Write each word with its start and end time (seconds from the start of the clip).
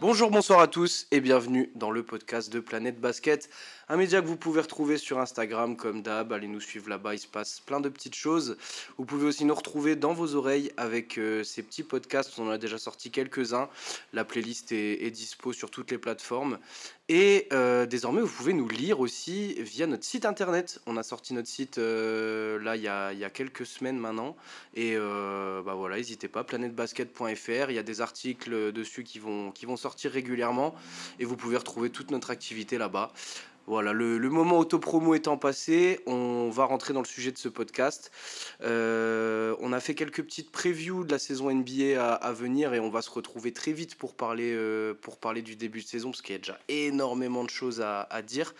Bonjour, 0.00 0.30
bonsoir 0.30 0.60
à 0.60 0.68
tous 0.68 1.08
et 1.10 1.18
bienvenue 1.18 1.72
dans 1.74 1.90
le 1.90 2.04
podcast 2.04 2.52
de 2.52 2.60
Planète 2.60 3.00
Basket, 3.00 3.50
un 3.88 3.96
média 3.96 4.22
que 4.22 4.28
vous 4.28 4.36
pouvez 4.36 4.60
retrouver 4.60 4.96
sur 4.96 5.18
Instagram 5.18 5.76
comme 5.76 6.02
d'hab. 6.02 6.32
Allez 6.32 6.46
nous 6.46 6.60
suivre 6.60 6.88
là-bas, 6.88 7.14
il 7.14 7.18
se 7.18 7.26
passe 7.26 7.58
plein 7.58 7.80
de 7.80 7.88
petites 7.88 8.14
choses. 8.14 8.56
Vous 8.96 9.04
pouvez 9.04 9.26
aussi 9.26 9.44
nous 9.44 9.56
retrouver 9.56 9.96
dans 9.96 10.12
vos 10.12 10.36
oreilles 10.36 10.70
avec 10.76 11.18
euh, 11.18 11.42
ces 11.42 11.64
petits 11.64 11.82
podcasts. 11.82 12.38
On 12.38 12.46
en 12.46 12.50
a 12.50 12.58
déjà 12.58 12.78
sorti 12.78 13.10
quelques-uns. 13.10 13.68
La 14.12 14.24
playlist 14.24 14.70
est, 14.70 15.10
dispo 15.10 15.52
sur 15.52 15.68
toutes 15.68 15.90
les 15.90 15.98
plateformes. 15.98 16.60
Et 17.08 17.48
euh, 17.52 17.86
désormais, 17.86 18.20
vous 18.20 18.28
pouvez 18.28 18.52
nous 18.52 18.68
lire 18.68 19.00
aussi 19.00 19.54
via 19.62 19.88
notre 19.88 20.04
site 20.04 20.26
internet. 20.26 20.80
On 20.86 20.96
a 20.96 21.02
sorti 21.02 21.34
notre 21.34 21.48
site 21.48 21.78
euh, 21.78 22.62
là 22.62 22.76
il 22.76 22.82
y, 22.82 22.88
a, 22.88 23.30
quelques 23.30 23.66
semaines 23.66 23.98
maintenant. 23.98 24.36
Et 24.74 24.96
bah 24.96 25.74
voilà, 25.74 25.96
n'hésitez 25.96 26.28
pas, 26.28 26.44
planetebasket.fr. 26.44 27.70
Il 27.70 27.74
y 27.74 27.78
a 27.78 27.82
des 27.82 28.00
articles 28.00 28.70
dessus 28.72 29.02
qui 29.02 29.18
vont, 29.18 29.50
qui 29.50 29.66
vont 29.66 29.76
sortir 29.76 29.87
régulièrement 30.08 30.74
et 31.18 31.24
vous 31.24 31.36
pouvez 31.36 31.56
retrouver 31.56 31.90
toute 31.90 32.10
notre 32.10 32.30
activité 32.30 32.78
là-bas. 32.78 33.12
Voilà, 33.68 33.92
le, 33.92 34.18
moment 34.30 34.58
auto-promo 34.58 35.14
étant 35.14 35.36
passé, 35.36 36.00
on 36.06 36.48
va 36.48 36.64
rentrer 36.64 36.94
dans 36.94 37.02
le 37.02 37.06
sujet 37.06 37.32
de 37.32 37.36
ce 37.36 37.50
podcast. 37.50 38.10
Euh, 38.62 39.54
on 39.60 39.74
a 39.74 39.80
fait 39.80 39.94
quelques 39.94 40.22
petites 40.22 40.50
previews 40.50 41.04
de 41.04 41.12
la 41.12 41.18
saison 41.18 41.52
NBA 41.52 42.02
à, 42.02 42.32
venir 42.32 42.72
et 42.72 42.80
on 42.80 42.88
va 42.88 43.02
se 43.02 43.10
retrouver 43.10 43.52
très 43.52 43.72
vite 43.72 43.94
pour 43.96 44.14
parler, 44.14 44.54
euh, 44.54 44.94
pour 44.94 45.18
parler 45.18 45.42
du 45.42 45.54
début 45.54 45.82
de 45.82 45.86
saison 45.86 46.12
parce 46.12 46.22
qu'il 46.22 46.32
y 46.32 46.36
a 46.36 46.38
déjà 46.38 46.58
énormément 46.68 47.44
de 47.44 47.50
choses 47.50 47.82
à, 47.82 48.22
dire. 48.22 48.54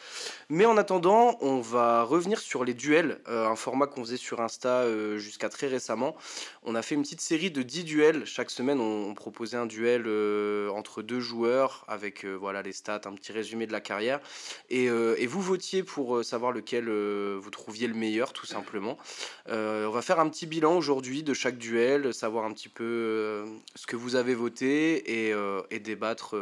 Mais 0.50 0.66
en 0.66 0.76
attendant, 0.76 1.38
on 1.40 1.62
va 1.62 2.02
revenir 2.02 2.38
sur 2.38 2.62
les 2.62 2.74
duels, 2.74 3.18
euh, 3.28 3.48
un 3.48 3.56
format 3.56 3.86
qu'on 3.86 4.04
faisait 4.04 4.18
sur 4.18 4.42
Insta 4.42 4.84
jusqu'à 5.16 5.48
très 5.48 5.68
récemment. 5.68 6.16
On 6.64 6.74
a 6.74 6.82
fait 6.82 6.96
une 6.96 7.02
petite 7.02 7.22
série 7.22 7.50
de 7.50 7.62
10 7.62 7.84
duels. 7.84 8.26
Chaque 8.26 8.50
semaine, 8.50 8.78
on, 8.78 9.14
proposait 9.14 9.56
un 9.56 9.64
duel 9.64 10.02
entre 10.70 11.00
deux 11.00 11.20
joueurs 11.20 11.86
avec 11.88 12.26
voilà, 12.26 12.60
les 12.60 12.72
stats, 12.72 13.00
un 13.06 13.14
petit 13.14 13.32
résumé 13.32 13.66
de 13.66 13.72
la 13.72 13.80
carrière. 13.80 14.20
Et 14.68 14.90
euh, 14.98 15.14
et 15.18 15.26
vous 15.26 15.40
votiez 15.40 15.82
pour 15.82 16.16
euh, 16.16 16.22
savoir 16.22 16.52
lequel 16.52 16.88
euh, 16.88 17.38
vous 17.40 17.50
trouviez 17.50 17.86
le 17.86 17.94
meilleur, 17.94 18.32
tout 18.32 18.46
simplement. 18.46 18.98
on 19.46 19.90
va 19.90 20.02
faire 20.02 20.20
un 20.20 20.28
petit 20.28 20.46
bilan 20.46 20.76
aujourd'hui 20.76 21.22
de 21.22 21.34
chaque 21.34 21.58
duel, 21.58 22.12
savoir 22.12 22.44
un 22.44 22.52
petit 22.52 22.68
peu 22.68 23.44
ce 23.74 23.86
que 23.86 23.96
vous 23.96 24.16
avez 24.16 24.34
voté 24.34 25.28
et, 25.28 25.34
et 25.70 25.80
débattre 25.80 26.36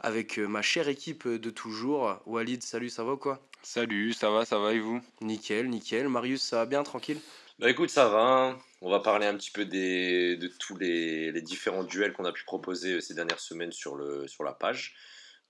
avec 0.00 0.38
ma 0.38 0.62
chère 0.62 0.88
équipe 0.88 1.26
de 1.26 1.50
toujours. 1.50 2.20
Walid, 2.26 2.62
salut, 2.62 2.90
ça 2.90 3.04
va 3.04 3.16
quoi? 3.16 3.40
Salut, 3.62 4.12
ça 4.12 4.30
va, 4.30 4.44
ça 4.44 4.58
va 4.58 4.74
et 4.74 4.80
vous? 4.80 5.00
Nickel, 5.20 5.68
nickel. 5.68 6.08
Marius, 6.08 6.42
ça 6.42 6.56
va 6.56 6.66
bien, 6.66 6.82
tranquille? 6.82 7.18
Bah 7.58 7.70
écoute, 7.70 7.90
ça 7.90 8.08
va. 8.08 8.20
Hein. 8.20 8.58
On 8.80 8.90
va 8.90 9.00
parler 9.00 9.26
un 9.26 9.36
petit 9.36 9.50
peu 9.50 9.64
des, 9.64 10.36
de 10.36 10.46
tous 10.46 10.76
les, 10.76 11.32
les 11.32 11.42
différents 11.42 11.82
duels 11.82 12.12
qu'on 12.12 12.24
a 12.24 12.32
pu 12.32 12.44
proposer 12.44 13.00
ces 13.00 13.14
dernières 13.14 13.40
semaines 13.40 13.72
sur, 13.72 13.96
le, 13.96 14.28
sur 14.28 14.44
la 14.44 14.52
page. 14.52 14.94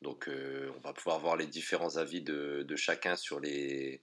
Donc 0.03 0.29
euh, 0.29 0.71
on 0.77 0.81
va 0.81 0.93
pouvoir 0.93 1.19
voir 1.19 1.37
les 1.37 1.47
différents 1.47 1.97
avis 1.97 2.23
de, 2.23 2.65
chacun 2.77 3.17
sur 3.17 3.41
les, 3.41 4.01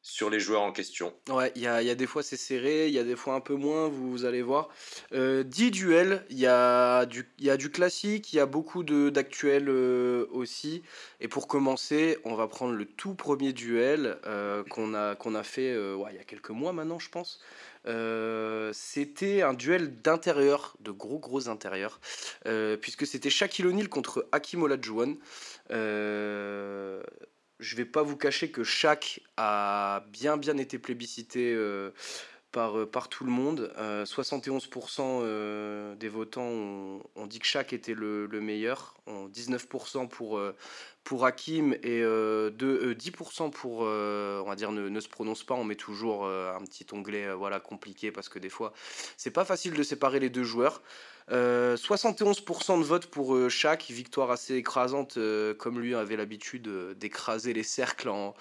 sur 0.00 0.30
les 0.30 0.40
joueurs 0.40 0.62
en 0.62 0.72
question. 0.72 1.14
Ouais, 1.28 1.52
il 1.54 1.62
y 1.62 1.66
a, 1.66 1.94
des 1.94 2.06
fois 2.06 2.22
c'est 2.22 2.38
serré, 2.38 2.88
il 2.88 2.94
y 2.94 2.98
a 2.98 3.04
des 3.04 3.16
fois 3.16 3.34
un 3.34 3.40
peu 3.40 3.54
moins, 3.54 3.88
vous, 3.88 4.24
allez 4.24 4.40
voir. 4.40 4.70
Euh, 5.12 5.42
10 5.42 5.70
duels, 5.70 6.24
il 6.30 6.38
y, 6.38 6.46
a 6.46 7.04
du, 7.04 7.28
y 7.38 7.50
a 7.50 7.58
du 7.58 7.70
classique, 7.70 8.32
il 8.32 8.36
y 8.36 8.40
a 8.40 8.46
beaucoup 8.46 8.82
d'actuels 8.84 9.68
euh, 9.68 10.26
aussi. 10.30 10.82
Et 11.20 11.28
pour 11.28 11.46
commencer, 11.46 12.16
on 12.24 12.34
va 12.34 12.48
prendre 12.48 12.72
le 12.72 12.86
tout 12.86 13.14
premier 13.14 13.52
duel 13.52 14.16
euh, 14.26 14.64
qu'on 14.64 14.94
a, 14.94 15.14
qu'on 15.14 15.34
a 15.34 15.42
fait 15.42 15.72
il 15.72 16.16
y 16.16 16.18
a 16.18 16.24
quelques 16.24 16.50
mois 16.50 16.72
maintenant, 16.72 16.98
je 16.98 17.10
pense. 17.10 17.40
Euh, 17.86 18.70
c'était 18.72 19.42
un 19.42 19.54
duel 19.54 20.00
d'intérieur, 20.00 20.76
de 20.80 20.90
gros 20.90 21.18
gros 21.18 21.48
intérieurs, 21.48 22.00
euh, 22.46 22.76
puisque 22.76 23.06
c'était 23.06 23.30
Shaquille 23.30 23.66
O'Neal 23.66 23.88
contre 23.88 24.26
Hakim 24.32 24.62
Olajuwon. 24.62 25.16
Euh, 25.70 27.02
je 27.60 27.76
vais 27.76 27.84
pas 27.84 28.02
vous 28.02 28.16
cacher 28.16 28.50
que 28.50 28.62
Shaq 28.62 29.20
a 29.36 30.04
bien 30.12 30.36
bien 30.36 30.56
été 30.58 30.78
plébiscité 30.78 31.56
par, 32.52 32.88
par 32.88 33.08
tout 33.08 33.24
le 33.24 33.32
monde. 33.32 33.72
71% 33.76 35.96
des 35.96 36.08
votants 36.08 37.00
ont, 37.16 37.26
dit 37.26 37.40
que 37.40 37.46
Shaq 37.46 37.72
était 37.72 37.94
le, 37.94 38.26
le 38.26 38.40
meilleur, 38.40 38.94
19% 39.08 40.06
pour, 40.06 40.40
pour 41.04 41.24
Hakim 41.24 41.72
et 41.82 42.02
euh, 42.02 42.50
de 42.50 42.92
10% 42.92 43.46
euh, 43.46 43.48
pour, 43.48 43.80
euh, 43.84 44.42
on 44.44 44.48
va 44.48 44.56
dire, 44.56 44.72
ne, 44.72 45.00
se 45.00 45.08
prononce 45.08 45.42
pas. 45.42 45.54
On 45.54 45.64
met 45.64 45.74
toujours 45.74 46.26
un 46.26 46.62
petit 46.64 46.86
onglet 46.92 47.32
voilà, 47.32 47.60
compliqué 47.60 48.12
parce 48.12 48.28
que 48.28 48.38
des 48.38 48.50
fois, 48.50 48.72
c'est 49.16 49.30
pas 49.30 49.44
facile 49.44 49.74
de 49.74 49.82
séparer 49.82 50.20
les 50.20 50.30
deux 50.30 50.44
joueurs. 50.44 50.82
71% 51.30 52.78
de 52.78 52.84
vote 52.84 53.06
pour 53.06 53.50
chaque 53.50 53.84
victoire 53.90 54.30
assez 54.30 54.54
écrasante, 54.54 55.18
comme 55.58 55.78
lui 55.78 55.94
avait 55.94 56.16
l'habitude 56.16 56.68
d'écraser 56.96 57.52
les 57.52 57.62
cercles 57.62 58.08
en, 58.08 58.34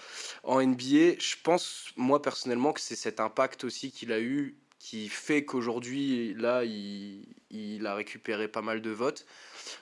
en 0.43 0.61
NBA. 0.61 1.19
Je 1.19 1.35
pense, 1.43 1.91
moi 1.97 2.21
personnellement, 2.21 2.71
que 2.71 2.79
c'est 2.79 2.95
cet 2.95 3.19
impact 3.19 3.65
aussi 3.65 3.91
qu'il 3.91 4.13
a 4.13 4.21
eu 4.21 4.55
qui 4.79 5.09
fait 5.09 5.45
qu'aujourd'hui, 5.45 6.33
là, 6.35 6.63
il, 6.63 7.25
il, 7.49 7.85
a 7.87 7.95
récupéré 7.95 8.47
pas 8.47 8.61
mal 8.61 8.81
de 8.81 8.89
votes. 8.89 9.25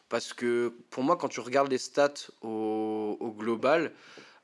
Parce 0.09 0.33
que 0.33 0.73
pour 0.89 1.03
moi, 1.03 1.17
quand 1.17 1.27
tu 1.27 1.39
regardes 1.39 1.69
les 1.69 1.77
stats 1.77 2.13
au, 2.41 3.17
au 3.19 3.31
global, 3.31 3.91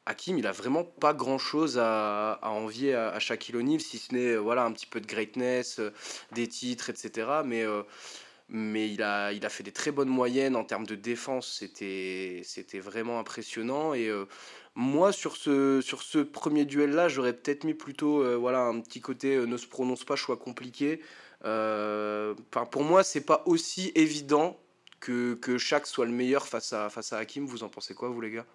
Hakim, 0.06 0.38
il 0.38 0.48
a 0.48 0.52
vraiment 0.52 0.84
pas 0.84 1.14
grand 1.14 1.38
chose 1.38 1.78
à, 1.78 2.34
à 2.34 2.50
envier 2.50 2.96
à, 2.96 3.20
Shaquille 3.20 3.56
O'Neal, 3.56 3.80
si 3.80 3.98
ce 4.00 4.14
n'est 4.14 4.36
voilà, 4.36 4.64
un 4.64 4.72
petit 4.72 4.88
peu 4.88 5.00
de 5.00 5.06
greatness, 5.06 5.80
euh, 5.80 5.92
des 6.32 6.48
titres, 6.48 6.90
etc. 6.90 7.28
Mais, 7.46 7.64
euh, 7.64 7.84
mais 8.52 8.90
il, 8.92 9.02
a, 9.02 9.32
il 9.32 9.46
a 9.46 9.50
fait 9.50 9.64
des 9.64 9.72
très 9.72 9.92
bonnes 9.92 10.10
moyennes 10.10 10.56
en 10.56 10.64
termes 10.64 10.86
de 10.86 10.96
défense, 10.96 11.52
c'était 11.58 12.44
vraiment 12.80 13.20
impressionnant. 13.20 13.94
Et 13.94 14.08
euh, 14.08 14.26
moi, 14.76 15.12
sur 15.12 15.36
ce, 15.36 15.82
sur 15.82 16.04
ce 16.04 16.20
premier 16.20 16.66
duel-là, 16.66 17.08
j'aurais 17.08 17.34
peut-être 17.34 17.64
mis 17.64 17.74
plutôt 17.74 18.40
voilà, 18.40 18.66
un 18.66 18.80
petit 18.82 19.02
côté 19.02 19.36
ne 19.38 19.58
se 19.58 19.68
prononce 19.68 20.04
pas, 20.04 20.16
choix 20.16 20.38
compliqué. 20.38 21.02
pour 21.42 22.84
moi, 22.84 23.04
c'est 23.04 23.26
pas 23.26 23.42
aussi 23.46 23.92
évident 23.96 24.58
que, 25.02 25.34
que 25.34 25.58
chaque 25.58 25.88
soit 25.88 26.06
le 26.06 26.14
meilleur 26.14 26.48
face 26.48 26.72
à, 26.72 26.90
face 26.90 27.12
à 27.12 27.18
Hakim. 27.18 27.46
Vous 27.46 27.64
en 27.64 27.70
pensez 27.70 27.94
quoi, 27.94 28.08
vous, 28.08 28.22
les 28.22 28.32
gars? 28.32 28.46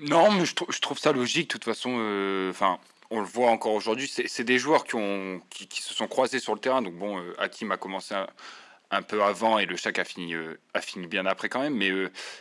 Non, 0.00 0.32
mais 0.32 0.46
je, 0.46 0.54
je, 0.70 0.80
trouve 0.80 0.98
ça 0.98 1.12
logique. 1.12 1.48
De 1.48 1.52
toute 1.52 1.64
façon, 1.64 1.96
euh, 1.98 2.50
enfin. 2.50 2.78
On 3.10 3.20
le 3.20 3.26
voit 3.26 3.50
encore 3.50 3.74
aujourd'hui, 3.74 4.08
c'est 4.08 4.44
des 4.44 4.58
joueurs 4.58 4.84
qui, 4.84 4.96
ont, 4.96 5.40
qui, 5.50 5.82
se 5.82 5.94
sont 5.94 6.08
croisés 6.08 6.38
sur 6.38 6.54
le 6.54 6.60
terrain. 6.60 6.82
Donc 6.82 6.94
bon, 6.94 7.18
euh, 7.18 7.34
Hakim 7.38 7.70
a 7.72 7.76
commencé 7.76 8.14
un, 8.90 9.02
peu 9.02 9.22
avant 9.22 9.58
et 9.58 9.66
le 9.66 9.76
Shaq 9.76 9.98
a 9.98 10.04
fini, 10.04 10.34
euh, 10.34 10.58
a 10.72 10.80
fini 10.80 11.06
bien 11.06 11.26
après 11.26 11.48
quand 11.48 11.60
même. 11.60 11.76
Mais 11.76 11.90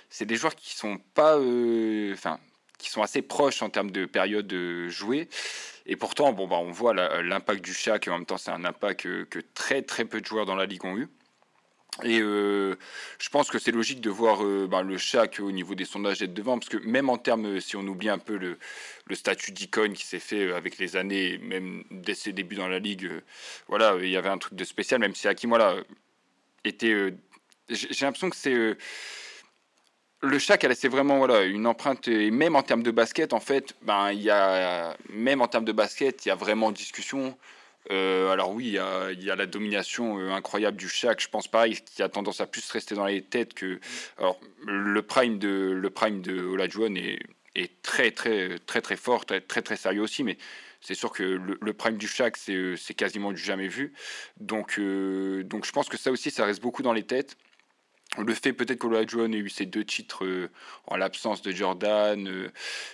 c'est 0.09 0.25
des 0.25 0.35
joueurs 0.35 0.55
qui 0.55 0.75
sont 0.75 0.97
pas, 1.13 1.37
enfin, 1.37 2.39
qui 2.77 2.89
sont 2.89 3.01
assez 3.01 3.21
proches 3.21 3.61
en 3.61 3.69
termes 3.69 3.91
de 3.91 4.05
période 4.05 4.53
jouée. 4.87 5.29
Et 5.85 5.95
pourtant, 5.95 6.31
bon, 6.31 6.47
bah, 6.47 6.57
on 6.57 6.71
voit 6.71 6.93
l'impact 6.93 7.63
du 7.63 7.73
Shaq 7.73 8.07
et 8.07 8.11
en 8.11 8.19
même 8.19 8.25
temps, 8.25 8.37
c'est 8.37 8.51
un 8.51 8.63
impact 8.63 9.01
que, 9.01 9.23
que, 9.23 9.39
très 9.53 9.81
très 9.81 10.05
peu 10.05 10.21
de 10.21 10.25
joueurs 10.25 10.45
dans 10.45 10.55
la 10.55 10.65
ligue 10.65 10.85
ont 10.85 10.97
eu. 10.97 11.09
Et 12.01 12.19
euh, 12.21 12.75
je 13.19 13.29
pense 13.29 13.51
que 13.51 13.59
c'est 13.59 13.71
logique 13.71 14.01
de 14.01 14.09
voir 14.09 14.43
euh, 14.43 14.67
ben, 14.67 14.81
le 14.81 14.97
Shaq 14.97 15.39
au 15.39 15.51
niveau 15.51 15.75
des 15.75 15.85
sondages 15.85 16.23
être 16.23 16.33
devant, 16.33 16.57
parce 16.57 16.69
que 16.69 16.77
même 16.77 17.09
en 17.09 17.17
termes, 17.17 17.59
si 17.59 17.75
on 17.75 17.81
oublie 17.81 18.09
un 18.09 18.17
peu 18.17 18.37
le, 18.37 18.57
statut 19.15 19.51
d'icône 19.51 19.93
qui 19.93 20.05
s'est 20.05 20.19
fait 20.19 20.47
euh, 20.47 20.57
avec 20.57 20.79
les 20.79 20.95
années, 20.95 21.37
même 21.37 21.83
dès 21.91 22.15
ses 22.15 22.33
débuts 22.33 22.55
dans 22.55 22.67
la 22.67 22.79
ligue, 22.79 23.11
voilà, 23.67 23.95
il 24.01 24.09
y 24.09 24.17
avait 24.17 24.29
un 24.29 24.39
truc 24.39 24.55
de 24.55 24.63
spécial, 24.63 24.99
même 25.01 25.13
si 25.13 25.27
Hakim, 25.27 25.49
voilà, 25.49 25.75
était. 26.63 27.13
J'ai 27.69 28.05
l'impression 28.05 28.29
que 28.29 28.35
c'est. 28.35 28.75
le 30.21 30.39
Shaq 30.39 30.63
a 30.63 30.67
laissé 30.69 30.87
vraiment 30.87 31.19
voilà, 31.19 31.43
une 31.43 31.67
empreinte, 31.67 32.07
et 32.07 32.31
même 32.31 32.55
en 32.55 32.63
termes 32.63 32.83
de 32.83 32.91
basket, 32.91 33.33
en 33.33 33.39
fait, 33.39 33.75
ben, 33.83 34.11
il 34.11 34.21
y 34.21 34.31
a, 34.31 34.97
même 35.09 35.41
en 35.41 35.47
termes 35.47 35.65
de 35.65 35.71
basket, 35.71 36.25
il 36.25 36.29
y 36.29 36.31
a 36.31 36.35
vraiment 36.35 36.71
discussion. 36.71 37.37
Euh, 37.91 38.31
alors 38.31 38.51
oui, 38.51 38.65
il 38.65 38.73
y, 39.23 39.31
a, 39.31 39.35
la 39.35 39.45
domination 39.45 40.19
euh, 40.19 40.31
incroyable 40.31 40.77
du 40.77 40.87
Shaq, 40.87 41.21
je 41.21 41.27
pense 41.27 41.47
pareil, 41.47 41.77
qui 41.83 42.01
a 42.01 42.09
tendance 42.09 42.39
à 42.39 42.47
plus 42.47 42.69
rester 42.71 42.95
dans 42.95 43.05
les 43.05 43.21
têtes 43.21 43.53
que... 43.53 43.79
Alors, 44.17 44.39
le 44.65 45.01
prime 45.01 45.37
de, 45.39 45.77
le 45.77 45.89
prime 45.89 46.21
de 46.21 46.41
Olajuwon 46.43 46.95
est, 46.95 47.19
est 47.55 47.81
très 47.81 48.11
très 48.11 48.59
très 48.59 48.81
très 48.81 48.95
fort, 48.95 49.25
très 49.25 49.41
très, 49.41 49.61
très 49.61 49.75
sérieux 49.75 50.01
aussi, 50.01 50.23
mais 50.23 50.37
c'est 50.81 50.95
sûr 50.95 51.11
que 51.11 51.23
le, 51.23 51.73
prime 51.73 51.97
du 51.97 52.07
Shaq, 52.07 52.35
c'est 52.37 52.93
quasiment 52.93 53.31
du 53.31 53.41
jamais 53.41 53.69
vu. 53.69 53.93
Donc, 54.39 54.77
euh, 54.79 55.43
donc 55.43 55.65
je 55.65 55.71
pense 55.71 55.87
que 55.87 55.97
ça 55.97 56.11
aussi, 56.11 56.29
ça 56.29 56.45
reste 56.45 56.61
beaucoup 56.61 56.83
dans 56.83 56.93
les 56.93 57.03
têtes 57.03 57.37
le 58.17 58.33
fait 58.33 58.53
peut-être 58.53 58.79
qu'Olajuwon 58.79 59.31
ait 59.31 59.37
eu 59.37 59.49
ces 59.49 59.65
deux 59.65 59.83
titres 59.83 60.25
euh, 60.25 60.49
en 60.87 60.97
l'absence 60.97 61.41
de 61.41 61.51
Jordan, 61.51 62.27
euh, 62.27 62.49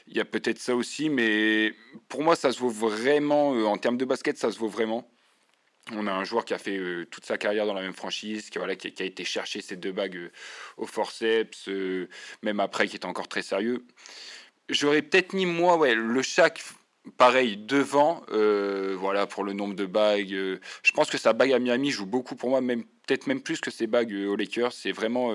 il 0.07 0.15
y 0.15 0.19
a 0.19 0.25
peut-être 0.25 0.59
ça 0.59 0.75
aussi, 0.75 1.09
mais 1.09 1.73
pour 2.07 2.23
moi 2.23 2.35
ça 2.35 2.51
se 2.51 2.59
vaut 2.59 2.69
vraiment, 2.69 3.53
euh, 3.55 3.65
en 3.65 3.77
termes 3.77 3.97
de 3.97 4.05
basket 4.05 4.37
ça 4.37 4.51
se 4.51 4.59
vaut 4.59 4.69
vraiment. 4.69 5.09
On 5.91 6.05
a 6.05 6.11
un 6.11 6.23
joueur 6.23 6.45
qui 6.45 6.53
a 6.53 6.59
fait 6.59 6.79
toute 7.09 7.25
sa 7.25 7.39
carrière 7.39 7.65
dans 7.65 7.73
la 7.73 7.81
même 7.81 7.95
franchise, 7.95 8.51
qui, 8.51 8.59
voilà, 8.59 8.75
qui, 8.75 8.93
a 9.01 9.05
été 9.05 9.25
chercher 9.25 9.59
ses 9.59 9.75
deux 9.75 9.91
bagues 9.91 10.29
au 10.77 10.85
forceps, 10.85 11.67
même 12.43 12.59
après 12.59 12.87
qui 12.87 12.97
était 12.97 13.07
encore 13.07 13.27
très 13.27 13.41
sérieux. 13.41 13.83
J'aurais 14.69 15.01
peut-être 15.01 15.33
mis 15.33 15.47
moi, 15.47 15.77
ouais, 15.77 15.95
le 15.95 16.21
Shaq 16.21 16.61
pareil, 17.17 17.57
devant, 17.57 18.23
euh, 18.31 18.95
voilà, 18.97 19.27
pour 19.27 19.43
le 19.43 19.53
nombre 19.53 19.75
de 19.75 19.85
bagues. 19.85 20.33
Euh, 20.33 20.59
je 20.83 20.91
pense 20.91 21.09
que 21.09 21.17
sa 21.17 21.33
bague 21.33 21.51
à 21.53 21.59
Miami 21.59 21.91
joue 21.91 22.05
beaucoup 22.05 22.35
pour 22.35 22.49
moi, 22.49 22.61
même 22.61 22.83
peut-être 23.07 23.27
même 23.27 23.41
plus 23.41 23.61
que 23.61 23.71
ses 23.71 23.87
bagues 23.87 24.13
aux 24.13 24.35
Lakers. 24.35 24.73
C'est 24.73 24.91
vraiment. 24.91 25.33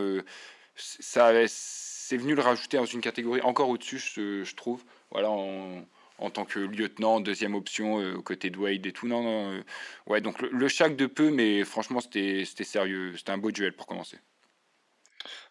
ça 0.77 1.33
c'est 1.49 2.17
venu 2.19 2.35
le 2.35 2.43
rajouter 2.43 2.77
dans 2.77 2.85
une 2.85 3.01
catégorie 3.01 3.41
encore 3.41 3.71
au-dessus, 3.71 3.99
je, 3.99 4.55
trouve. 4.55 4.85
Voilà, 5.11 5.31
en, 5.31 5.85
en, 6.19 6.31
tant 6.31 6.45
que 6.45 6.59
lieutenant, 6.59 7.21
deuxième 7.21 7.55
option, 7.55 7.97
aux 7.97 8.23
côtés 8.23 8.51
de 8.51 8.59
Wade 8.59 8.87
et 8.87 8.93
tout. 8.93 9.09
Non, 9.09 9.23
non. 9.23 9.65
ouais, 10.07 10.21
donc 10.21 10.41
le, 10.43 10.51
le 10.51 10.95
de 10.95 11.07
peu, 11.07 11.31
mais 11.31 11.65
franchement, 11.65 12.01
c'était 12.01 12.45
sérieux. 12.45 13.15
C'était 13.17 13.33
un 13.33 13.39
beau 13.39 13.51
duel 13.51 13.73
pour 13.73 13.87
commencer. 13.87 14.19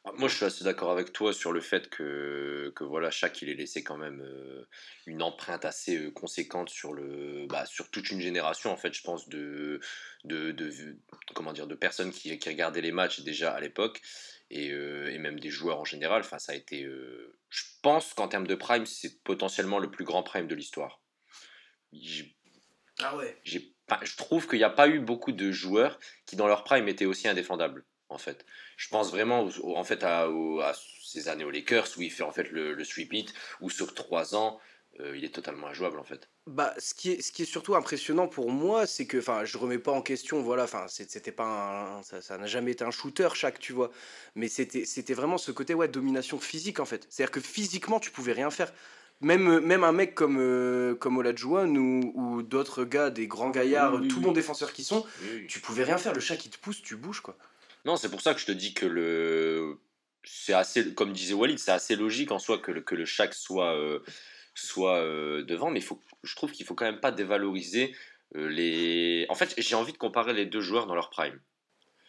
Ah, 0.05 0.11
moi, 0.17 0.27
je 0.27 0.35
suis 0.35 0.45
assez 0.45 0.63
d'accord 0.63 0.91
avec 0.91 1.13
toi 1.13 1.33
sur 1.33 1.51
le 1.51 1.61
fait 1.61 1.89
que, 1.89 2.71
que 2.75 2.83
voilà, 2.83 3.09
chaque 3.11 3.41
il 3.41 3.49
ait 3.49 3.55
laissé 3.55 3.83
quand 3.83 3.97
même 3.97 4.21
euh, 4.21 4.67
une 5.05 5.21
empreinte 5.21 5.65
assez 5.65 6.11
conséquente 6.13 6.69
sur 6.69 6.93
le, 6.93 7.47
bah, 7.47 7.65
sur 7.65 7.89
toute 7.89 8.11
une 8.11 8.19
génération 8.21 8.71
en 8.71 8.77
fait, 8.77 8.93
je 8.93 9.01
pense 9.01 9.29
de, 9.29 9.79
de, 10.25 10.51
de 10.51 10.97
comment 11.33 11.53
dire, 11.53 11.67
de 11.67 11.75
personnes 11.75 12.11
qui, 12.11 12.37
qui, 12.37 12.49
regardaient 12.49 12.81
les 12.81 12.91
matchs 12.91 13.21
déjà 13.21 13.53
à 13.53 13.59
l'époque 13.59 14.01
et, 14.49 14.71
euh, 14.71 15.11
et, 15.11 15.17
même 15.17 15.39
des 15.39 15.49
joueurs 15.49 15.79
en 15.79 15.85
général. 15.85 16.21
Enfin, 16.21 16.39
ça 16.39 16.51
a 16.51 16.55
été, 16.55 16.83
je 16.83 17.63
pense 17.81 18.13
qu'en 18.13 18.27
termes 18.27 18.47
de 18.47 18.55
prime, 18.55 18.85
c'est 18.85 19.23
potentiellement 19.23 19.79
le 19.79 19.89
plus 19.89 20.05
grand 20.05 20.23
prime 20.23 20.47
de 20.47 20.55
l'histoire. 20.55 21.01
Ah 22.99 23.15
ouais. 23.15 23.39
je 23.45 24.17
trouve 24.17 24.47
qu'il 24.47 24.59
n'y 24.59 24.63
a 24.63 24.69
pas 24.69 24.87
eu 24.87 24.99
beaucoup 24.99 25.31
de 25.31 25.51
joueurs 25.51 25.99
qui 26.25 26.35
dans 26.35 26.47
leur 26.47 26.63
prime 26.63 26.87
étaient 26.87 27.05
aussi 27.05 27.27
indéfendables 27.27 27.85
en 28.13 28.17
fait. 28.17 28.45
Je 28.77 28.87
pense 28.89 29.11
vraiment 29.11 29.49
en 29.63 29.83
fait 29.83 30.03
à, 30.03 30.29
ces 31.03 31.27
années 31.27 31.43
aux 31.43 31.51
Lakers 31.51 31.89
où 31.97 32.01
il 32.01 32.11
fait 32.11 32.23
en 32.23 32.31
fait 32.31 32.49
le, 32.51 32.73
le 32.73 32.83
sweep 32.83 33.13
it, 33.13 33.33
où 33.61 33.69
sur 33.69 33.93
trois 33.93 34.35
ans, 34.35 34.59
euh, 34.99 35.17
il 35.17 35.25
est 35.25 35.33
totalement 35.33 35.67
injouable 35.67 35.99
en 35.99 36.03
fait. 36.03 36.29
Bah, 36.45 36.73
ce 36.77 36.93
qui 36.93 37.11
est, 37.11 37.21
ce 37.21 37.31
qui 37.31 37.43
est 37.43 37.45
surtout 37.45 37.75
impressionnant 37.75 38.27
pour 38.27 38.51
moi, 38.51 38.85
c'est 38.85 39.07
que, 39.07 39.17
enfin, 39.17 39.43
je 39.43 39.57
remets 39.57 39.79
pas 39.79 39.91
en 39.91 40.01
question, 40.01 40.41
voilà, 40.41 40.63
enfin, 40.65 40.85
c'était 40.87 41.31
pas 41.31 42.01
ça 42.03 42.37
n'a 42.37 42.45
jamais 42.45 42.71
été 42.71 42.83
un 42.83 42.91
shooter 42.91 43.29
chaque, 43.33 43.59
tu 43.59 43.73
vois, 43.73 43.91
mais 44.35 44.49
c'était, 44.49 44.85
c'était 44.85 45.13
vraiment 45.13 45.37
ce 45.37 45.51
côté 45.51 45.73
ouais 45.73 45.87
domination 45.87 46.39
physique 46.39 46.79
en 46.79 46.85
fait. 46.85 47.07
C'est-à-dire 47.09 47.31
que 47.31 47.39
physiquement, 47.39 47.99
tu 47.99 48.11
pouvais 48.11 48.33
rien 48.33 48.51
faire. 48.51 48.71
Même, 49.21 49.61
même 49.61 49.85
un 49.85 49.93
mec 49.93 50.15
comme, 50.15 50.37
euh, 50.37 50.95
comme 50.95 51.17
Olajuwon 51.17 51.75
ou, 51.75 52.11
ou 52.13 52.43
d'autres 52.43 52.83
gars, 52.83 53.09
des 53.09 53.25
grands 53.25 53.51
gaillards, 53.51 54.01
tout 54.09 54.19
bon 54.19 54.33
défenseurs 54.33 54.73
qui 54.73 54.83
sont, 54.83 55.05
tu 55.47 55.59
pouvais 55.59 55.85
rien 55.85 55.97
faire. 55.97 56.13
Le 56.13 56.19
chat 56.19 56.35
qui 56.35 56.49
te 56.49 56.57
pousse, 56.59 56.81
tu 56.81 56.97
bouges 56.97 57.21
quoi. 57.21 57.37
Non, 57.85 57.97
c'est 57.97 58.09
pour 58.09 58.21
ça 58.21 58.33
que 58.33 58.39
je 58.39 58.45
te 58.45 58.51
dis 58.51 58.73
que 58.73 58.85
le. 58.85 59.79
C'est 60.23 60.53
assez, 60.53 60.93
comme 60.93 61.11
disait 61.11 61.33
Walid, 61.33 61.59
c'est 61.59 61.71
assez 61.71 61.95
logique 61.97 62.31
en 62.31 62.39
soi 62.39 62.57
que 62.57 62.71
le, 62.71 62.81
que 62.81 62.95
le 62.95 63.03
chaque 63.03 63.33
soit, 63.33 63.75
euh, 63.75 63.99
soit 64.55 64.99
euh, 64.99 65.43
devant, 65.43 65.69
mais 65.69 65.81
faut, 65.81 65.99
je 66.23 66.33
trouve 66.35 66.53
qu'il 66.53 66.65
faut 66.65 66.75
quand 66.75 66.85
même 66.85 67.01
pas 67.01 67.11
dévaloriser 67.11 67.93
euh, 68.35 68.47
les. 68.47 69.25
En 69.27 69.35
fait, 69.35 69.53
j'ai 69.57 69.75
envie 69.75 69.91
de 69.91 69.97
comparer 69.97 70.33
les 70.33 70.45
deux 70.45 70.61
joueurs 70.61 70.87
dans 70.87 70.95
leur 70.95 71.09
prime. 71.09 71.39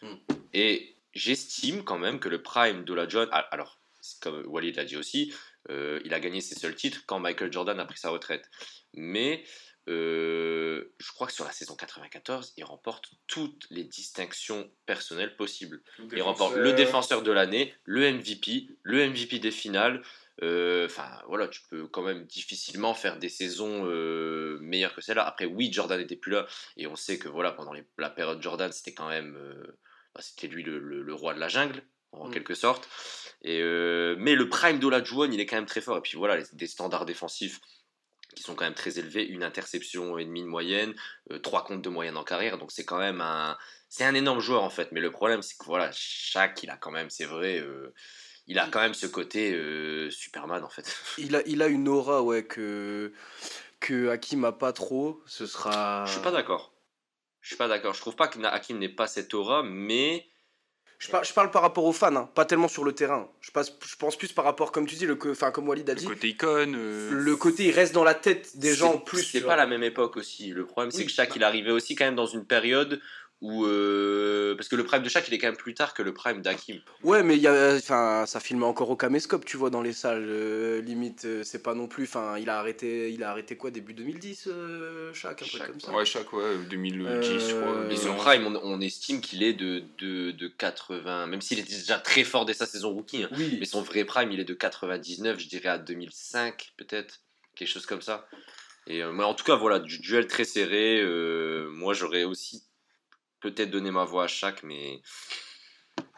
Hmm. 0.01 0.15
Et 0.53 0.95
j'estime 1.13 1.83
quand 1.83 1.97
même 1.97 2.19
que 2.19 2.29
le 2.29 2.41
prime 2.41 2.85
de 2.85 2.93
la 2.93 3.07
John. 3.07 3.27
Alors, 3.31 3.81
comme 4.21 4.45
Walid 4.47 4.77
l'a 4.77 4.85
dit 4.85 4.95
aussi, 4.95 5.33
il 5.69 6.13
a 6.13 6.19
gagné 6.19 6.39
ses 6.41 6.55
seuls 6.55 6.75
titres 6.75 7.01
quand 7.07 7.19
Michael 7.19 7.51
Jordan 7.51 7.79
a 7.79 7.85
pris 7.85 7.97
sa 7.97 8.11
retraite. 8.11 8.49
Mais 8.93 9.43
euh, 9.87 10.93
je 10.97 11.11
crois 11.11 11.27
que 11.27 11.33
sur 11.33 11.45
la 11.45 11.51
saison 11.51 11.75
94, 11.75 12.53
il 12.57 12.63
remporte 12.63 13.11
toutes 13.27 13.67
les 13.69 13.83
distinctions 13.83 14.69
personnelles 14.85 15.35
possibles. 15.35 15.81
Il 16.11 16.21
remporte 16.21 16.55
le 16.55 16.73
défenseur 16.73 17.21
de 17.21 17.31
l'année, 17.31 17.73
le 17.83 18.11
MVP, 18.11 18.67
le 18.83 19.07
MVP 19.09 19.39
des 19.39 19.51
finales. 19.51 20.01
Euh, 20.41 20.85
enfin, 20.85 21.07
voilà, 21.27 21.47
tu 21.47 21.61
peux 21.69 21.87
quand 21.87 22.01
même 22.01 22.25
difficilement 22.25 22.93
faire 22.93 23.19
des 23.19 23.29
saisons 23.29 23.85
euh, 23.85 24.57
meilleures 24.59 24.93
que 24.95 25.01
celle-là. 25.01 25.25
Après, 25.25 25.45
oui, 25.45 25.71
Jordan 25.71 25.99
n'était 25.99 26.17
plus 26.17 26.31
là, 26.31 26.47
et 26.77 26.87
on 26.87 26.95
sait 26.95 27.17
que 27.17 27.29
voilà, 27.29 27.51
pendant 27.51 27.73
la 27.97 28.09
période 28.09 28.41
Jordan, 28.41 28.71
c'était 28.71 28.93
quand 28.93 29.07
même, 29.07 29.37
bah, 30.13 30.21
c'était 30.21 30.47
lui 30.47 30.63
le, 30.63 31.13
roi 31.13 31.33
de 31.33 31.39
la 31.39 31.47
jungle 31.47 31.83
en 32.11 32.27
mm. 32.27 32.31
quelque 32.31 32.55
sorte. 32.55 32.89
Et, 33.43 33.61
mais 34.17 34.35
le 34.35 34.49
prime 34.49 34.79
d'Olajuwon, 34.79 35.31
il 35.31 35.39
est 35.39 35.45
quand 35.45 35.57
même 35.57 35.67
très 35.67 35.81
fort. 35.81 35.97
Et 35.97 36.01
puis 36.01 36.17
voilà, 36.17 36.41
des 36.53 36.67
standards 36.67 37.05
défensifs 37.05 37.61
qui 38.35 38.43
sont 38.43 38.55
quand 38.55 38.65
même 38.65 38.73
très 38.73 38.99
élevés, 38.99 39.25
une 39.25 39.43
interception 39.43 40.17
et 40.17 40.25
demie 40.25 40.43
de 40.43 40.47
moyenne, 40.47 40.93
euh, 41.31 41.39
trois 41.39 41.63
comptes 41.63 41.81
de 41.81 41.89
moyenne 41.89 42.17
en 42.17 42.23
carrière, 42.23 42.57
donc 42.57 42.71
c'est 42.71 42.85
quand 42.85 42.99
même 42.99 43.21
un, 43.21 43.57
c'est 43.89 44.03
un 44.03 44.13
énorme 44.13 44.39
joueur 44.39 44.63
en 44.63 44.69
fait. 44.69 44.91
Mais 44.91 45.01
le 45.01 45.11
problème, 45.11 45.41
c'est 45.41 45.57
que 45.57 45.65
voilà, 45.65 45.89
chaque, 45.93 46.61
il 46.63 46.69
a 46.69 46.77
quand 46.77 46.91
même, 46.91 47.09
c'est 47.09 47.25
vrai, 47.25 47.59
euh, 47.59 47.93
il 48.47 48.59
a 48.59 48.67
quand 48.67 48.81
même 48.81 48.93
ce 48.93 49.07
côté 49.07 49.53
euh, 49.53 50.11
Superman 50.11 50.63
en 50.63 50.69
fait. 50.69 50.95
Il 51.17 51.35
a, 51.35 51.41
il 51.47 51.61
a 51.61 51.67
une 51.67 51.87
aura, 51.87 52.21
ouais, 52.21 52.43
que 52.45 53.11
que 53.79 54.09
Hakim 54.09 54.45
a 54.45 54.51
pas 54.51 54.73
trop. 54.73 55.21
Ce 55.25 55.45
sera. 55.45 56.05
Je 56.05 56.11
suis 56.11 56.21
pas 56.21 56.31
d'accord. 56.31 56.73
Je 57.41 57.49
suis 57.49 57.57
pas 57.57 57.67
d'accord. 57.67 57.93
Je 57.93 58.01
trouve 58.01 58.15
pas 58.15 58.27
que 58.27 58.43
Hakim 58.43 58.79
n'ait 58.79 58.89
pas 58.89 59.07
cette 59.07 59.33
aura, 59.33 59.63
mais 59.63 60.27
je, 61.05 61.27
je, 61.27 61.33
parle 61.33 61.51
par 61.51 61.61
rapport 61.61 61.83
aux 61.85 61.93
fans, 61.93 62.15
hein, 62.15 62.29
pas 62.33 62.45
tellement 62.45 62.67
sur 62.67 62.83
le 62.83 62.93
terrain. 62.93 63.29
Je, 63.41 63.51
passe, 63.51 63.71
je 63.85 63.95
pense 63.95 64.17
plus 64.17 64.31
par 64.31 64.45
rapport, 64.45 64.71
comme 64.71 64.85
tu 64.85 64.95
dis, 64.95 65.05
le, 65.05 65.17
enfin, 65.29 65.51
comme 65.51 65.67
Walid 65.67 65.89
a 65.89 65.95
dit. 65.95 66.05
Le 66.05 66.13
côté 66.13 66.27
icône. 66.29 66.75
Euh, 66.75 67.09
le 67.11 67.35
côté, 67.35 67.65
il 67.65 67.71
reste 67.71 67.93
dans 67.93 68.03
la 68.03 68.13
tête 68.13 68.57
des 68.57 68.73
gens 68.73 68.97
plus. 68.97 69.23
C'est 69.23 69.41
pas 69.41 69.55
la 69.55 69.67
même 69.67 69.83
époque 69.83 70.17
aussi. 70.17 70.49
Le 70.49 70.65
problème, 70.65 70.91
c'est 70.91 71.05
que 71.05 71.11
chaque, 71.11 71.35
il 71.35 71.43
arrivait 71.43 71.71
aussi 71.71 71.95
quand 71.95 72.05
même 72.05 72.15
dans 72.15 72.25
une 72.25 72.45
période 72.45 72.99
euh, 73.43 74.55
parce 74.55 74.69
que 74.69 74.75
le 74.75 74.85
prime 74.85 75.03
de 75.03 75.09
chaque 75.09 75.27
il 75.27 75.33
est 75.33 75.37
quand 75.37 75.47
même 75.47 75.57
plus 75.57 75.73
tard 75.73 75.93
que 75.93 76.01
le 76.01 76.13
prime 76.13 76.41
d'Hakim. 76.41 76.79
Ouais, 77.03 77.21
mais 77.21 77.37
y 77.37 77.47
a, 77.47 77.75
enfin, 77.75 78.25
ça 78.25 78.39
filme 78.39 78.63
encore 78.63 78.89
au 78.89 78.95
caméscope, 78.95 79.45
tu 79.45 79.57
vois, 79.57 79.69
dans 79.69 79.81
les 79.81 79.93
salles. 79.93 80.25
Euh, 80.27 80.81
limite, 80.81 81.25
euh, 81.25 81.43
c'est 81.43 81.61
pas 81.61 81.73
non 81.73 81.87
plus. 81.87 82.03
Enfin, 82.03 82.37
il 82.37 82.49
a 82.49 82.57
arrêté, 82.57 83.11
il 83.11 83.23
a 83.23 83.31
arrêté 83.31 83.57
quoi, 83.57 83.71
début 83.71 83.93
2010, 83.93 84.49
chaque, 85.13 85.41
un 85.41 85.45
peu 85.45 85.65
comme 85.65 85.79
ça. 85.79 85.91
Ouais, 85.93 86.05
chaque, 86.05 86.31
ouais, 86.33 86.57
2010, 86.69 87.05
je 87.23 87.91
Et 87.91 87.97
son 87.97 88.15
prime, 88.15 88.57
on, 88.63 88.81
estime 88.81 89.21
qu'il 89.21 89.43
est 89.43 89.53
de, 89.53 89.83
de, 89.97 90.31
de, 90.31 90.47
80, 90.47 91.27
même 91.27 91.41
s'il 91.41 91.59
était 91.59 91.75
déjà 91.75 91.97
très 91.97 92.23
fort 92.23 92.45
dès 92.45 92.53
sa 92.53 92.65
saison 92.65 92.91
rookie. 92.91 93.23
Hein. 93.23 93.29
oui. 93.37 93.57
Mais 93.59 93.65
son 93.65 93.81
vrai 93.81 94.05
prime, 94.05 94.31
il 94.31 94.39
est 94.39 94.45
de 94.45 94.53
99, 94.53 95.39
je 95.39 95.47
dirais 95.47 95.69
à 95.69 95.77
2005, 95.77 96.73
peut-être, 96.77 97.21
quelque 97.55 97.67
chose 97.67 97.85
comme 97.85 98.01
ça. 98.01 98.27
Et 98.87 99.03
en 99.03 99.33
tout 99.33 99.43
cas, 99.43 99.55
voilà, 99.55 99.79
du 99.79 99.99
duel 99.99 100.27
très 100.27 100.45
serré. 100.45 101.03
moi, 101.69 101.93
j'aurais 101.93 102.23
aussi 102.23 102.63
peut-être 103.51 103.69
donner 103.69 103.91
ma 103.91 104.05
voix 104.05 104.23
à 104.23 104.27
chaque, 104.27 104.63
mais 104.63 105.01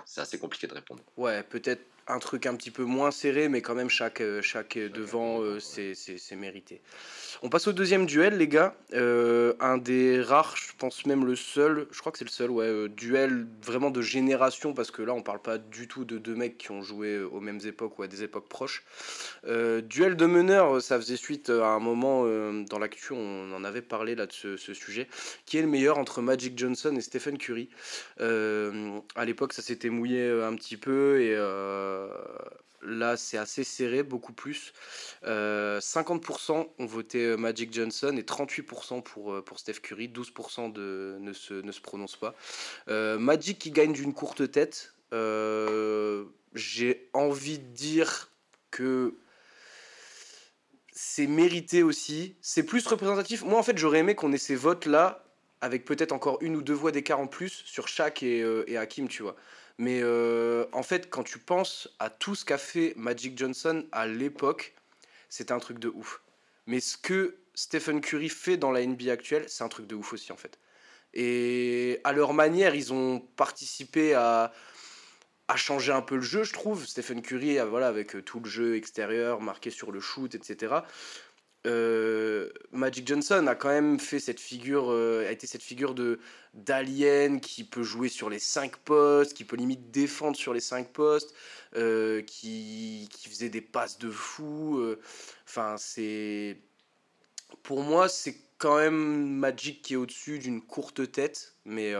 c'est 0.05 0.21
assez 0.21 0.39
compliqué 0.39 0.65
de 0.67 0.73
répondre. 0.73 1.03
Ouais, 1.17 1.43
peut-être 1.43 1.83
un 2.07 2.19
truc 2.19 2.45
un 2.45 2.55
petit 2.55 2.71
peu 2.71 2.83
moins 2.83 3.11
serré, 3.11 3.49
mais 3.49 3.61
quand 3.61 3.75
même 3.75 3.89
chaque, 3.89 4.21
euh, 4.21 4.41
chaque 4.41 4.77
devant, 4.77 5.41
euh, 5.41 5.59
c'est 5.59 6.35
mérité. 6.35 6.81
On 7.43 7.49
passe 7.49 7.67
au 7.67 7.73
deuxième 7.73 8.05
duel, 8.05 8.37
les 8.37 8.47
gars. 8.47 8.75
Euh, 8.93 9.53
un 9.59 9.77
des 9.77 10.21
rares, 10.21 10.55
je 10.55 10.71
pense 10.77 11.05
même 11.05 11.25
le 11.25 11.35
seul, 11.35 11.87
je 11.91 11.99
crois 11.99 12.11
que 12.11 12.17
c'est 12.17 12.25
le 12.25 12.29
seul, 12.29 12.49
ouais, 12.49 12.89
duel 12.89 13.45
vraiment 13.61 13.91
de 13.91 14.01
génération, 14.01 14.73
parce 14.73 14.91
que 14.91 15.01
là, 15.01 15.13
on 15.13 15.21
parle 15.21 15.41
pas 15.41 15.57
du 15.57 15.87
tout 15.87 16.05
de 16.05 16.17
deux 16.17 16.35
mecs 16.35 16.57
qui 16.57 16.71
ont 16.71 16.81
joué 16.81 17.19
aux 17.19 17.39
mêmes 17.39 17.59
époques 17.65 17.99
ou 17.99 18.03
à 18.03 18.07
des 18.07 18.23
époques 18.23 18.47
proches. 18.47 18.83
duel 19.45 20.15
de 20.15 20.25
meneur, 20.25 20.81
ça 20.81 20.97
faisait 20.97 21.17
suite 21.17 21.49
à 21.49 21.67
un 21.67 21.79
moment 21.79 22.23
dans 22.63 22.79
l'actu, 22.79 23.13
on 23.13 23.53
en 23.53 23.63
avait 23.63 23.81
parlé 23.81 24.15
là 24.15 24.25
de 24.25 24.33
ce, 24.33 24.57
ce, 24.57 24.73
sujet, 24.73 25.07
qui 25.45 25.57
est 25.57 25.61
le 25.61 25.67
meilleur 25.67 25.97
entre 25.97 26.21
Magic 26.21 26.57
Johnson 26.57 26.95
et 26.95 27.01
Stephen 27.01 27.37
Curry? 27.37 27.69
à 28.19 29.25
l'époque, 29.25 29.53
ça 29.53 29.61
s'était 29.61 29.89
mouillé 29.89 30.29
un 30.29 30.55
petit 30.55 30.77
peu 30.77 31.21
et 31.21 31.35
euh, 31.35 31.96
là, 32.81 33.17
c'est 33.17 33.37
assez 33.37 33.63
serré, 33.63 34.03
beaucoup 34.03 34.33
plus. 34.33 34.73
50% 35.23 35.25
euh, 35.25 36.63
ont 36.79 36.85
voté 36.85 37.25
euh, 37.25 37.37
Magic 37.37 37.73
Johnson 37.73 38.15
et 38.17 38.23
38% 38.23 39.03
pour, 39.03 39.43
pour 39.43 39.59
Steph 39.59 39.79
Curry. 39.81 40.07
12% 40.07 40.71
de, 40.71 41.17
ne, 41.19 41.33
se, 41.33 41.53
ne 41.53 41.71
se 41.71 41.81
prononce 41.81 42.15
pas. 42.15 42.35
Magic 42.87 43.59
qui 43.59 43.71
gagne 43.71 43.93
d'une 43.93 44.13
courte 44.13 44.49
tête. 44.51 44.93
J'ai 46.53 47.09
envie 47.13 47.59
de 47.59 47.67
dire 47.73 48.31
que 48.71 49.15
c'est 50.91 51.27
mérité 51.27 51.83
aussi. 51.83 52.35
C'est 52.41 52.63
plus 52.63 52.85
représentatif. 52.87 53.43
Moi, 53.43 53.59
en 53.59 53.63
fait, 53.63 53.77
j'aurais 53.77 53.99
aimé 53.99 54.15
qu'on 54.15 54.33
ait 54.33 54.37
ces 54.37 54.55
votes-là 54.55 55.23
avec 55.59 55.85
peut-être 55.85 56.11
encore 56.11 56.37
une 56.41 56.55
ou 56.55 56.61
deux 56.61 56.73
voix 56.73 56.91
d'écart 56.91 57.19
en 57.19 57.25
plus 57.25 57.63
sur 57.65 57.87
chaque 57.87 58.21
et, 58.21 58.45
et 58.67 58.77
Hakim, 58.77 59.07
tu 59.07 59.23
vois. 59.23 59.35
Mais 59.77 59.99
euh, 60.01 60.65
en 60.73 60.83
fait, 60.83 61.09
quand 61.09 61.23
tu 61.23 61.39
penses 61.39 61.89
à 61.99 62.09
tout 62.09 62.35
ce 62.35 62.45
qu'a 62.45 62.57
fait 62.57 62.93
Magic 62.95 63.37
Johnson 63.37 63.85
à 63.91 64.07
l'époque, 64.07 64.73
c'était 65.29 65.51
un 65.51 65.59
truc 65.59 65.79
de 65.79 65.89
ouf. 65.89 66.21
Mais 66.65 66.79
ce 66.79 66.97
que 66.97 67.37
Stephen 67.53 68.01
Curry 68.01 68.29
fait 68.29 68.57
dans 68.57 68.71
la 68.71 68.85
NBA 68.85 69.11
actuelle, 69.11 69.45
c'est 69.47 69.63
un 69.63 69.69
truc 69.69 69.87
de 69.87 69.95
ouf 69.95 70.13
aussi 70.13 70.31
en 70.31 70.37
fait. 70.37 70.59
Et 71.13 71.99
à 72.03 72.11
leur 72.11 72.33
manière, 72.33 72.75
ils 72.75 72.91
ont 72.91 73.19
participé 73.19 74.13
à, 74.13 74.51
à 75.47 75.55
changer 75.55 75.91
un 75.91 76.01
peu 76.01 76.15
le 76.15 76.21
jeu, 76.21 76.43
je 76.43 76.53
trouve. 76.53 76.85
Stephen 76.85 77.21
Curry, 77.21 77.57
voilà, 77.59 77.87
avec 77.87 78.23
tout 78.25 78.39
le 78.39 78.49
jeu 78.49 78.75
extérieur 78.75 79.41
marqué 79.41 79.69
sur 79.69 79.91
le 79.91 79.99
shoot, 79.99 80.33
etc. 80.35 80.75
Euh, 81.67 82.49
Magic 82.71 83.05
Johnson 83.07 83.45
a 83.47 83.55
quand 83.55 83.69
même 83.69 83.99
fait 83.99 84.19
cette 84.19 84.39
figure, 84.39 84.91
euh, 84.91 85.27
a 85.27 85.31
été 85.31 85.47
cette 85.47 85.63
figure 85.63 85.93
de 85.93 86.19
d'alien 86.53 87.41
qui 87.41 87.63
peut 87.63 87.83
jouer 87.83 88.09
sur 88.09 88.29
les 88.29 88.39
5 88.39 88.77
postes, 88.77 89.33
qui 89.33 89.43
peut 89.43 89.57
limite 89.57 89.91
défendre 89.91 90.37
sur 90.37 90.53
les 90.53 90.59
5 90.59 90.87
postes, 90.91 91.35
euh, 91.75 92.21
qui, 92.23 93.09
qui, 93.11 93.29
faisait 93.29 93.49
des 93.49 93.61
passes 93.61 93.99
de 93.99 94.09
fou. 94.09 94.81
Enfin, 95.45 95.75
c'est 95.77 96.57
Pour 97.63 97.83
moi, 97.83 98.09
c'est 98.09 98.37
quand 98.57 98.77
même 98.77 99.27
Magic 99.27 99.81
qui 99.83 99.93
est 99.93 99.97
au-dessus 99.97 100.39
d'une 100.39 100.61
courte 100.61 101.11
tête, 101.11 101.53
mais, 101.65 101.93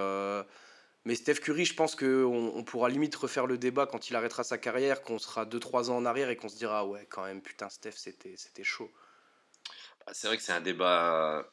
mais 1.05 1.15
Steph 1.15 1.35
Curry, 1.35 1.65
je 1.65 1.75
pense 1.75 1.95
qu'on 1.95 2.51
on 2.55 2.63
pourra 2.63 2.89
limite 2.89 3.15
refaire 3.15 3.47
le 3.47 3.57
débat 3.57 3.85
quand 3.85 4.09
il 4.09 4.15
arrêtera 4.15 4.43
sa 4.43 4.57
carrière, 4.57 5.01
qu'on 5.01 5.19
sera 5.19 5.45
2-3 5.45 5.89
ans 5.89 5.97
en 5.97 6.05
arrière 6.05 6.29
et 6.29 6.37
qu'on 6.37 6.49
se 6.49 6.57
dira, 6.57 6.85
ouais, 6.87 7.05
quand 7.09 7.23
même, 7.25 7.41
putain, 7.41 7.69
Steph, 7.69 7.93
c'était 7.95 8.63
chaud. 8.63 8.91
Bah, 10.07 10.13
c'est 10.13 10.27
vrai 10.27 10.37
que 10.37 10.43
c'est 10.43 10.53
un 10.53 10.61
débat, 10.61 11.51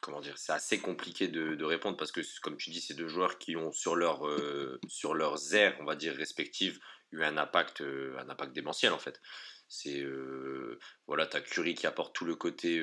comment 0.00 0.20
dire, 0.20 0.38
c'est 0.38 0.52
assez 0.52 0.78
compliqué 0.78 1.26
de, 1.26 1.64
répondre 1.64 1.96
parce 1.96 2.12
que, 2.12 2.20
comme 2.40 2.56
tu 2.56 2.70
dis, 2.70 2.80
c'est 2.80 2.94
deux 2.94 3.08
joueurs 3.08 3.36
qui 3.38 3.56
ont 3.56 3.72
sur, 3.72 3.96
leur, 3.96 4.28
euh, 4.28 4.78
sur 4.86 5.12
leurs 5.14 5.56
aires, 5.56 5.76
on 5.80 5.84
va 5.84 5.96
dire, 5.96 6.14
respectives, 6.14 6.78
eu 7.10 7.24
un 7.24 7.36
impact, 7.36 7.80
euh, 7.80 8.16
un 8.20 8.28
impact 8.28 8.52
démentiel 8.52 8.92
en 8.92 8.98
fait. 8.98 9.20
C'est 9.68 10.00
euh, 10.00 10.78
voilà, 11.08 11.26
t'as 11.26 11.40
Curry 11.40 11.74
qui 11.74 11.88
apporte 11.88 12.14
tout 12.14 12.24
le 12.24 12.36
côté 12.36 12.80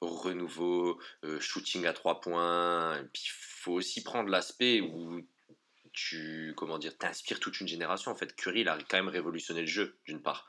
renouveau, 0.00 1.00
shooting 1.40 1.86
à 1.86 1.92
trois 1.92 2.20
points. 2.20 2.96
Et 3.00 3.04
puis 3.12 3.24
faut 3.32 3.72
aussi 3.72 4.04
prendre 4.04 4.30
l'aspect 4.30 4.80
où 4.80 5.26
tu 5.92 6.54
comment 6.56 6.78
dire, 6.78 6.96
t'inspires 6.96 7.40
toute 7.40 7.60
une 7.60 7.66
génération. 7.66 8.12
En 8.12 8.14
fait, 8.14 8.36
Curry 8.36 8.60
il 8.60 8.68
a 8.68 8.78
quand 8.88 8.98
même 8.98 9.08
révolutionné 9.08 9.62
le 9.62 9.66
jeu 9.66 9.98
d'une 10.06 10.22
part. 10.22 10.46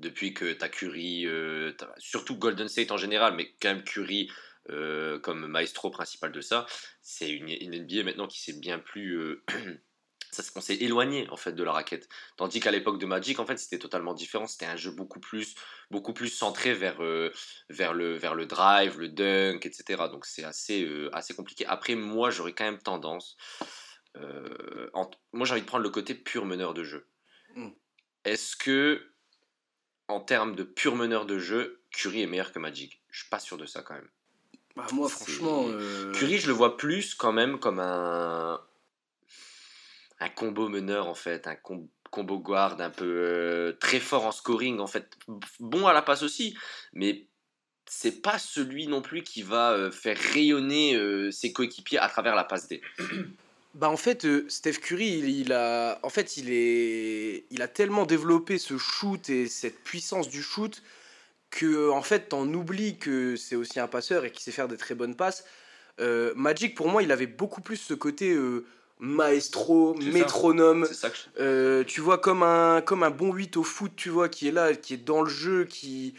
Depuis 0.00 0.34
que 0.34 0.52
t'as 0.52 0.68
Curry, 0.68 1.26
euh, 1.26 1.72
surtout 1.98 2.36
Golden 2.36 2.68
State 2.68 2.90
en 2.90 2.96
général, 2.96 3.34
mais 3.34 3.54
quand 3.60 3.68
même 3.68 3.84
Curry 3.84 4.30
euh, 4.70 5.18
comme 5.20 5.46
maestro 5.46 5.90
principal 5.90 6.32
de 6.32 6.40
ça, 6.40 6.66
c'est 7.02 7.30
une, 7.30 7.48
une 7.48 7.82
NBA 7.84 8.02
maintenant 8.02 8.26
qui 8.26 8.40
s'est 8.40 8.58
bien 8.58 8.78
plus 8.78 9.16
euh, 9.16 9.44
ça, 10.32 10.42
on 10.56 10.60
s'est 10.60 10.76
éloigné 10.76 11.28
en 11.30 11.36
fait 11.36 11.52
de 11.52 11.62
la 11.62 11.70
raquette. 11.70 12.08
Tandis 12.36 12.58
qu'à 12.58 12.72
l'époque 12.72 12.98
de 12.98 13.06
Magic, 13.06 13.38
en 13.38 13.46
fait, 13.46 13.56
c'était 13.56 13.78
totalement 13.78 14.14
différent. 14.14 14.48
C'était 14.48 14.66
un 14.66 14.74
jeu 14.74 14.90
beaucoup 14.90 15.20
plus, 15.20 15.54
beaucoup 15.92 16.12
plus 16.12 16.28
centré 16.28 16.74
vers, 16.74 17.00
euh, 17.00 17.30
vers, 17.68 17.94
le, 17.94 18.16
vers 18.16 18.34
le 18.34 18.46
drive, 18.46 18.98
le 18.98 19.08
dunk, 19.08 19.64
etc. 19.64 20.08
Donc 20.10 20.26
c'est 20.26 20.44
assez, 20.44 20.88
assez 21.12 21.34
compliqué. 21.34 21.66
Après, 21.66 21.94
moi, 21.94 22.30
j'aurais 22.30 22.52
quand 22.52 22.64
même 22.64 22.82
tendance. 22.82 23.36
en- 24.92 25.10
moi, 25.32 25.46
j'ai 25.46 25.52
envie 25.52 25.62
de 25.62 25.66
prendre 25.66 25.84
le 25.84 25.90
côté 25.90 26.14
pur 26.14 26.46
meneur 26.46 26.74
de 26.74 26.82
jeu. 26.82 27.06
Mm. 27.54 27.70
Est-ce 28.24 28.56
que, 28.56 29.13
en 30.08 30.20
termes 30.20 30.54
de 30.54 30.62
pur 30.62 30.96
meneur 30.96 31.26
de 31.26 31.38
jeu, 31.38 31.80
Curry 31.90 32.22
est 32.22 32.26
meilleur 32.26 32.52
que 32.52 32.58
Magic 32.58 33.00
Je 33.10 33.20
suis 33.20 33.28
pas 33.28 33.38
sûr 33.38 33.56
de 33.56 33.66
ça 33.66 33.82
quand 33.82 33.94
même. 33.94 34.08
Bah, 34.76 34.86
moi, 34.92 35.08
franchement. 35.08 35.66
euh, 35.68 36.12
Curry, 36.12 36.38
je 36.38 36.48
le 36.48 36.52
vois 36.52 36.76
plus 36.76 37.14
quand 37.14 37.32
même 37.32 37.58
comme 37.58 37.78
un, 37.78 38.60
un 40.20 40.28
combo 40.30 40.68
meneur 40.68 41.06
en 41.06 41.14
fait, 41.14 41.46
un 41.46 41.54
com- 41.54 41.88
combo 42.10 42.38
guard 42.38 42.80
un 42.80 42.90
peu 42.90 43.04
euh, 43.04 43.72
très 43.80 44.00
fort 44.00 44.26
en 44.26 44.32
scoring 44.32 44.78
en 44.80 44.86
fait, 44.86 45.16
bon 45.60 45.86
à 45.86 45.92
la 45.92 46.02
passe 46.02 46.22
aussi, 46.22 46.56
mais 46.92 47.26
c'est 47.86 48.22
pas 48.22 48.38
celui 48.38 48.86
non 48.88 49.02
plus 49.02 49.22
qui 49.22 49.42
va 49.42 49.72
euh, 49.72 49.90
faire 49.90 50.16
rayonner 50.18 50.96
euh, 50.96 51.30
ses 51.30 51.52
coéquipiers 51.52 51.98
à 51.98 52.08
travers 52.08 52.34
la 52.34 52.44
passe 52.44 52.68
D. 52.68 52.80
Bah 53.74 53.90
en 53.90 53.96
fait, 53.96 54.24
euh, 54.24 54.44
Steph 54.48 54.74
Curry, 54.74 55.18
il, 55.18 55.28
il 55.30 55.52
a, 55.52 55.98
en 56.02 56.08
fait, 56.08 56.36
il 56.36 56.46
est, 56.52 57.44
il 57.50 57.60
a 57.62 57.68
tellement 57.68 58.06
développé 58.06 58.58
ce 58.58 58.78
shoot 58.78 59.28
et 59.30 59.46
cette 59.48 59.82
puissance 59.82 60.28
du 60.28 60.42
shoot 60.42 60.82
que 61.50 61.90
en 61.90 62.02
fait, 62.02 62.28
t'en 62.28 62.46
oublies 62.52 62.96
que 62.98 63.36
c'est 63.36 63.56
aussi 63.56 63.80
un 63.80 63.88
passeur 63.88 64.24
et 64.24 64.30
qu'il 64.30 64.42
sait 64.42 64.52
faire 64.52 64.68
des 64.68 64.76
très 64.76 64.94
bonnes 64.94 65.16
passes. 65.16 65.44
Euh, 66.00 66.32
Magic, 66.36 66.74
pour 66.76 66.88
moi, 66.88 67.02
il 67.02 67.10
avait 67.12 67.26
beaucoup 67.26 67.60
plus 67.60 67.76
ce 67.76 67.94
côté 67.94 68.32
euh, 68.32 68.64
maestro, 69.00 69.96
ça. 70.00 70.08
métronome. 70.12 70.86
Ça 70.86 71.10
je- 71.12 71.42
Euh, 71.42 71.84
tu 71.84 72.00
vois, 72.00 72.18
comme 72.18 72.42
un, 72.42 72.80
comme 72.80 73.02
un 73.02 73.10
bon 73.10 73.32
8 73.32 73.56
au 73.56 73.62
foot, 73.64 73.92
tu 73.96 74.08
vois, 74.08 74.28
qui 74.28 74.48
est 74.48 74.52
là, 74.52 74.74
qui 74.74 74.94
est 74.94 75.04
dans 75.04 75.22
le 75.22 75.28
jeu, 75.30 75.64
qui, 75.64 76.14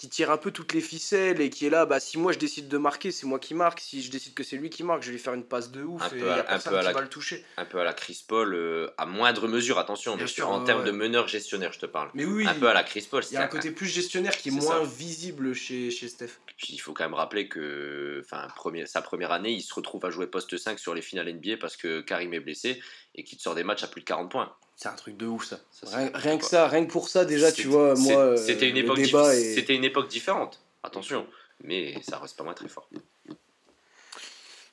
qui 0.00 0.08
tire 0.08 0.30
un 0.30 0.38
peu 0.38 0.50
toutes 0.50 0.72
les 0.72 0.80
ficelles 0.80 1.42
et 1.42 1.50
qui 1.50 1.66
est 1.66 1.70
là, 1.70 1.84
bah 1.84 2.00
si 2.00 2.16
moi 2.16 2.32
je 2.32 2.38
décide 2.38 2.68
de 2.68 2.78
marquer, 2.78 3.10
c'est 3.10 3.26
moi 3.26 3.38
qui 3.38 3.52
marque. 3.52 3.80
Si 3.80 4.02
je 4.02 4.10
décide 4.10 4.32
que 4.32 4.42
c'est 4.42 4.56
lui 4.56 4.70
qui 4.70 4.82
marque, 4.82 5.02
je 5.02 5.08
vais 5.08 5.12
lui 5.12 5.18
faire 5.22 5.34
une 5.34 5.44
passe 5.44 5.70
de 5.70 5.82
ouf 5.82 6.00
Un 6.00 6.06
et 6.06 6.20
peu 6.20 6.26
y 6.26 6.28
à- 6.30 6.34
a 6.36 6.40
un 6.40 6.42
personne 6.44 6.72
peu 6.72 6.78
à 6.78 6.80
qui 6.80 6.86
la- 6.86 6.92
va 6.94 7.00
le 7.02 7.08
toucher. 7.10 7.44
un 7.58 7.66
peu 7.66 7.78
à 7.80 7.84
la 7.84 7.92
Chris 7.92 8.24
Paul, 8.26 8.54
euh, 8.54 8.88
à 8.96 9.04
moindre 9.04 9.46
mesure, 9.46 9.78
attention, 9.78 10.16
Bien 10.16 10.24
mais 10.24 10.30
sûr, 10.30 10.48
en 10.48 10.64
termes 10.64 10.80
ouais. 10.80 10.86
de 10.86 10.90
meneur 10.92 11.28
gestionnaire, 11.28 11.74
je 11.74 11.80
te 11.80 11.84
parle. 11.86 12.10
Mais 12.14 12.24
oui, 12.24 12.46
Un 12.46 12.54
peu 12.54 12.68
à 12.70 12.72
la 12.72 12.82
Chris 12.82 13.06
Paul. 13.10 13.22
il 13.30 13.34
y 13.34 13.36
a 13.36 13.42
un 13.42 13.46
côté 13.46 13.72
plus 13.72 13.88
gestionnaire 13.88 14.34
qui 14.38 14.48
est, 14.48 14.52
moins 14.52 14.82
ça. 14.82 14.90
visible 14.90 15.52
chez, 15.54 15.90
chez 15.90 16.08
Steph. 16.08 16.30
Puis 16.56 16.68
il 16.72 16.78
faut 16.78 16.94
quand 16.94 17.04
même 17.04 17.12
rappeler 17.12 17.46
que 17.48 18.24
premier, 18.56 18.86
sa 18.86 19.02
première 19.02 19.32
année, 19.32 19.52
il 19.52 19.60
se 19.60 19.74
retrouve 19.74 20.02
à 20.06 20.10
jouer 20.10 20.26
poste 20.26 20.56
5 20.56 20.78
sur 20.78 20.94
les 20.94 21.02
finales 21.02 21.28
NBA 21.28 21.58
parce 21.58 21.76
que 21.76 22.00
Karim 22.00 22.32
est 22.32 22.40
blessé 22.40 22.82
et 23.14 23.22
qu'il 23.22 23.36
te 23.36 23.42
sort 23.42 23.54
des 23.54 23.64
matchs 23.64 23.82
à 23.82 23.86
plus 23.86 24.00
de 24.00 24.06
40 24.06 24.30
points. 24.30 24.54
C'est 24.80 24.88
un 24.88 24.94
truc 24.94 25.18
de 25.18 25.26
ouf 25.26 25.44
ça. 25.44 25.60
Rien, 25.92 26.10
rien 26.14 26.38
que 26.38 26.44
ça, 26.46 26.66
rien 26.66 26.86
que 26.86 26.90
pour 26.90 27.10
ça 27.10 27.26
déjà, 27.26 27.52
tu 27.52 27.66
vois, 27.66 27.94
moi, 27.96 28.18
euh, 28.18 28.36
c'était 28.38 28.66
une, 28.66 28.78
époque 28.78 28.98
c'était 29.04 29.76
une 29.76 29.86
différente, 30.08 30.58
attention, 30.82 31.26
mais 31.62 32.00
ça 32.00 32.18
reste 32.18 32.34
pas 32.38 32.44
moins 32.44 32.54
très 32.54 32.68
fort. 32.68 32.88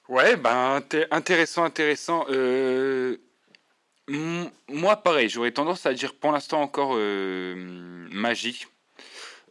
Ouais, 0.07 0.37
ben 0.37 0.79
inté- 0.79 1.07
intéressant, 1.11 1.65
intéressant. 1.65 2.25
Euh, 2.29 3.17
moi, 4.69 4.95
pareil, 4.95 5.27
j'aurais 5.27 5.51
tendance 5.51 5.85
à 5.85 5.93
dire 5.93 6.13
pour 6.13 6.31
l'instant 6.31 6.61
encore 6.61 6.93
euh, 6.95 8.07
magique. 8.09 8.69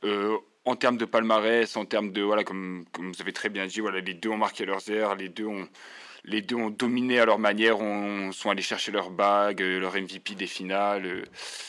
Euh, 0.04 0.38
en 0.64 0.74
termes 0.74 0.96
de 0.96 1.04
palmarès, 1.04 1.76
en 1.76 1.84
termes 1.84 2.12
de 2.12 2.22
voilà, 2.22 2.44
comme, 2.44 2.86
comme 2.92 3.12
vous 3.12 3.20
avez 3.20 3.34
très 3.34 3.50
bien 3.50 3.66
dit, 3.66 3.80
voilà, 3.80 4.00
les 4.00 4.14
deux 4.14 4.30
ont 4.30 4.38
marqué 4.38 4.64
leurs 4.64 4.90
airs, 4.90 5.16
les 5.16 5.28
deux 5.28 5.44
ont 5.44 5.68
les 6.26 6.42
deux 6.42 6.56
ont 6.56 6.70
dominé 6.70 7.20
à 7.20 7.24
leur 7.24 7.38
manière, 7.38 7.80
ont, 7.80 8.32
sont 8.32 8.50
allés 8.50 8.62
chercher 8.62 8.90
leur 8.92 9.10
bague, 9.10 9.62
euh, 9.62 9.78
leur 9.78 9.94
MVP 9.94 10.34
des 10.34 10.46
finales. 10.46 11.06
euh. 11.06 11.24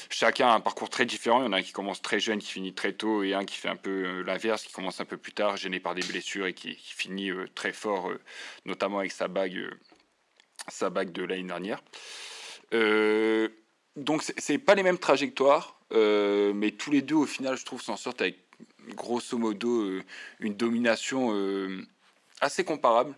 chacun 0.09 0.47
a 0.49 0.53
un 0.53 0.59
parcours 0.59 0.89
très 0.89 1.05
différent. 1.05 1.41
Il 1.41 1.45
y 1.45 1.47
en 1.47 1.53
a 1.53 1.57
un 1.57 1.61
qui 1.61 1.71
commence 1.73 2.01
très 2.01 2.19
jeune, 2.19 2.39
qui 2.39 2.51
finit 2.51 2.73
très 2.73 2.93
tôt, 2.93 3.23
et 3.23 3.33
un 3.33 3.45
qui 3.45 3.55
fait 3.57 3.69
un 3.69 3.75
peu 3.75 3.89
euh, 3.89 4.23
l'inverse, 4.23 4.63
qui 4.63 4.73
commence 4.73 4.99
un 4.99 5.05
peu 5.05 5.17
plus 5.17 5.31
tard, 5.31 5.57
gêné 5.57 5.79
par 5.79 5.93
des 5.95 6.01
blessures 6.01 6.47
et 6.47 6.53
qui, 6.53 6.75
finit 6.75 7.31
très 7.53 7.71
fort, 7.73 8.11
notamment 8.65 8.99
avec 8.99 9.11
sa 9.11 9.27
bague, 9.27 9.69
sa 10.67 10.89
bague 10.89 11.11
de 11.11 11.23
l'année 11.23 11.43
dernière. 11.43 11.83
Donc 13.95 14.23
c'est- 14.23 14.57
pas 14.57 14.73
les 14.75 14.83
mêmes 14.83 14.97
trajectoires, 14.97 15.79
mais 15.91 16.71
tous 16.71 16.89
les 16.91 17.03
deux 17.03 17.15
au 17.15 17.27
final, 17.27 17.55
je 17.55 17.65
trouve, 17.65 17.81
s'en 17.81 17.97
sortent 17.97 18.21
avec 18.21 18.39
grosso 18.95 19.37
modo 19.37 20.01
une 20.39 20.55
domination 20.55 21.31
assez 22.41 22.63
comparable. 22.63 23.15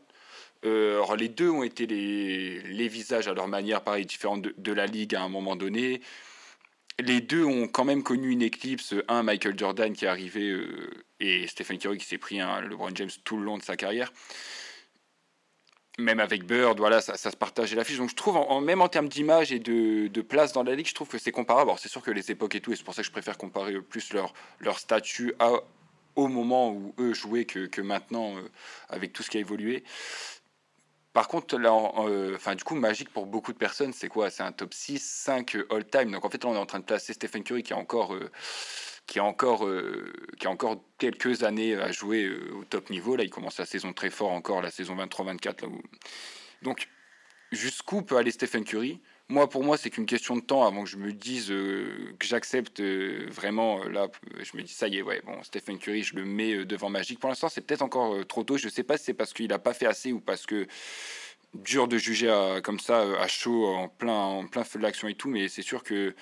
Euh, 0.65 0.95
alors 0.95 1.15
les 1.15 1.29
deux 1.29 1.49
ont 1.49 1.63
été 1.63 1.85
les, 1.87 2.87
visages 2.87 3.27
à 3.27 3.33
leur 3.33 3.47
manière, 3.47 3.81
pareil, 3.81 4.05
différente 4.05 4.41
de, 4.41 4.73
la 4.73 4.85
ligue 4.85 5.15
à 5.15 5.21
un 5.21 5.29
moment 5.29 5.55
donné. 5.55 6.01
Les 6.99 7.21
deux 7.21 7.45
ont 7.45 7.67
quand 7.67 7.85
même 7.85 8.03
connu 8.03 8.31
une 8.31 8.41
éclipse. 8.41 8.93
Un, 9.07 9.23
Michael 9.23 9.57
Jordan 9.57 9.93
qui 9.93 10.05
est 10.05 10.09
arrivé 10.09 10.49
euh, 10.49 10.89
et 11.21 11.47
Stephen 11.47 11.77
Curry 11.77 11.97
qui 11.97 12.05
s'est 12.05 12.17
pris 12.17 12.41
un 12.41 12.61
LeBron 12.61 12.91
James 12.95 13.09
tout 13.23 13.37
le 13.37 13.43
long 13.43 13.57
de 13.57 13.63
sa 13.63 13.77
carrière. 13.77 14.11
Même 15.97 16.19
avec 16.19 16.45
Bird, 16.45 16.77
voilà, 16.77 17.01
ça, 17.01 17.17
ça 17.17 17.31
se 17.31 17.37
partageait 17.37 17.75
l'affiche. 17.75 17.97
Donc 17.97 18.09
je 18.09 18.15
trouve, 18.15 18.35
en, 18.37 18.61
même 18.61 18.81
en 18.81 18.89
termes 18.89 19.07
d'image 19.07 19.51
et 19.51 19.59
de, 19.59 20.21
place 20.21 20.51
dans 20.51 20.63
la 20.63 20.75
ligue, 20.75 20.87
je 20.87 20.93
trouve 20.93 21.07
que 21.07 21.17
c'est 21.17 21.31
comparable. 21.31 21.69
Alors 21.69 21.79
c'est 21.79 21.89
sûr 21.89 22.01
que 22.01 22.11
les 22.11 22.31
époques 22.31 22.55
et 22.55 22.61
tout, 22.61 22.73
et 22.73 22.75
c'est 22.75 22.83
pour 22.83 22.93
ça 22.93 23.01
que 23.01 23.07
je 23.07 23.11
préfère 23.11 23.37
comparer 23.37 23.75
euh, 23.75 23.81
plus 23.81 24.13
leur, 24.13 24.33
statut 24.79 25.33
au 26.15 26.27
moment 26.27 26.71
où 26.71 26.93
eux 26.99 27.13
jouaient 27.13 27.45
que, 27.45 27.81
maintenant, 27.81 28.35
avec 28.89 29.13
tout 29.13 29.23
ce 29.23 29.29
qui 29.29 29.37
a 29.37 29.39
évolué. 29.39 29.83
Par 31.13 31.27
contre, 31.27 31.57
là, 31.57 31.71
euh, 31.97 32.35
enfin, 32.35 32.55
du 32.55 32.63
coup, 32.63 32.75
Magic 32.75 33.09
pour 33.09 33.25
beaucoup 33.25 33.51
de 33.51 33.57
personnes, 33.57 33.93
c'est 33.93 34.09
quoi? 34.09 34.29
C'est 34.29 34.43
un 34.43 34.51
top 34.51 34.73
6, 34.73 34.99
5 34.99 35.55
euh, 35.55 35.67
all-time. 35.71 36.11
Donc 36.11 36.23
en 36.23 36.29
fait, 36.29 36.43
là, 36.43 36.49
on 36.51 36.55
est 36.55 36.59
en 36.59 36.65
train 36.67 36.79
de 36.79 36.85
placer 36.85 37.13
Stephen 37.13 37.43
Curry 37.43 37.63
qui 37.63 37.73
a 37.73 37.77
encore, 37.77 38.13
euh, 38.13 38.31
qui 39.07 39.19
a 39.19 39.23
encore, 39.23 39.67
qui 40.39 40.45
a 40.47 40.49
encore 40.51 40.83
quelques 40.99 41.43
années 41.43 41.75
à 41.75 41.91
jouer 41.91 42.29
au 42.53 42.63
top 42.63 42.89
niveau. 42.91 43.15
Là, 43.15 43.23
il 43.23 43.31
commence 43.31 43.57
la 43.57 43.65
saison 43.65 43.91
très 43.91 44.11
fort 44.11 44.31
encore, 44.31 44.61
la 44.61 44.71
saison 44.71 44.95
23-24. 44.95 45.61
Là 45.63 45.67
où... 45.67 45.81
Donc, 46.61 46.87
jusqu'où 47.51 48.03
peut 48.03 48.17
aller 48.17 48.31
Stephen 48.31 48.63
Curry? 48.63 49.01
Moi, 49.31 49.47
pour 49.47 49.63
moi, 49.63 49.77
c'est 49.77 49.91
qu'une 49.91 50.07
question 50.07 50.35
de 50.37 50.41
temps 50.41 50.65
avant 50.65 50.83
que 50.83 50.89
je 50.89 50.97
me 50.97 51.13
dise 51.13 51.51
euh, 51.51 52.15
que 52.17 52.25
j'accepte 52.25 52.79
euh, 52.79 53.27
vraiment. 53.29 53.83
euh, 53.83 53.89
là, 53.89 54.07
je 54.39 54.57
me 54.57 54.63
dis, 54.63 54.73
ça 54.73 54.87
y 54.87 54.97
est, 54.97 55.01
ouais, 55.03 55.21
bon, 55.23 55.43
Stephen 55.43 55.77
Curry, 55.77 56.01
je 56.01 56.15
le 56.15 56.25
mets 56.25 56.65
devant 56.65 56.89
Magic. 56.89 57.19
Pour 57.19 57.29
l'instant, 57.29 57.47
c'est 57.47 57.61
peut-être 57.61 57.83
encore 57.83 58.25
trop 58.25 58.43
tôt. 58.43 58.57
Je 58.57 58.67
sais 58.69 58.81
pas 58.83 58.97
si 58.97 59.03
c'est 59.05 59.13
parce 59.13 59.31
qu'il 59.33 59.49
n'a 59.49 59.59
pas 59.59 59.75
fait 59.75 59.85
assez 59.85 60.11
ou 60.11 60.19
parce 60.19 60.47
que 60.47 60.65
dur 61.53 61.87
de 61.87 61.97
juger 61.97 62.29
à- 62.29 62.61
comme 62.61 62.79
ça 62.79 63.01
à 63.19 63.27
chaud 63.27 63.65
en 63.67 63.87
plein 63.89 64.13
en 64.13 64.47
plein 64.47 64.63
feu 64.63 64.79
de 64.79 64.83
l'action 64.83 65.07
et 65.07 65.15
tout 65.15 65.29
mais 65.29 65.47
c'est 65.49 65.63
sûr 65.63 65.83
que 65.83 66.15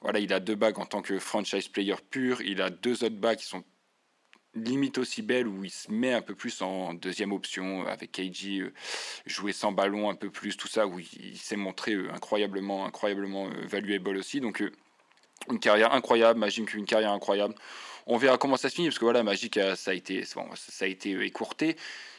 voilà 0.00 0.18
il 0.20 0.32
a 0.32 0.40
deux 0.40 0.54
bagues 0.56 0.78
en 0.78 0.86
tant 0.86 1.02
que 1.02 1.18
franchise 1.18 1.68
player 1.68 1.94
pur 2.10 2.40
il 2.42 2.62
a 2.62 2.70
deux 2.70 3.04
autres 3.04 3.16
bagues 3.16 3.38
qui 3.38 3.46
sont 3.46 3.64
limite 4.56 4.98
aussi 4.98 5.22
belles 5.22 5.46
où 5.46 5.64
il 5.64 5.70
se 5.70 5.90
met 5.90 6.12
un 6.12 6.22
peu 6.22 6.34
plus 6.34 6.62
en 6.62 6.94
deuxième 6.94 7.32
option 7.32 7.86
avec 7.86 8.12
KG 8.12 8.60
euh, 8.60 8.72
jouer 9.26 9.52
sans 9.52 9.72
ballon 9.72 10.10
un 10.10 10.14
peu 10.14 10.30
plus 10.30 10.56
tout 10.56 10.68
ça 10.68 10.86
où 10.86 10.98
il, 10.98 11.36
s'est 11.36 11.56
montré 11.56 11.92
euh, 11.92 12.12
incroyablement 12.12 12.86
incroyablement 12.86 13.46
euh, 13.46 13.66
valuable 13.66 14.16
aussi. 14.16 14.40
Donc 14.40 14.64
une 15.50 15.60
carrière 15.60 15.92
incroyable 15.92 16.40
Magic 16.40 16.74
une 16.74 16.86
carrière 16.86 17.12
incroyable. 17.12 17.54
On 18.06 18.16
verra 18.16 18.38
comment 18.38 18.56
ça 18.56 18.70
se 18.70 18.74
finit 18.74 18.88
parce 18.88 18.98
que 18.98 19.04
voilà 19.04 19.22
Magic 19.22 19.58
ça 19.76 19.90
a 19.90 19.94
été 19.94 20.24
ça 20.24 20.40
a 20.80 20.86
été 20.86 21.12
écourté 21.24 21.76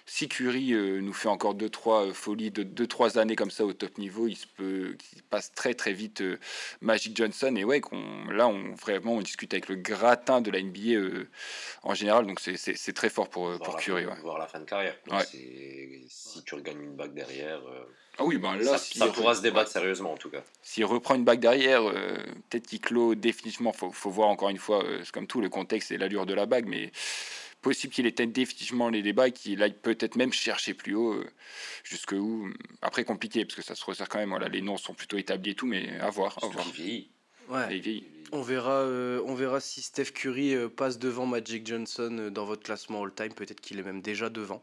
si 0.07 0.27
Curry 0.27 0.73
euh, 0.73 0.99
nous 1.01 1.13
fait 1.13 1.27
encore 1.27 1.53
2-3 1.55 2.13
folies 2.13 2.49
de 2.49 2.63
2-3 2.63 3.19
années 3.19 3.35
comme 3.35 3.51
ça 3.51 3.65
au 3.65 3.73
top 3.73 3.97
niveau, 3.99 4.27
il 4.27 4.35
se 4.35 4.47
peut 4.47 4.95
qu'il 4.97 5.21
passe 5.23 5.53
très 5.53 5.73
très 5.75 5.93
vite 5.93 6.23
Magic 6.81 7.15
Johnson. 7.15 7.55
Et 7.55 7.63
ouais, 7.63 7.79
qu'on, 7.79 8.25
là, 8.29 8.47
on, 8.47 8.73
vraiment, 8.73 9.13
on 9.13 9.21
discute 9.21 9.53
avec 9.53 9.69
le 9.69 9.75
gratin 9.75 10.41
de 10.41 10.49
la 10.49 10.61
NBA 10.61 11.25
en 11.83 11.93
général. 11.93 12.25
Donc 12.25 12.39
c'est 12.39 12.93
très 12.93 13.09
fort 13.09 13.29
pour, 13.29 13.57
pour 13.59 13.77
Curry. 13.77 14.05
ouais. 14.05 14.15
Voir 14.21 14.39
la 14.39 14.47
fin 14.47 14.59
de 14.59 14.65
carrière. 14.65 14.95
Si 16.07 16.43
tu 16.43 16.55
regagnes 16.55 16.81
une 16.81 16.95
bague 16.95 17.13
derrière. 17.13 17.61
Ah 18.19 18.23
oui, 18.23 18.37
ben 18.37 18.55
là, 18.55 18.77
ça, 18.77 19.07
pourra 19.07 19.35
se 19.35 19.41
débattre 19.41 19.69
sérieusement 19.69 20.13
en 20.13 20.17
tout 20.17 20.29
cas. 20.29 20.41
S'il 20.63 20.85
reprend 20.85 21.13
une 21.13 21.23
bague 21.23 21.39
derrière, 21.39 21.87
euh, 21.87 22.17
peut-être 22.49 22.65
qu'il 22.65 22.81
clôt 22.81 23.13
définitivement. 23.13 23.73
Faut, 23.73 23.91
faut 23.91 24.09
voir 24.09 24.29
encore 24.29 24.49
une 24.49 24.57
fois, 24.57 24.83
euh, 24.83 25.01
c'est 25.03 25.11
comme 25.11 25.27
tout, 25.27 25.39
le 25.39 25.49
contexte 25.49 25.91
et 25.91 25.97
l'allure 25.97 26.25
de 26.25 26.33
la 26.33 26.47
bague, 26.47 26.65
mais 26.67 26.91
possible 27.67 27.93
qu'il 27.93 28.05
éteigne 28.05 28.31
définitivement 28.31 28.87
les 28.87 29.01
débats, 29.01 29.29
qu'il 29.29 29.61
aille 29.61 29.77
peut-être 29.77 30.15
même 30.15 30.31
chercher 30.31 30.73
plus 30.73 30.95
haut, 30.95 31.15
euh, 31.15 31.29
jusque 31.83 32.13
où. 32.13 32.49
Après, 32.81 33.03
compliqué, 33.03 33.43
parce 33.43 33.55
que 33.55 33.61
ça 33.61 33.75
se 33.75 33.83
resserre 33.83 34.07
quand 34.07 34.19
même. 34.19 34.29
Voilà, 34.29 34.47
les 34.47 34.61
noms 34.61 34.77
sont 34.77 34.93
plutôt 34.93 35.17
établis 35.17 35.51
et 35.51 35.55
tout, 35.55 35.65
mais 35.65 35.99
à 35.99 36.09
voir. 36.09 36.37
À 36.41 36.47
voir. 36.47 36.65
Ouais. 37.49 37.81
On 38.33 38.41
verra, 38.41 38.81
euh, 38.81 39.21
on 39.25 39.35
verra 39.35 39.61
si 39.61 39.81
Steph 39.81 40.11
Curry 40.13 40.53
euh, 40.53 40.67
passe 40.67 40.99
devant 40.99 41.25
Magic 41.25 41.65
Johnson 41.65 42.13
euh, 42.19 42.29
dans 42.29 42.43
votre 42.43 42.61
classement 42.61 43.01
all-time. 43.01 43.33
Peut-être 43.33 43.61
qu'il 43.61 43.79
est 43.79 43.83
même 43.83 44.01
déjà 44.01 44.29
devant. 44.29 44.61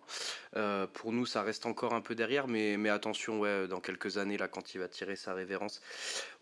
pour 0.93 1.12
nous, 1.12 1.25
ça 1.25 1.43
reste 1.43 1.64
encore 1.64 1.95
un 1.95 2.03
peu 2.03 2.14
derrière, 2.14 2.47
mais, 2.47 2.76
mais 2.76 2.91
attention, 2.91 3.41
ouais, 3.41 3.67
dans 3.67 3.81
quelques 3.81 4.19
années, 4.19 4.37
là, 4.37 4.49
quand 4.49 4.75
il 4.75 4.79
va 4.79 4.88
tirer 4.88 5.17
sa 5.17 5.33
révérence, 5.33 5.81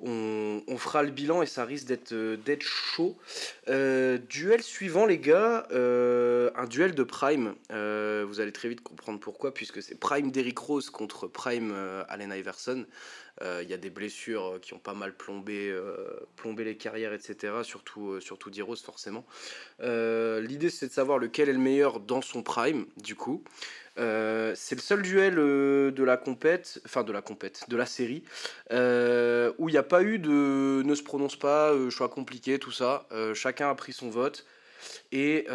on, 0.01 0.63
on 0.67 0.79
fera 0.79 1.05
le 1.05 1.11
bilan 1.11 1.43
et 1.43 1.47
ça 1.47 1.65
risque 1.65 1.87
d'être 1.87 2.13
d'être 2.13 2.63
chaud. 2.63 3.17
duel 3.69 4.63
suivant, 4.63 5.07
les 5.07 5.19
gars, 5.19 5.67
un 5.71 6.67
duel 6.67 6.95
de 6.95 7.05
Prime. 7.05 7.55
vous 7.71 8.41
allez 8.41 8.53
très 8.53 8.69
vite 8.69 8.83
comprendre 8.83 9.21
pourquoi, 9.21 9.55
puisque 9.55 9.81
c'est 9.81 9.95
Prime 9.95 10.31
Derrick 10.33 10.59
Rose 10.59 10.91
contre 10.91 11.29
Prime 11.29 11.73
Allen 12.09 12.33
Iverson. 12.33 12.85
Il 13.43 13.69
y 13.69 13.75
a 13.75 13.77
des 13.77 13.91
blessures 13.91 14.59
qui 14.63 14.75
ont 14.75 14.79
pas 14.79 14.95
mal 14.95 15.15
plombé, 15.15 15.77
plombé 16.37 16.65
les 16.65 16.77
carrières 16.77 17.13
etc. 17.13 17.53
Surtout, 17.63 18.11
euh, 18.11 18.21
surtout 18.21 18.51
d'Heroes, 18.51 18.77
forcément. 18.77 19.25
Euh, 19.81 20.41
l'idée, 20.41 20.71
c'est 20.71 20.89
de 20.89 20.93
savoir 20.93 21.19
lequel 21.19 21.49
est 21.49 21.53
le 21.53 21.59
meilleur 21.59 22.01
dans 22.01 22.23
son 22.23 22.43
prime, 22.43 22.87
du 22.97 23.15
coup. 23.15 23.43
Euh, 23.99 24.55
c'est 24.57 24.75
le 24.75 24.81
seul 24.81 25.03
duel 25.03 25.35
de 25.35 26.03
la 26.03 26.17
compète, 26.17 26.81
enfin 26.87 27.03
de 27.05 27.13
la 27.13 27.21
compète, 27.21 27.65
de 27.69 27.77
la 27.77 27.87
série, 27.87 28.23
où 28.71 29.69
il 29.69 29.73
n'y 29.73 29.77
a 29.77 29.83
pas 29.83 30.03
eu 30.03 30.19
de 30.19 30.83
ne 30.85 30.95
se 30.95 31.03
prononce 31.03 31.37
pas, 31.37 31.75
choix 31.91 32.09
compliqué, 32.09 32.59
tout 32.59 32.73
ça. 32.73 33.07
chacun 33.35 33.71
a 33.71 33.75
pris 33.75 33.93
son 33.93 34.09
vote. 34.09 34.47
Et 35.13 35.47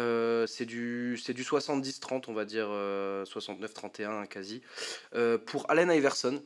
c'est 0.46 0.66
du, 0.66 1.18
du 1.28 1.42
70-30, 1.42 2.24
on 2.28 2.32
va 2.32 2.44
dire 2.44 2.68
69-31 2.68 4.28
quasi, 4.28 4.62
pour 5.46 5.68
Allen 5.68 5.90
Iverson. 5.90 6.40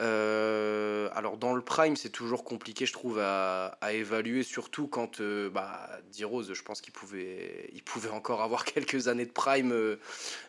Euh, 0.00 1.08
alors 1.14 1.36
dans 1.36 1.54
le 1.54 1.62
prime, 1.62 1.96
c'est 1.96 2.10
toujours 2.10 2.44
compliqué, 2.44 2.86
je 2.86 2.92
trouve, 2.92 3.18
à, 3.20 3.78
évaluer, 3.92 4.42
surtout 4.42 4.88
quand 4.88 5.20
euh, 5.20 5.50
bah, 5.50 5.88
D-Rose, 6.16 6.52
je 6.52 6.62
pense 6.62 6.80
qu'il 6.80 6.92
pouvait, 6.92 7.70
il 7.72 7.82
pouvait 7.82 8.08
encore 8.10 8.42
avoir 8.42 8.64
quelques 8.64 9.08
années 9.08 9.26
de 9.26 9.32
prime 9.32 9.72
euh, 9.72 10.00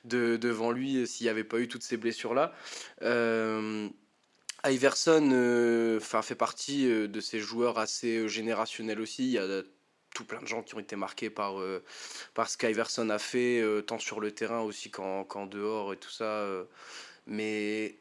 de, 0.04 0.38
devant 0.38 0.72
lui 0.72 1.06
s'il 1.08 1.26
n'y 1.26 1.30
avait 1.30 1.44
pas 1.44 1.60
eu 1.60 1.68
toutes 1.68 1.84
ces 1.84 1.98
blessures-là. 1.98 2.54
Iverson 4.68 6.00
fait 6.02 6.36
partie 6.36 6.88
de 6.88 7.20
ces 7.20 7.40
joueurs 7.40 7.78
assez 7.78 8.28
générationnels 8.28 9.00
aussi. 9.00 9.26
Il 9.26 9.32
y 9.32 9.38
a 9.38 9.62
tout 10.16 10.26
plein 10.26 10.42
de 10.42 10.48
gens 10.48 10.64
qui 10.64 10.74
ont 10.74 10.80
été 10.80 10.96
marqués 10.96 11.30
par, 11.30 11.58
par 12.34 12.50
ce 12.50 12.58
qu'Iverson 12.58 13.12
a 13.12 13.20
fait, 13.20 13.64
tant 13.86 14.00
sur 14.00 14.20
le 14.20 14.32
terrain 14.32 14.62
aussi 14.62 14.90
qu'en 14.90 15.46
dehors 15.46 15.94
et 15.94 15.98
tout 15.98 16.10
ça. 16.10 16.48
mais 17.28 18.00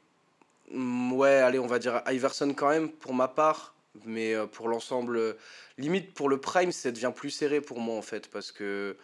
ouais, 0.73 1.37
allez, 1.37 1.59
on 1.59 1.67
va 1.67 1.79
dire 1.79 2.03
Iverson 2.07 2.53
quand 2.55 2.69
même, 2.69 2.91
pour 2.91 3.15
ma 3.15 3.29
part. 3.29 3.75
Mais 4.05 4.35
euh, 4.35 4.47
pour 4.47 4.69
l'ensemble, 4.69 5.17
euh, 5.17 5.35
limite 5.79 6.15
pour 6.15 6.29
le 6.29 6.41
Prime, 6.41 6.73
ça 6.73 6.91
devient 6.91 7.13
plus 7.15 7.31
serré 7.31 7.61
pour 7.61 7.81
moi 7.81 7.97
en 7.97 8.03
fait. 8.03 8.29
Parce 8.31 8.53
que. 8.53 8.97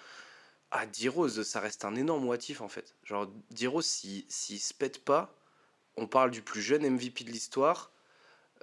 Ah, 0.72 0.86
D-Rose, 0.86 1.42
ça 1.42 1.60
reste 1.60 1.84
un 1.84 1.96
énorme 1.96 2.24
motif 2.24 2.60
en 2.60 2.68
fait. 2.68 2.94
Genre, 3.04 3.26
D-Rose, 3.50 3.86
s'il 3.86 4.24
si, 4.28 4.58
se 4.58 4.72
pète 4.72 5.04
pas, 5.04 5.34
on 5.96 6.06
parle 6.06 6.30
du 6.30 6.42
plus 6.42 6.62
jeune 6.62 6.88
MVP 6.88 7.24
de 7.24 7.30
l'histoire. 7.30 7.92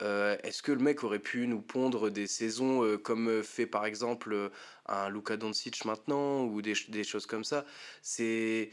Euh, 0.01 0.37
est-ce 0.43 0.61
que 0.63 0.71
le 0.71 0.79
mec 0.79 1.03
aurait 1.03 1.19
pu 1.19 1.47
nous 1.47 1.61
pondre 1.61 2.09
des 2.09 2.27
saisons 2.27 2.97
comme 2.99 3.43
fait 3.43 3.65
par 3.65 3.85
exemple 3.85 4.51
un 4.85 5.09
Luka 5.09 5.37
Doncic 5.37 5.83
maintenant 5.85 6.43
ou 6.45 6.61
des, 6.61 6.73
des 6.89 7.03
choses 7.03 7.25
comme 7.25 7.43
ça? 7.43 7.65
C'est. 8.01 8.71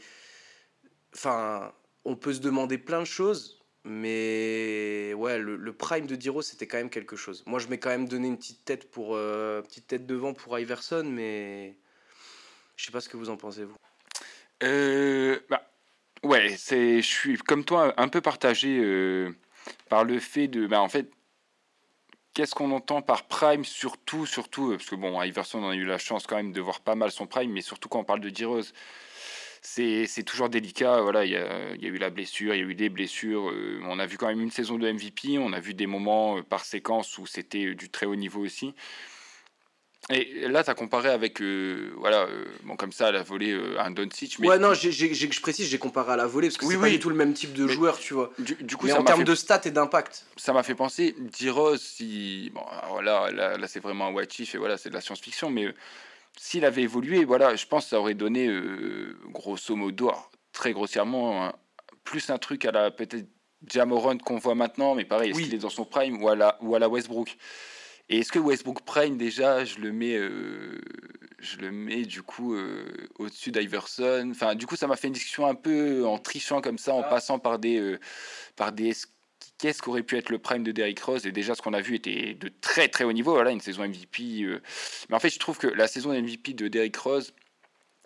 Enfin, 1.13 1.73
on 2.05 2.15
peut 2.15 2.33
se 2.33 2.39
demander 2.39 2.77
plein 2.77 2.99
de 3.01 3.05
choses, 3.05 3.64
mais 3.85 5.13
ouais, 5.13 5.37
le, 5.37 5.73
prime 5.73 6.07
de 6.07 6.15
Diro, 6.15 6.41
c'était 6.41 6.65
quand 6.65 6.77
même 6.77 6.89
quelque 6.89 7.15
chose. 7.15 7.43
Moi, 7.45 7.59
je 7.59 7.67
m'ai 7.67 7.77
quand 7.77 7.89
même 7.89 8.07
donné 8.07 8.27
une 8.27 8.37
petite 8.37 8.65
tête, 8.65 8.89
pour, 8.89 9.15
euh, 9.15 9.61
petite 9.61 9.85
tête 9.85 10.07
devant 10.07 10.33
pour 10.33 10.57
Iverson, 10.57 11.03
mais 11.05 11.77
je 12.75 12.85
sais 12.85 12.91
pas 12.91 12.99
ce 12.99 13.07
que 13.07 13.15
vous 13.15 13.29
en 13.29 13.37
pensez, 13.37 13.63
vous. 13.63 13.77
Euh, 14.63 15.39
bah, 15.49 15.69
ouais, 16.23 16.49
je 16.49 17.01
suis 17.01 17.37
comme 17.37 17.63
toi 17.63 17.93
un 17.97 18.07
peu 18.07 18.21
partagé 18.21 18.79
euh, 18.81 19.29
par 19.87 20.03
le 20.03 20.19
fait 20.19 20.47
de. 20.47 20.65
Bah, 20.65 20.81
en 20.81 20.89
fait, 20.89 21.11
qu'est-ce 22.33 22.55
qu'on 22.55 22.71
entend 22.71 23.03
par 23.03 23.27
prime, 23.27 23.65
surtout, 23.65 24.25
surtout, 24.25 24.71
parce 24.71 24.89
que 24.89 24.95
bon, 24.95 25.21
Iverson, 25.21 25.63
on 25.63 25.69
a 25.69 25.75
eu 25.75 25.85
la 25.85 25.99
chance 25.99 26.25
quand 26.25 26.37
même 26.37 26.53
de 26.53 26.61
voir 26.61 26.81
pas 26.81 26.95
mal 26.95 27.11
son 27.11 27.27
prime, 27.27 27.51
mais 27.51 27.61
surtout 27.61 27.87
quand 27.87 27.99
on 27.99 28.03
parle 28.03 28.21
de 28.21 28.29
Diros 28.29 28.63
c'est 29.65 30.23
toujours 30.23 30.49
délicat. 30.49 31.01
Voilà, 31.01 31.25
il 31.25 31.31
y 31.31 31.35
a, 31.35 31.73
eu 31.81 31.97
la 31.97 32.09
blessure, 32.09 32.53
il 32.53 32.59
y 32.59 32.63
a 32.63 32.65
eu 32.65 32.75
des 32.75 32.89
blessures. 32.89 33.49
Euh, 33.49 33.79
on 33.85 33.99
a 33.99 34.05
vu 34.05 34.17
quand 34.17 34.27
même 34.27 34.41
une 34.41 34.51
saison 34.51 34.77
de 34.77 34.89
MVP. 34.89 35.39
On 35.39 35.53
a 35.53 35.59
vu 35.59 35.73
des 35.73 35.87
moments 35.87 36.37
euh, 36.37 36.41
par 36.43 36.65
séquence 36.65 37.17
où 37.17 37.25
c'était 37.25 37.65
euh, 37.65 37.75
du 37.75 37.89
très 37.89 38.05
haut 38.05 38.15
niveau 38.15 38.41
aussi. 38.41 38.73
Et 40.11 40.47
là, 40.47 40.63
tu 40.63 40.69
as 40.69 40.75
comparé 40.75 41.09
avec, 41.09 41.41
voilà, 41.41 42.27
bon, 42.63 42.75
comme 42.75 42.91
ça, 42.91 43.11
la 43.11 43.23
volée, 43.23 43.59
un 43.79 43.89
Doncic. 43.89 44.37
Mais... 44.37 44.47
Ouais, 44.47 44.59
non, 44.59 44.75
je 44.75 45.41
précise, 45.41 45.67
j'ai 45.67 45.79
comparé 45.79 46.13
à 46.13 46.15
la 46.15 46.27
volée 46.27 46.49
parce 46.49 46.57
que 46.57 46.67
c'est 46.67 46.77
pas 46.77 46.91
du 46.91 46.99
tout 46.99 47.09
le 47.09 47.15
même 47.15 47.33
type 47.33 47.53
de 47.53 47.67
joueur, 47.67 47.97
tu 47.97 48.13
vois. 48.13 48.31
Du, 48.37 48.77
coup, 48.77 48.85
mais 48.85 48.93
en 48.93 49.03
termes 49.03 49.23
de 49.23 49.33
stats 49.33 49.61
et 49.65 49.71
d'impact. 49.71 50.27
Ça 50.37 50.53
m'a 50.53 50.61
fait 50.61 50.75
penser, 50.75 51.15
Diros, 51.17 51.77
si. 51.77 52.51
Bon, 52.53 52.61
voilà, 52.91 53.31
là, 53.31 53.57
là 53.57 53.67
c'est 53.67 53.79
vraiment 53.79 54.05
un 54.05 54.11
what 54.11 54.25
et 54.25 54.57
voilà, 54.59 54.77
c'est 54.77 54.89
de 54.89 54.93
la 54.93 55.01
science-fiction, 55.01 55.49
mais 55.49 55.73
s'il 56.37 56.65
avait 56.65 56.83
évolué, 56.83 57.25
voilà, 57.25 57.55
je 57.55 57.65
pense 57.65 57.85
que 57.85 57.89
ça 57.91 57.99
aurait 57.99 58.13
donné, 58.13 58.47
euh, 58.47 59.17
grosso 59.29 59.75
modo, 59.75 60.11
très 60.51 60.73
grossièrement, 60.73 61.53
plus 62.03 62.29
un 62.29 62.37
truc 62.37 62.65
à 62.65 62.71
la 62.71 62.91
peut-être 62.91 63.27
Jamoran 63.67 64.17
qu'on 64.17 64.37
voit 64.37 64.55
maintenant, 64.55 64.95
mais 64.95 65.05
pareil, 65.05 65.31
est-ce 65.31 65.39
qu'il 65.39 65.53
est 65.53 65.59
dans 65.59 65.69
son 65.69 65.85
prime 65.85 66.21
ou 66.21 66.29
à 66.29 66.35
la, 66.35 66.57
ou 66.61 66.75
à 66.75 66.79
la 66.79 66.89
Westbrook? 66.89 67.35
Et 68.09 68.19
est-ce 68.19 68.31
que 68.31 68.37
Westbrook 68.37 68.81
prime, 68.81 69.17
déjà, 69.17 69.65
je 69.65 69.79
le 69.79 69.91
mets, 69.91 70.15
euh, 70.15 70.79
je 71.39 71.57
le 71.57 71.71
mets 71.71 72.03
du 72.03 72.21
coup 72.21 72.53
euh, 72.53 72.85
au-dessus 73.17 73.51
d'Iverson? 73.51 74.29
Enfin, 74.29 74.53
du 74.53 74.67
coup, 74.67 74.75
ça 74.75 74.85
m'a 74.85 74.95
fait 74.95 75.07
une 75.07 75.13
discussion 75.13 75.47
un 75.47 75.55
peu 75.55 76.05
en 76.05 76.19
trichant 76.19 76.61
comme 76.61 76.77
ça, 76.77 76.93
en 76.93 77.01
ah. 77.01 77.09
passant 77.09 77.39
par 77.39 77.57
des, 77.57 77.97
par 78.55 78.71
des 78.71 78.93
qu'est-ce 79.57 79.81
qu'aurait 79.81 80.03
pu 80.03 80.17
être 80.17 80.29
le 80.29 80.39
prime 80.39 80.63
de 80.63 80.71
Derrick 80.71 80.99
Rose 80.99 81.25
Et 81.25 81.31
déjà, 81.31 81.55
ce 81.55 81.61
qu'on 81.61 81.73
a 81.73 81.81
vu 81.81 81.95
était 81.95 82.33
de 82.33 82.49
très 82.61 82.87
très 82.87 83.03
haut 83.03 83.13
niveau. 83.13 83.33
Voilà, 83.33 83.51
une 83.51 83.61
saison 83.61 83.87
MVP. 83.87 84.43
Euh. 84.43 84.61
Mais 85.09 85.15
en 85.15 85.19
fait, 85.19 85.29
je 85.29 85.39
trouve 85.39 85.57
que 85.57 85.67
la 85.67 85.87
saison 85.87 86.13
MVP 86.13 86.53
de 86.53 86.67
Derrick 86.67 86.95
Rose 86.97 87.33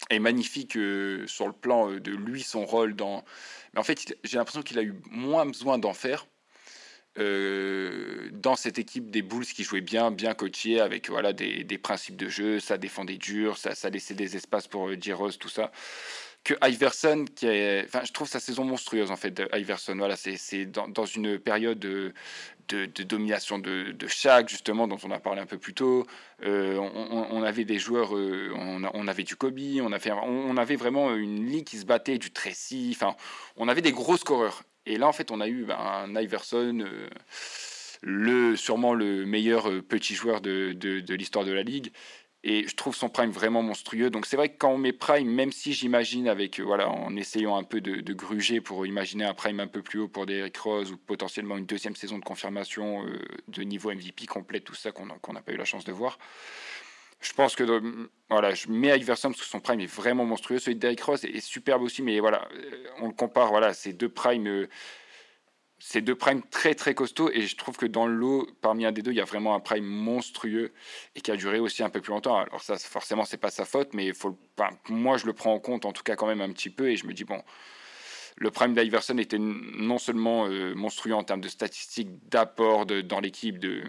est 0.10 0.20
magnifique 0.20 0.78
euh, 0.78 1.28
sur 1.28 1.48
le 1.48 1.54
plan 1.54 1.92
euh, 1.92 2.00
de 2.00 2.12
lui, 2.12 2.44
son 2.44 2.66
rôle 2.66 2.96
dans. 2.96 3.24
Mais 3.74 3.80
en 3.80 3.84
fait, 3.84 4.18
j'ai 4.24 4.38
l'impression 4.38 4.62
qu'il 4.62 4.80
a 4.80 4.84
eu 4.84 4.96
moins 5.10 5.46
besoin 5.46 5.78
d'en 5.78 5.94
faire. 5.94 6.28
dans 7.18 8.56
cette 8.56 8.80
équipe 8.80 9.12
des 9.12 9.22
Bulls 9.22 9.46
qui 9.46 9.64
jouait 9.64 9.82
bien, 9.82 10.12
bien 10.12 10.34
coaché, 10.34 10.80
avec 10.80 11.10
voilà, 11.10 11.34
des, 11.34 11.66
des 11.66 11.78
principes 11.78 12.16
de 12.16 12.30
jeu, 12.30 12.60
ça 12.62 12.78
défendait 12.78 13.18
dur, 13.18 13.58
ça, 13.58 13.76
ça 13.76 13.90
laissait 13.90 14.14
des 14.14 14.36
espaces 14.38 14.68
pour. 14.68 14.90
Rose, 15.14 15.38
tout 15.38 15.50
ça 15.50 15.72
que 16.44 16.54
Iverson, 16.64 17.26
qui 17.36 17.48
est, 17.48 17.86
enfin, 17.86 18.02
je 18.06 18.12
trouve 18.12 18.28
sa 18.28 18.40
saison 18.40 18.64
monstrueuse 18.64 19.12
en 19.12 19.16
fait. 19.16 19.42
Iverson, 19.54 19.96
voilà, 19.98 20.16
c'est 20.16 20.66
dans, 20.66 20.88
dans, 20.88 21.06
une 21.06 21.38
période 21.38 21.80
de, 21.80 22.14
de, 22.70 23.04
domination 23.04 23.60
de, 23.60 23.92
de 23.92 24.08
Shaq 24.08 24.50
justement, 24.50 24.88
dont 24.88 24.98
on 25.04 25.12
a 25.12 25.20
parlé 25.20 25.42
un 25.42 25.46
peu 25.46 25.58
plus 25.58 25.74
tôt. 25.74 26.06
Euh, 26.44 26.78
on, 26.78 27.44
avait 27.44 27.66
des 27.66 27.80
joueurs, 27.80 28.16
euh, 28.16 28.52
on, 28.56 28.84
on, 28.94 29.08
avait 29.08 29.24
du 29.24 29.36
Kobe, 29.36 29.60
on 29.82 29.92
avait, 29.92 30.12
on, 30.12 30.58
avait 30.58 30.76
vraiment 30.76 31.14
une 31.16 31.46
ligue 31.46 31.66
qui 31.66 31.78
se 31.78 31.86
battait, 31.86 32.18
du 32.18 32.32
Tracy. 32.32 32.96
Enfin, 32.96 33.16
on 33.58 33.68
avait 33.68 33.82
des 33.82 33.92
gros 33.92 34.18
scoreurs. 34.18 34.64
Et 34.86 34.98
là, 34.98 35.08
en 35.08 35.14
fait, 35.14 35.32
on 35.32 35.42
a 35.42 35.48
eu 35.48 35.66
ben, 35.66 35.78
un 35.78 36.16
Iverson. 36.16 36.80
Euh, 36.82 37.10
le, 38.02 38.56
sûrement 38.56 38.94
le 38.94 39.26
meilleur 39.26 39.70
petit 39.84 40.16
joueur 40.16 40.40
de, 40.40 40.72
de 40.72 41.14
l'histoire 41.16 41.44
de 41.44 41.52
la 41.52 41.64
ligue, 41.64 41.92
et 42.44 42.68
je 42.68 42.76
trouve 42.76 42.96
son 42.96 43.10
prime 43.10 43.32
vraiment 43.32 43.62
monstrueux. 43.62 44.10
Donc 44.10 44.26
c'est 44.26 44.38
vrai 44.38 44.50
que 44.50 44.58
quand 44.58 44.72
on 44.72 44.78
met 44.78 44.94
prime, 44.94 45.30
même 45.30 45.52
si 45.52 45.74
j'imagine 45.74 46.28
avec, 46.28 46.60
euh, 46.60 46.64
voilà, 46.64 46.90
en 46.90 47.16
essayant 47.16 47.58
un 47.58 47.64
peu 47.64 47.82
de, 47.82 48.14
gruger 48.14 48.62
pour 48.62 48.86
imaginer 48.86 49.26
un 49.26 49.34
prime 49.34 49.60
un 49.60 49.68
peu 49.68 49.82
plus 49.82 50.00
haut 50.00 50.08
pour 50.08 50.26
Derrick 50.26 50.58
Rose 50.58 50.92
ou 50.92 50.98
potentiellement 50.98 51.58
une 51.58 51.66
deuxième 51.66 51.96
saison 51.96 52.18
de 52.18 52.24
confirmation 52.24 53.06
euh, 53.06 53.20
de 53.48 53.64
niveau 53.64 53.94
MVP 53.94 54.26
complet, 54.26 54.62
tout 54.62 54.76
ça 54.76 54.92
qu'on 54.92 55.06
n'a 55.06 55.42
pas 55.42 55.52
eu 55.52 55.58
la 55.58 55.66
chance 55.66 55.86
de 55.86 55.92
voir. 55.92 56.18
je 57.22 57.34
pense 57.34 57.56
que 57.56 57.64
voilà, 58.30 58.54
je 58.54 58.70
mets 58.70 58.98
Iverson 58.98 59.30
parce 59.30 59.42
que 59.42 59.48
son 59.48 59.60
prime 59.60 59.80
est 59.80 59.92
vraiment 59.92 60.24
monstrueux. 60.24 60.60
Celui 60.60 60.76
de 60.76 60.80
Derrick 60.80 61.02
Rose 61.02 61.26
est, 61.26 61.40
superbe 61.40 61.82
aussi, 61.82 62.04
mais 62.04 62.20
voilà, 62.20 62.48
euh, 62.54 62.86
on 63.00 63.08
le 63.08 63.14
compare. 63.14 63.50
Voilà, 63.50 63.74
ces 63.74 63.92
deux 63.92 64.10
primes, 64.10 64.48
euh, 64.48 64.70
ces 65.80 66.02
deux 66.02 66.16
primes 66.16 66.42
très 66.50 66.76
très 66.76 66.94
costauds. 66.94 67.32
Et 67.32 67.42
je 67.42 67.56
trouve 67.56 67.78
que 67.78 67.86
dans 67.86 68.06
le 68.06 68.14
lot, 68.14 68.50
parmi 68.62 68.86
un 68.86 68.92
des 68.92 69.02
deux, 69.02 69.12
il 69.12 69.18
y 69.18 69.22
a 69.22 69.26
vraiment 69.26 69.56
un 69.56 69.60
prime 69.60 69.86
monstrueux 69.86 70.74
et 71.16 71.22
qui 71.22 71.32
a 71.32 71.36
duré 71.36 71.60
aussi 71.60 71.84
un 71.84 71.90
peu 71.90 72.02
plus 72.02 72.12
longtemps. 72.12 72.38
Alors 72.38 72.62
ça, 72.62 72.78
forcément, 72.78 73.26
c'est 73.26 73.38
pas 73.38 73.52
sa 73.52 73.66
faute, 73.66 73.94
mais 73.94 74.14
faut, 74.14 74.38
moi, 74.90 75.18
je 75.18 75.26
le 75.26 75.34
prends 75.34 75.54
en 75.54 75.60
compte 75.60 75.86
en 75.86 75.94
tout 75.94 76.04
cas 76.04 76.16
quand 76.16 76.28
même 76.28 76.42
un 76.42 76.52
petit 76.52 76.70
peu 76.70 76.90
et 76.90 76.98
je 76.98 77.06
me 77.06 77.14
dis 77.14 77.24
bon. 77.24 77.42
Le 78.38 78.52
prime 78.52 78.74
d'Iverson 78.74 79.18
était 79.18 79.40
non 79.40 79.98
seulement 79.98 80.48
euh, 80.48 80.74
monstrueux 80.74 81.14
en 81.14 81.24
termes 81.24 81.42
de 81.42 81.50
statistiques, 81.50 82.30
d'apport 82.30 82.86
dans 82.86 83.20
l'équipe, 83.20 83.60
de, 83.60 83.84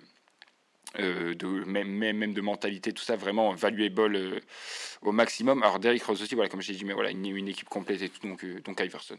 euh, 0.99 1.35
de, 1.35 1.47
même, 1.47 1.89
même, 1.89 2.35
de 2.35 2.41
mentalité, 2.41 2.93
tout 2.93 3.05
ça, 3.05 3.15
vraiment 3.15 3.55
valuable 3.55 4.17
euh, 4.17 4.41
au 5.03 5.13
maximum. 5.13 5.63
Alors 5.63 5.79
Derrick 5.79 6.03
Rose 6.03 6.21
aussi, 6.21 6.35
voilà, 6.35 6.51
comme 6.51 6.63
j'ai 6.63 6.75
dit, 6.75 6.85
mais 6.85 6.95
voilà, 6.95 7.11
une, 7.11 7.27
une, 7.27 7.47
équipe 7.47 7.69
complète 7.69 8.03
et 8.03 8.09
tout, 8.09 8.27
donc, 8.27 8.45
euh, 8.45 8.61
donc 8.63 8.81
Iverson. 8.81 9.17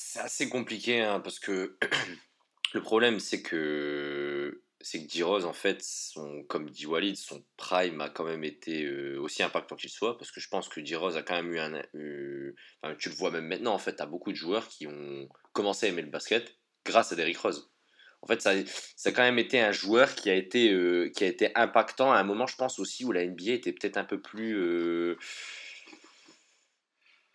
C'est 0.00 0.20
assez 0.20 0.48
compliqué, 0.48 1.00
hein, 1.02 1.18
parce 1.18 1.40
que 1.40 1.76
le 2.72 2.80
problème, 2.80 3.18
c'est 3.18 3.42
que 3.42 4.62
c'est 4.80 5.04
que 5.04 5.12
D-Rose, 5.12 5.44
en 5.44 5.52
fait, 5.52 5.84
comme 6.48 6.70
dit 6.70 6.86
Walid, 6.86 7.16
son 7.16 7.44
prime 7.56 8.00
a 8.00 8.08
quand 8.08 8.22
même 8.22 8.44
été 8.44 8.88
aussi 9.16 9.42
impactant 9.42 9.74
qu'il 9.74 9.90
soit, 9.90 10.16
parce 10.16 10.30
que 10.30 10.38
je 10.38 10.48
pense 10.48 10.68
que 10.68 10.78
D-Rose 10.78 11.16
a 11.16 11.22
quand 11.22 11.34
même 11.34 11.52
eu 11.52 11.58
un... 11.58 11.74
enfin, 11.74 12.94
tu 12.96 13.08
le 13.08 13.16
vois 13.16 13.32
même 13.32 13.48
maintenant, 13.48 13.74
en 13.74 13.78
fait, 13.78 13.96
tu 13.96 14.02
as 14.02 14.06
beaucoup 14.06 14.30
de 14.30 14.36
joueurs 14.36 14.68
qui 14.68 14.86
ont 14.86 15.28
commencé 15.52 15.86
à 15.86 15.88
aimer 15.88 16.02
le 16.02 16.10
basket 16.10 16.54
grâce 16.84 17.10
à 17.10 17.16
Derrick 17.16 17.38
Rose. 17.38 17.68
En 18.22 18.28
fait, 18.28 18.40
ça, 18.40 18.52
ça 18.96 19.08
a 19.08 19.12
quand 19.12 19.22
même 19.22 19.38
été 19.38 19.60
un 19.60 19.72
joueur 19.72 20.14
qui 20.14 20.30
a 20.30 20.34
été, 20.34 20.72
euh, 20.72 21.10
qui 21.10 21.24
a 21.24 21.26
été 21.26 21.50
impactant 21.56 22.12
à 22.12 22.18
un 22.18 22.24
moment, 22.24 22.46
je 22.46 22.56
pense 22.56 22.78
aussi, 22.78 23.04
où 23.04 23.10
la 23.10 23.26
NBA 23.26 23.52
était 23.52 23.72
peut-être 23.72 23.96
un 23.96 24.04
peu 24.04 24.20
plus. 24.20 24.56
Euh, 24.56 25.18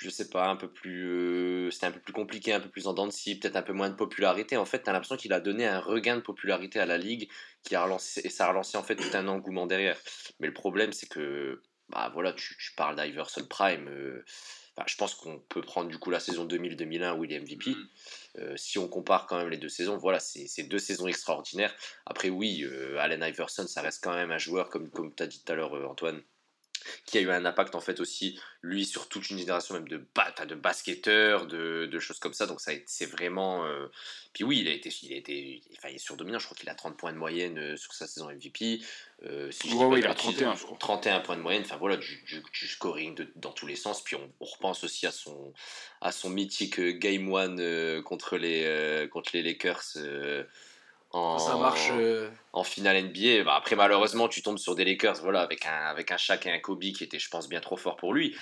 je 0.04 0.10
sais 0.10 0.30
pas, 0.30 0.48
un 0.48 0.56
peu 0.56 0.68
plus. 0.68 1.08
Euh, 1.08 1.72
c'était 1.72 1.88
un 1.88 1.92
peu 1.92 2.00
plus 2.00 2.14
compliqué, 2.14 2.54
un 2.54 2.60
peu 2.60 2.70
plus 2.70 2.88
en 2.88 2.94
dents 2.94 3.08
de 3.08 3.12
scie, 3.12 3.40
peut-être 3.40 3.56
un 3.56 3.62
peu 3.62 3.74
moins 3.74 3.90
de 3.90 3.96
popularité. 3.96 4.58
En 4.58 4.66
fait, 4.66 4.84
tu 4.84 4.90
as 4.90 4.94
l'impression 4.94 5.18
qu'il 5.18 5.34
a 5.34 5.40
donné 5.40 5.66
un 5.66 5.80
regain 5.80 6.16
de 6.18 6.22
popularité 6.22 6.80
à 6.80 6.86
la 6.86 6.98
ligue 6.98 7.30
qui 7.64 7.76
a 7.76 7.84
relancé, 7.84 8.22
et 8.24 8.30
ça 8.30 8.46
a 8.46 8.50
relancé 8.50 8.78
en 8.78 8.84
fait 8.84 8.96
tout 8.96 9.16
un 9.16 9.28
engouement 9.28 9.66
derrière. 9.68 9.98
Mais 10.40 10.48
le 10.48 10.54
problème, 10.54 10.94
c'est 10.94 11.10
que. 11.10 11.62
Bah 11.90 12.10
voilà, 12.14 12.34
tu, 12.34 12.56
tu 12.58 12.74
parles 12.76 12.96
d'Iverson 12.96 13.46
Prime 13.48 13.90
je 14.88 14.96
pense 14.96 15.16
qu'on 15.16 15.40
peut 15.50 15.62
prendre 15.62 15.90
du 15.90 15.98
coup 16.00 16.10
la 16.10 16.20
saison 16.20 16.46
2000-2001 16.48 17.18
où 17.18 17.24
il 17.24 17.34
est 17.34 17.40
MVP. 17.40 17.72
Mm. 17.72 17.90
Euh, 18.40 18.58
si 18.58 18.80
on 18.80 18.88
compare 18.88 19.28
quand 19.28 19.38
même 19.38 19.50
les 19.50 19.58
deux 19.58 19.70
saisons, 19.70 19.98
voilà, 19.98 20.20
c'est 20.20 20.64
deux 20.64 20.80
saisons 20.80 21.08
extraordinaires. 21.08 21.74
Après, 22.06 22.30
oui, 22.30 22.64
euh, 22.64 22.98
Allen 23.00 23.22
Iverson, 23.22 23.68
ça 23.68 23.82
reste 23.82 24.04
quand 24.04 24.14
même 24.14 24.32
un 24.32 24.38
joueur, 24.38 24.70
comme, 24.70 24.90
comme 24.90 25.14
tu 25.14 25.24
as 25.24 25.28
dit 25.28 25.42
tout 25.44 25.52
à 25.52 25.56
l'heure, 25.56 25.76
euh, 25.76 25.86
Antoine, 25.86 26.22
qui 27.06 27.18
a 27.18 27.22
eu 27.22 27.30
un 27.32 27.46
impact 27.46 27.76
en 27.76 27.82
fait 27.82 28.00
aussi, 28.00 28.40
lui, 28.62 28.86
sur 28.86 29.10
toute 29.10 29.30
une 29.30 29.38
génération 29.38 29.74
même 29.74 29.88
de, 29.88 29.98
de 29.98 30.56
basketteurs, 30.56 31.48
de, 31.48 31.88
de, 31.92 32.00
choses 32.00 32.20
comme 32.20 32.34
ça. 32.34 32.46
Donc 32.46 32.62
ça 32.62 32.72
c'est 32.86 33.06
vraiment... 33.06 33.66
Euh, 33.66 33.88
puis 34.34 34.44
oui, 34.44 34.60
il 34.60 34.68
a 34.68 34.72
été, 34.72 34.90
il 35.04 35.14
a 35.14 35.18
été 35.18 35.62
enfin, 35.78 35.90
il 35.90 35.96
est 35.96 36.00
surdominant, 36.00 36.40
je 36.40 36.46
crois 36.46 36.58
qu'il 36.58 36.70
a 36.70 36.76
30 36.76 36.98
points 36.98 37.14
de 37.14 37.18
moyenne 37.18 37.58
euh, 37.58 37.78
sur 37.78 37.94
sa 37.94 38.08
saison 38.08 38.30
MVP. 38.32 38.82
Euh, 39.26 39.52
si 39.52 39.72
ouais, 39.74 40.00
il 40.00 40.08
a 40.08 40.14
31, 40.14 40.56
je 40.56 40.64
crois. 40.64 40.78
31 40.78 41.20
points 41.20 41.38
de 41.38 41.42
moyenne, 41.42 41.64
enfin 41.66 41.78
voilà, 41.78 41.98
du, 41.98 42.24
du, 42.26 42.68
scoring 42.68 43.16
de, 43.16 43.28
dans 43.36 43.52
tous 43.52 43.68
les 43.68 43.76
sens. 43.76 44.04
Puis 44.04 44.16
on, 44.16 44.32
on, 44.40 44.46
repense 44.46 44.84
aussi 44.84 45.06
à 45.08 45.12
son, 45.12 45.54
à 46.02 46.12
son 46.12 46.30
mythique 46.30 46.80
Game 46.80 47.32
One 47.32 48.02
contre, 48.04 48.38
les, 48.38 49.08
contre 49.12 49.32
les 49.34 49.44
Lakers 49.44 49.98
en, 51.14 51.38
ça 51.38 51.56
marche, 51.58 51.90
euh. 51.92 52.30
en 52.54 52.64
finale 52.64 53.04
NBA. 53.04 53.44
Bah, 53.44 53.56
après, 53.56 53.76
malheureusement, 53.76 54.28
tu 54.28 54.42
tombes 54.42 54.58
sur 54.58 54.76
des 54.76 54.84
Lakers 54.84 55.22
voilà, 55.22 55.42
avec, 55.42 55.66
un, 55.66 55.86
avec 55.86 56.12
un 56.12 56.18
Shaq 56.18 56.48
et 56.48 56.52
un 56.52 56.60
Kobe 56.60 56.82
qui 56.82 57.04
étaient, 57.04 57.20
je 57.20 57.30
pense, 57.30 57.48
bien 57.48 57.62
trop 57.62 57.78
forts 57.78 57.98
pour 57.98 58.14
lui. 58.14 58.36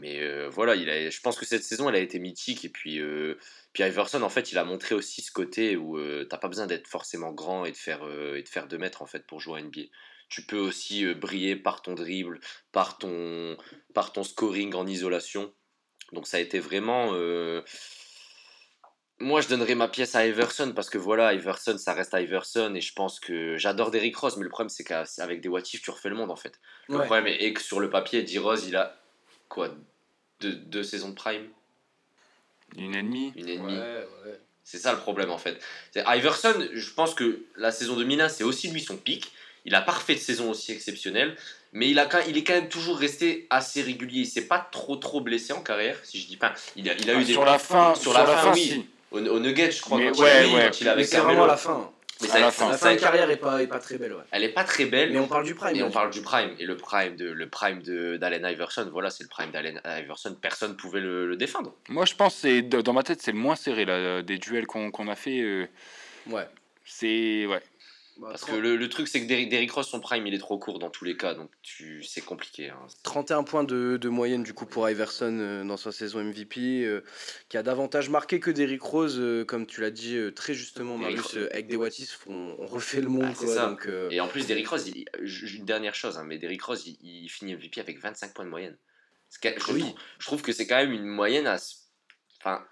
Mais 0.00 0.22
euh, 0.22 0.48
voilà, 0.48 0.74
il 0.74 0.88
a, 0.88 1.10
je 1.10 1.20
pense 1.20 1.38
que 1.38 1.44
cette 1.44 1.62
saison, 1.62 1.88
elle 1.88 1.96
a 1.96 2.00
été 2.00 2.18
mythique. 2.18 2.64
Et 2.64 2.70
puis, 2.70 2.98
euh, 2.98 3.38
puis 3.74 3.82
Iverson, 3.82 4.22
en 4.22 4.30
fait, 4.30 4.52
il 4.52 4.58
a 4.58 4.64
montré 4.64 4.94
aussi 4.94 5.20
ce 5.20 5.30
côté 5.30 5.76
où 5.76 5.98
t'as 6.24 6.38
pas 6.38 6.48
besoin 6.48 6.66
d'être 6.66 6.88
forcément 6.88 7.30
grand 7.30 7.66
et 7.66 7.72
de 7.72 7.76
faire, 7.76 8.02
et 8.34 8.42
de 8.42 8.48
faire 8.48 8.68
2 8.68 8.78
mètres 8.78 9.02
en 9.02 9.06
fait, 9.06 9.26
pour 9.26 9.40
jouer 9.40 9.60
à 9.60 9.62
NBA. 9.62 9.82
Tu 10.30 10.46
peux 10.46 10.58
aussi 10.58 11.04
briller 11.14 11.54
par 11.56 11.82
ton 11.82 11.92
dribble, 11.92 12.40
par 12.72 12.96
ton, 12.96 13.56
par 13.92 14.12
ton 14.12 14.24
scoring 14.24 14.74
en 14.74 14.86
isolation. 14.86 15.52
Donc 16.12 16.26
ça 16.26 16.38
a 16.38 16.40
été 16.40 16.58
vraiment 16.58 17.12
moi, 19.20 19.40
je 19.40 19.48
donnerais 19.48 19.74
ma 19.74 19.88
pièce 19.88 20.14
à 20.16 20.26
Iverson 20.26 20.72
parce 20.74 20.90
que 20.90 20.98
voilà, 20.98 21.32
Iverson, 21.34 21.78
ça 21.78 21.94
reste 21.94 22.14
Iverson 22.14 22.74
et 22.74 22.80
je 22.80 22.92
pense 22.92 23.20
que 23.20 23.56
j'adore 23.56 23.90
Derrick 23.90 24.16
Rose, 24.16 24.36
mais 24.36 24.42
le 24.42 24.50
problème, 24.50 24.68
c'est 24.68 24.84
qu'avec 24.84 25.40
des 25.40 25.48
what 25.48 25.62
tu 25.62 25.90
refais 25.90 26.08
le 26.08 26.16
monde 26.16 26.30
en 26.30 26.36
fait. 26.36 26.58
Le 26.88 26.98
problème 26.98 27.26
est, 27.26 27.52
que 27.52 27.62
sur 27.62 27.80
le 27.80 27.90
papier, 27.90 28.22
D. 28.22 28.38
Rose, 28.38 28.66
il 28.66 28.76
a 28.76 28.96
quoi 29.48 29.70
deux, 30.40 30.82
saisons 30.82 31.10
de 31.10 31.14
prime? 31.14 31.48
Une 32.76 32.94
ennemie 32.94 33.32
Une 33.36 33.48
ennemie. 33.48 33.78
C'est 34.64 34.78
ça 34.78 34.92
le 34.92 34.98
problème 34.98 35.30
en 35.30 35.38
fait. 35.38 35.62
Iverson, 35.94 36.68
je 36.72 36.90
pense 36.90 37.14
que 37.14 37.44
la 37.56 37.70
saison 37.70 37.96
2001, 37.96 38.28
c'est 38.28 38.44
aussi 38.44 38.68
lui 38.68 38.80
son 38.80 38.96
pic. 38.96 39.32
Il 39.66 39.74
a 39.74 39.80
parfait 39.80 40.14
de 40.14 40.20
saison 40.20 40.50
aussi 40.50 40.72
exceptionnelle, 40.72 41.36
mais 41.72 41.88
il, 41.88 41.98
a, 41.98 42.08
il 42.28 42.36
est 42.36 42.44
quand 42.44 42.52
même 42.52 42.68
toujours 42.68 42.98
resté 42.98 43.46
assez 43.48 43.80
régulier. 43.80 44.20
Il 44.20 44.26
s'est 44.26 44.46
pas 44.46 44.58
trop 44.58 44.96
trop 44.96 45.22
blessé 45.22 45.54
en 45.54 45.62
carrière, 45.62 45.98
si 46.02 46.20
je 46.20 46.26
dis 46.26 46.36
pas. 46.36 46.52
Il 46.76 46.90
a, 46.90 46.94
il 46.94 47.08
a 47.08 47.14
eu 47.14 47.24
des 47.24 47.32
sur 47.32 47.44
la 47.46 47.58
fin, 47.58 47.94
sur, 47.94 48.12
la, 48.12 48.26
fin, 48.26 48.52
oui 48.52 48.86
au, 49.14 49.18
au 49.18 49.40
Nugget, 49.40 49.70
je 49.70 49.80
crois. 49.80 49.98
Mais 49.98 50.10
quand 50.10 50.22
ouais, 50.22 50.48
il, 50.48 50.54
ouais. 50.54 50.70
il 50.80 50.88
avait 50.88 51.04
c'est 51.04 51.18
vraiment 51.18 51.46
la 51.46 51.56
fin. 51.56 51.90
Mais 52.20 52.28
ça, 52.28 52.38
la 52.38 52.52
fin, 52.52 52.70
la 52.70 52.78
fin 52.78 52.94
de 52.94 53.00
carrière 53.00 53.28
est 53.28 53.36
pas, 53.36 53.60
est 53.60 53.66
pas 53.66 53.80
très 53.80 53.98
belle. 53.98 54.12
Ouais. 54.12 54.22
Elle 54.30 54.44
est 54.44 54.52
pas 54.52 54.62
très 54.62 54.86
belle. 54.86 55.12
Mais 55.12 55.18
on 55.18 55.26
parle 55.26 55.44
du 55.44 55.54
prime. 55.54 55.74
Et 55.74 55.82
on 55.82 55.90
parle 55.90 56.10
du 56.10 56.22
prime. 56.22 56.50
Et 56.58 56.64
le 56.64 56.76
prime 56.76 57.16
de 57.16 57.28
le 57.28 57.48
prime 57.48 57.82
de 57.82 58.16
d'Allen 58.16 58.46
Iverson, 58.46 58.88
voilà, 58.92 59.10
c'est 59.10 59.24
le 59.24 59.28
prime 59.28 59.50
d'Allen 59.50 59.80
Iverson. 59.84 60.36
Personne 60.40 60.76
pouvait 60.76 61.00
le, 61.00 61.26
le, 61.28 61.36
défendre. 61.36 61.74
Moi, 61.88 62.04
je 62.04 62.14
pense 62.14 62.36
c'est 62.36 62.62
dans 62.62 62.92
ma 62.92 63.02
tête, 63.02 63.20
c'est 63.20 63.32
le 63.32 63.38
moins 63.38 63.56
serré 63.56 63.84
là, 63.84 64.22
des 64.22 64.38
duels 64.38 64.66
qu'on 64.66 64.90
qu'on 64.90 65.08
a 65.08 65.16
fait. 65.16 65.40
Euh, 65.40 65.66
ouais. 66.28 66.46
C'est 66.84 67.46
ouais. 67.46 67.60
Bah, 68.16 68.28
Parce 68.30 68.44
que 68.44 68.54
le, 68.54 68.76
le 68.76 68.88
truc, 68.88 69.08
c'est 69.08 69.20
que 69.20 69.26
Derrick, 69.26 69.48
Derrick, 69.48 69.72
Ross, 69.72 69.88
son 69.88 70.00
prime, 70.00 70.24
il 70.26 70.34
est 70.34 70.38
trop 70.38 70.56
court 70.56 70.78
dans 70.78 70.90
tous 70.90 71.04
les 71.04 71.16
cas, 71.16 71.34
donc 71.34 71.50
tu, 71.62 72.04
c'est 72.04 72.20
compliqué. 72.20 72.70
Hein. 72.70 72.86
31 73.02 73.42
points 73.42 73.64
de, 73.64 73.96
de, 73.96 74.08
moyenne 74.08 74.44
du 74.44 74.54
coup 74.54 74.66
pour 74.66 74.88
Iverson 74.88 75.36
euh, 75.40 75.64
dans 75.64 75.76
sa 75.76 75.90
saison 75.90 76.22
MVP, 76.22 76.84
euh, 76.84 77.02
qui 77.48 77.56
a 77.56 77.64
davantage 77.64 78.10
marqué 78.10 78.38
que 78.38 78.52
Derrick 78.52 78.82
Rose, 78.82 79.18
euh, 79.18 79.44
comme 79.44 79.66
tu 79.66 79.80
l'as 79.80 79.90
dit 79.90 80.16
très 80.36 80.54
justement, 80.54 80.96
Marius, 80.96 81.36
avec 81.50 81.66
des 81.66 81.76
Wattis, 81.76 82.10
on, 82.28 82.54
on, 82.58 82.66
refait 82.66 83.00
le 83.00 83.08
monde. 83.08 83.34
Bah, 83.40 83.46
ça. 83.46 83.66
Donc, 83.66 83.88
Et 84.10 84.20
en 84.20 84.28
plus, 84.28 84.46
Derrick 84.46 84.68
Rose, 84.68 84.86
il, 84.86 85.06
une 85.56 85.64
dernière 85.64 85.94
chose, 85.94 86.16
hein, 86.16 86.24
mais 86.24 86.38
Derrick 86.38 86.62
Rose, 86.62 86.86
il, 86.86 86.96
il, 87.02 87.28
finit 87.28 87.56
MVP 87.56 87.80
avec 87.80 87.98
25 87.98 88.32
points 88.32 88.44
de 88.44 88.50
moyenne. 88.50 88.76
Je, 89.42 89.48
oui. 89.48 89.54
trouve, 89.56 89.94
je, 90.20 90.26
trouve, 90.26 90.42
que 90.42 90.52
c'est 90.52 90.68
quand 90.68 90.76
même 90.76 90.92
une 90.92 91.06
moyenne 91.06 91.48
à. 91.48 91.56
Enfin, 92.38 92.64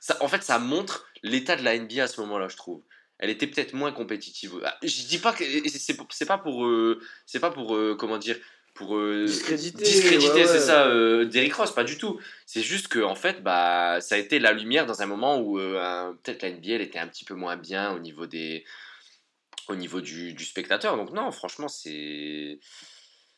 ça, 0.00 0.18
en 0.20 0.28
fait, 0.28 0.42
ça 0.42 0.58
montre 0.58 1.08
l'état 1.22 1.56
de 1.56 1.62
la 1.62 1.78
NBA 1.78 2.02
à 2.02 2.08
ce 2.08 2.20
moment-là, 2.20 2.48
je 2.48 2.56
trouve 2.56 2.82
elle 3.18 3.30
était 3.30 3.46
peut-être 3.46 3.72
moins 3.72 3.92
compétitive. 3.92 4.60
Ah, 4.64 4.76
je 4.82 5.06
dis 5.06 5.18
pas 5.18 5.32
que 5.32 5.44
c'est 5.68 6.26
pas 6.26 6.38
pour 6.38 6.66
euh, 6.66 7.00
c'est 7.24 7.40
pas 7.40 7.50
pour 7.50 7.74
euh, 7.74 7.96
comment 7.98 8.18
dire 8.18 8.36
pour 8.74 8.96
euh, 8.96 9.24
discréditer, 9.24 9.84
discréditer 9.84 10.46
c'est 10.46 10.60
ça 10.60 10.86
Derrick 11.24 11.54
Ross 11.54 11.74
pas 11.74 11.84
du 11.84 11.96
tout. 11.96 12.20
C'est 12.44 12.62
juste 12.62 12.88
que 12.88 12.98
en 12.98 13.14
fait 13.14 13.42
bah 13.42 14.00
ça 14.00 14.16
a 14.16 14.18
été 14.18 14.38
la 14.38 14.52
lumière 14.52 14.84
dans 14.84 15.00
un 15.00 15.06
moment 15.06 15.40
où 15.40 15.56
peut-être 15.56 16.42
la 16.42 16.50
NBA 16.50 16.82
était 16.82 16.98
un 16.98 17.08
petit 17.08 17.24
peu 17.24 17.34
moins 17.34 17.56
bien 17.56 17.92
au 17.92 17.98
niveau 17.98 18.26
des 18.26 18.64
au 19.68 19.76
niveau 19.76 20.00
du, 20.00 20.34
du 20.34 20.44
spectateur. 20.44 20.96
Donc 20.96 21.12
non 21.12 21.30
franchement 21.32 21.68
c'est 21.68 22.60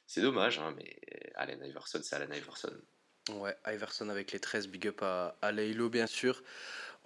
c'est 0.06 0.22
dommage 0.22 0.58
hein, 0.58 0.74
mais 0.76 0.96
Allen 1.36 1.62
Iverson 1.64 2.00
c'est 2.02 2.16
Allen 2.16 2.34
Iverson. 2.34 2.72
Ouais 3.34 3.54
Iverson 3.66 4.08
avec 4.08 4.32
les 4.32 4.40
13 4.40 4.66
big 4.68 4.88
up 4.88 5.02
à, 5.02 5.36
à 5.40 5.52
Leilo 5.52 5.88
bien 5.88 6.08
sûr 6.08 6.42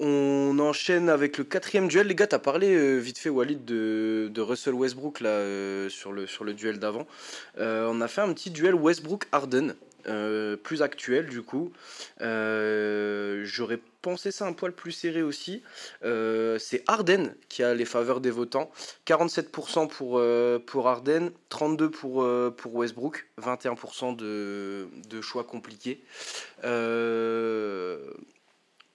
on 0.03 0.59
enchaîne 0.59 1.09
avec 1.09 1.39
le 1.39 1.45
quatrième 1.45 1.87
duel. 1.87 2.09
Les 2.09 2.17
gars, 2.17 2.27
tu 2.27 2.35
as 2.35 2.41
parlé 2.41 2.75
euh, 2.75 2.99
vite 2.99 3.19
fait, 3.19 3.29
Walid, 3.29 3.65
de, 3.65 4.41
Russell 4.41 4.75
Westbrook 4.75 5.21
là, 5.21 5.31
euh, 5.31 5.89
sur, 5.89 6.13
le, 6.13 6.53
duel 6.55 6.81
d'avant. 6.81 7.07
Euh, 7.59 7.89
on 7.89 8.01
a 8.01 8.09
fait 8.09 8.21
un 8.21 8.33
petit 8.33 8.51
duel 8.51 8.75
Westbrook-Harden, 8.75 9.75
plus 10.65 10.83
actuel 10.83 11.27
du 11.27 11.43
coup. 11.43 11.73
J'aurais 12.19 13.79
pensé 14.03 14.33
ça 14.33 14.47
un 14.47 14.53
poil 14.53 14.73
plus 14.73 14.91
serré 14.91 15.23
aussi. 15.23 15.63
C'est 16.03 16.83
Harden 16.89 17.37
qui 17.49 17.63
a 17.63 17.73
les 17.73 17.85
faveurs 17.85 18.21
des 18.21 18.33
votants. 18.33 18.73
47% 19.07 19.87
pour, 19.87 20.21
pour 20.67 20.89
Harden, 20.89 21.31
32% 21.51 21.91
pour, 21.91 22.27
pour 22.57 22.75
Westbrook, 22.75 23.29
21% 23.41 24.17
de, 24.17 24.89
de 25.09 25.21
choix 25.21 25.45
compliqués. 25.45 26.03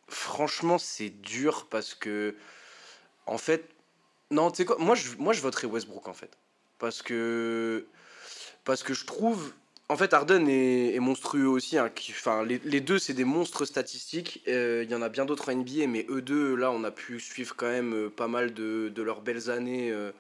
Franchement, 0.08 0.78
c'est 0.78 1.10
dur 1.10 1.68
parce 1.70 1.94
que, 1.94 2.36
en 3.26 3.38
fait, 3.38 3.70
non, 4.32 4.52
tu 4.52 4.58
sais 4.58 4.66
quoi, 4.66 4.78
moi 4.80 4.96
je, 4.96 5.16
moi 5.18 5.34
je 5.34 5.42
voterais 5.42 5.68
Westbrook 5.68 6.08
en 6.08 6.14
fait. 6.14 6.38
Parce 6.80 7.02
que, 7.02 7.86
parce 8.64 8.84
que 8.84 8.94
je 8.94 9.06
trouve, 9.06 9.54
en 9.90 9.96
fait, 9.96 10.14
Harden 10.14 10.48
est, 10.48 11.00
monstrueux 11.00 11.48
aussi. 11.48 11.78
Hein, 11.78 11.90
qui, 11.90 12.14
les, 12.66 12.82
deux, 12.82 13.00
c'est 13.00 13.14
des 13.14 13.24
monstres 13.24 13.66
statistiques. 13.66 14.44
Euh, 14.48 14.84
il 14.84 14.92
y 14.92 14.96
en 14.96 15.02
a 15.02 15.10
bien 15.10 15.26
d'autres 15.26 15.52
en 15.52 15.56
NBA, 15.56 15.88
mais 15.88 16.06
eux 16.10 16.22
deux, 16.22 16.56
là, 16.56 16.72
on 16.72 16.84
a 16.84 16.92
pu 16.92 17.20
suivre 17.20 17.56
quand 17.56 17.70
même 17.70 17.94
euh, 17.94 18.10
pas 18.10 18.28
mal 18.28 18.54
de, 18.54 18.92
de 18.94 19.02
leurs 19.02 19.22
belles 19.22 19.50
années. 19.50 19.92
Euh, 19.92 20.12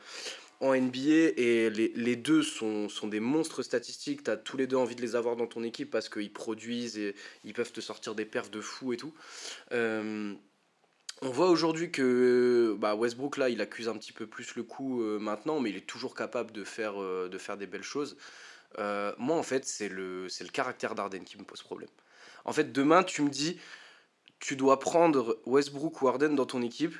en 0.59 0.75
NBA 0.75 1.33
et 1.37 1.69
les, 1.69 1.91
les 1.95 2.15
deux 2.15 2.41
sont, 2.41 2.89
sont, 2.89 3.07
des 3.07 3.19
monstres 3.19 3.61
statistiques. 3.61 4.23
Tu 4.23 4.31
as 4.31 4.37
tous 4.37 4.57
les 4.57 4.67
deux 4.67 4.75
envie 4.75 4.95
de 4.95 5.01
les 5.01 5.15
avoir 5.15 5.35
dans 5.35 5.47
ton 5.47 5.63
équipe 5.63 5.91
parce 5.91 6.09
qu'ils 6.09 6.33
produisent 6.33 6.97
et 6.97 7.15
ils 7.43 7.53
peuvent 7.53 7.71
te 7.71 7.81
sortir 7.81 8.15
des 8.15 8.25
perfs 8.25 8.49
de 8.49 8.61
fou 8.61 8.93
et 8.93 8.97
tout. 8.97 9.13
Euh, 9.71 10.33
on 11.21 11.29
voit 11.29 11.49
aujourd'hui 11.49 11.91
que 11.91 12.75
bah, 12.79 12.95
Westbrook, 12.95 13.37
là, 13.37 13.49
il 13.49 13.61
accuse 13.61 13.87
un 13.87 13.97
petit 13.97 14.13
peu 14.13 14.27
plus 14.27 14.55
le 14.55 14.63
coup 14.63 15.01
euh, 15.01 15.19
maintenant, 15.19 15.59
mais 15.59 15.69
il 15.69 15.77
est 15.77 15.87
toujours 15.87 16.15
capable 16.15 16.51
de 16.51 16.63
faire, 16.63 17.01
euh, 17.01 17.27
de 17.29 17.37
faire 17.37 17.57
des 17.57 17.67
belles 17.67 17.83
choses. 17.83 18.17
moi, 18.77 19.35
en 19.37 19.43
fait, 19.43 19.65
c'est 19.65 19.89
le, 19.89 20.25
le 20.25 20.51
caractère 20.51 20.95
d'Arden 20.95 21.23
qui 21.23 21.37
me 21.37 21.43
pose 21.43 21.61
problème. 21.61 21.89
En 22.45 22.53
fait, 22.53 22.71
demain, 22.71 23.03
tu 23.03 23.21
me 23.21 23.29
dis, 23.29 23.59
tu 24.39 24.55
dois 24.55 24.79
prendre 24.79 25.39
Westbrook 25.45 26.01
ou 26.01 26.07
Arden 26.07 26.35
dans 26.35 26.45
ton 26.45 26.61
équipe. 26.61 26.95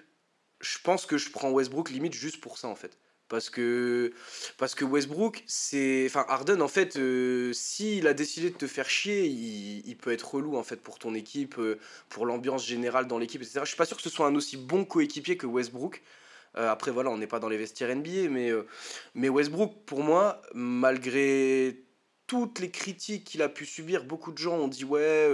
Je 0.60 0.78
pense 0.84 1.06
que 1.06 1.18
je 1.18 1.30
prends 1.32 1.52
Westbrook 1.52 1.90
limite 1.90 2.14
juste 2.14 2.42
pour 2.42 2.58
ça, 2.58 2.68
en 2.68 2.76
fait. 2.76 2.98
Parce 3.30 3.50
que, 3.50 4.14
parce 4.58 4.74
que 4.74 4.86
Westbrook, 4.86 5.44
c'est. 5.48 6.06
Enfin, 6.06 6.26
Harden, 6.30 6.62
en 6.62 6.70
fait, 6.70 6.96
euh, 6.96 7.52
s'il 7.54 8.08
a 8.08 8.14
décidé 8.14 8.50
de 8.52 8.56
te 8.56 8.68
faire 8.68 8.90
chier, 8.90 9.26
il, 9.26 9.98
peut 9.98 10.12
être 10.14 10.36
relou, 10.36 10.56
en 10.56 10.64
fait, 10.64 10.78
pour 10.78 10.98
ton 10.98 11.14
équipe, 11.14 11.58
euh, 11.60 11.78
pour 12.08 12.26
l'ambiance 12.26 12.66
générale 12.66 13.08
dans 13.08 13.18
l'équipe, 13.18 13.42
etc. 13.42 13.60
Je 13.64 13.68
suis 13.68 13.78
pas 13.78 13.86
sûr 13.86 13.98
que 13.98 14.04
ce 14.04 14.10
soit 14.10 14.28
un 14.28 14.36
aussi 14.36 14.56
bon 14.56 14.86
coéquipier 14.86 15.36
que 15.36 15.46
Westbrook. 15.46 16.02
Euh, 16.56 16.70
après, 16.72 16.92
voilà, 16.92 17.10
on 17.10 17.18
n'est 17.18 17.28
pas 17.28 17.40
dans 17.40 17.50
les 17.50 17.58
vestiaires 17.58 17.94
NBA, 17.94 18.30
mais, 18.30 18.52
mais 19.14 19.28
Westbrook, 19.28 19.74
pour 19.86 20.04
moi, 20.04 20.42
malgré 20.54 21.84
toutes 22.28 22.60
les 22.60 22.72
critiques 22.72 23.26
qu'il 23.26 23.42
a 23.42 23.50
pu 23.50 23.66
subir, 23.66 24.06
beaucoup 24.06 24.32
de 24.32 24.38
gens 24.38 24.56
ont 24.56 24.68
dit 24.70 24.86
ouais, 24.86 25.30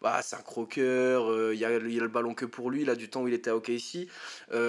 bah, 0.00 0.20
c'est 0.22 0.36
un 0.36 0.42
croqueur, 0.42 1.52
il 1.52 1.58
y, 1.58 1.64
a, 1.64 1.72
y, 1.72 1.74
a, 1.74 1.78
le 2.00 2.08
ballon 2.08 2.34
que 2.34 2.44
pour 2.44 2.70
lui, 2.70 2.82
il 2.82 2.90
a 2.90 2.94
du 2.94 3.10
temps 3.10 3.22
où 3.22 3.28
il 3.28 3.34
était 3.34 3.50
à 3.50 3.56
OKC. 3.56 4.08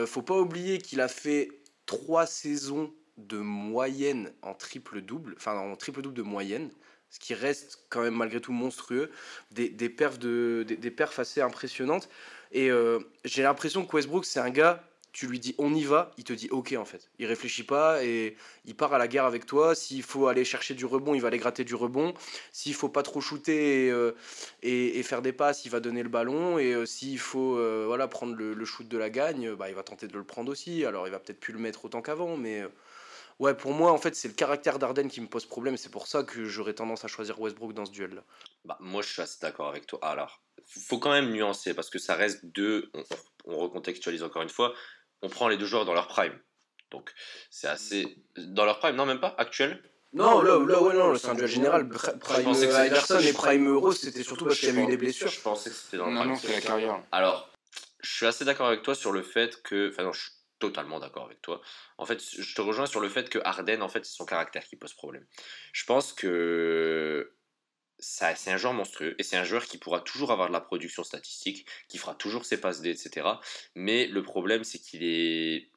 faut 0.07 0.21
pas 0.23 0.37
oublier 0.37 0.79
qu'il 0.79 0.99
a 0.99 1.07
fait 1.07 1.49
trois 1.85 2.25
saisons 2.25 2.93
de 3.17 3.37
moyenne 3.37 4.33
en 4.41 4.53
triple-double, 4.53 5.35
enfin 5.37 5.57
en 5.57 5.75
triple-double 5.75 6.15
de 6.15 6.21
moyenne, 6.21 6.69
ce 7.09 7.19
qui 7.19 7.33
reste 7.33 7.85
quand 7.89 8.01
même 8.01 8.15
malgré 8.15 8.41
tout 8.41 8.51
monstrueux, 8.51 9.09
des, 9.51 9.69
des 9.69 9.89
perfs, 9.89 10.19
de, 10.19 10.65
des, 10.67 10.95
assez 11.17 11.41
impressionnantes. 11.41 12.09
Et 12.51 12.69
euh, 12.69 12.99
j'ai 13.23 13.43
l'impression 13.43 13.85
que 13.85 13.95
Westbrook, 13.95 14.25
c'est 14.25 14.39
un 14.39 14.49
gars 14.49 14.83
tu 15.15 15.27
lui 15.27 15.39
dis 15.39 15.55
on 15.59 15.73
y 15.73 15.85
va, 15.85 16.11
il 16.17 16.25
te 16.25 16.33
dit 16.33 16.49
ok 16.51 16.75
en 16.77 16.83
fait. 16.83 17.09
Il 17.19 17.25
réfléchit 17.25 17.63
pas 17.63 18.03
et 18.03 18.35
il 18.65 18.75
part 18.75 18.93
à 18.93 18.97
la 18.97 19.07
guerre 19.07 19.23
avec 19.23 19.45
toi. 19.45 19.73
S'il 19.73 20.03
faut 20.03 20.27
aller 20.27 20.43
chercher 20.43 20.73
du 20.73 20.85
rebond, 20.85 21.15
il 21.15 21.21
va 21.21 21.29
aller 21.29 21.37
gratter 21.37 21.63
du 21.63 21.73
rebond. 21.73 22.13
S'il 22.51 22.73
faut 22.73 22.89
pas 22.89 23.01
trop 23.01 23.21
shooter 23.21 23.87
et, 23.87 23.91
euh, 23.91 24.11
faire 25.03 25.21
des 25.21 25.31
passes, 25.31 25.63
il 25.63 25.71
va 25.71 25.79
donner 25.79 26.03
le 26.03 26.09
ballon. 26.09 26.59
Et 26.59 26.73
euh, 26.73 26.85
s'il 26.85 27.17
faut 27.17 27.57
euh, 27.57 27.85
voilà, 27.87 28.09
prendre 28.09 28.35
le, 28.35 28.65
shoot 28.65 28.89
de 28.89 28.97
la 28.97 29.09
gagne, 29.09 29.55
bah, 29.55 29.69
il 29.69 29.75
va 29.75 29.83
tenter 29.83 30.07
de 30.07 30.17
le 30.17 30.25
prendre 30.25 30.51
aussi. 30.51 30.83
Alors 30.83 31.07
il 31.07 31.11
va 31.11 31.19
peut-être 31.19 31.39
plus 31.39 31.53
le 31.53 31.59
mettre 31.59 31.85
autant 31.85 32.01
qu'avant, 32.01 32.35
mais 32.35 32.65
ouais, 33.39 33.55
pour 33.55 33.71
moi 33.71 33.93
en 33.93 33.97
fait 33.97 34.17
c'est 34.17 34.27
le 34.27 34.33
caractère 34.33 34.79
d'Arden 34.79 35.07
qui 35.07 35.21
me 35.21 35.27
pose 35.27 35.45
problème. 35.45 35.77
C'est 35.77 35.91
pour 35.91 36.07
ça 36.07 36.23
que 36.23 36.43
j'aurais 36.43 36.73
tendance 36.73 37.05
à 37.05 37.07
choisir 37.07 37.39
Westbrook 37.39 37.71
dans 37.71 37.85
ce 37.85 37.91
duel-là. 37.91 38.25
Bah, 38.65 38.77
moi 38.81 39.01
je 39.01 39.07
suis 39.13 39.21
assez 39.21 39.39
d'accord 39.41 39.69
avec 39.69 39.87
toi. 39.87 39.99
Alors 40.01 40.41
faut 40.67 40.99
quand 40.99 41.11
même 41.11 41.31
nuancer 41.31 41.73
parce 41.73 41.89
que 41.89 41.99
ça 41.99 42.15
reste 42.15 42.45
deux. 42.47 42.91
on 43.45 43.57
recontextualise 43.57 44.23
encore 44.23 44.41
une 44.41 44.49
fois 44.49 44.73
on 45.25 45.29
prend 45.29 45.47
les 45.47 45.57
deux 45.57 45.65
joueurs 45.65 45.85
dans 45.85 45.93
leur 45.93 46.07
prime. 46.07 46.37
Donc 46.91 47.13
c'est 47.49 47.67
assez. 47.67 48.17
Dans 48.37 48.65
leur 48.65 48.79
prime, 48.79 48.95
non, 48.95 49.05
même 49.05 49.19
pas 49.19 49.35
Actuel? 49.37 49.81
Non, 50.13 50.41
là, 50.41 50.57
là, 50.65 50.81
ouais, 50.81 50.93
non, 50.93 51.13
c'est 51.17 51.27
un 51.27 51.35
duel 51.35 51.49
général. 51.49 51.89
Prime 51.89 52.49
Iverson 52.49 53.19
et 53.19 53.33
Prime 53.33 53.67
Euro, 53.67 53.91
c'était 53.91 54.23
surtout 54.23 54.45
parce 54.45 54.59
qu'il 54.59 54.69
y 54.69 54.71
avait 54.71 54.83
eu 54.83 54.87
des 54.87 54.97
blessures. 54.97 55.27
Je 55.27 55.41
pensais 55.41 55.69
que 55.69 55.75
c'était 55.75 55.97
dans 55.97 56.05
le 56.05 56.13
Non, 56.13 56.35
c'est 56.35 56.53
la 56.53 56.61
carrière. 56.61 57.03
Alors, 57.11 57.51
je 58.01 58.15
suis 58.15 58.25
assez 58.25 58.45
d'accord 58.45 58.67
avec 58.67 58.81
toi 58.81 58.95
sur 58.95 59.11
le 59.11 59.23
fait 59.23 59.61
que. 59.61 59.89
Enfin, 59.89 60.03
non, 60.03 60.13
je 60.13 60.21
suis 60.21 60.31
totalement 60.59 60.99
d'accord 60.99 61.25
avec 61.25 61.41
toi. 61.41 61.59
En 61.97 62.05
fait, 62.05 62.23
je 62.23 62.55
te 62.55 62.61
rejoins 62.61 62.85
sur 62.85 63.01
le 63.01 63.09
fait 63.09 63.29
que 63.29 63.39
Harden, 63.43 63.81
en 63.81 63.89
fait, 63.89 64.05
c'est 64.05 64.15
son 64.15 64.25
caractère 64.25 64.63
qui 64.63 64.77
pose 64.77 64.93
problème. 64.93 65.25
Je 65.73 65.83
pense 65.83 66.13
que 66.13 67.35
c'est 67.99 68.51
un 68.51 68.57
joueur 68.57 68.73
monstrueux 68.73 69.15
et 69.17 69.23
c'est 69.23 69.37
un 69.37 69.43
joueur 69.43 69.65
qui 69.65 69.77
pourra 69.77 70.01
toujours 70.01 70.31
avoir 70.31 70.47
de 70.47 70.53
la 70.53 70.61
production 70.61 71.03
statistique, 71.03 71.65
qui 71.87 71.97
fera 71.97 72.15
toujours 72.15 72.45
ses 72.45 72.59
passes 72.59 72.81
D, 72.81 72.89
etc. 72.89 73.27
Mais 73.75 74.07
le 74.07 74.23
problème, 74.23 74.63
c'est 74.63 74.79
qu'il 74.79 75.03
est. 75.03 75.69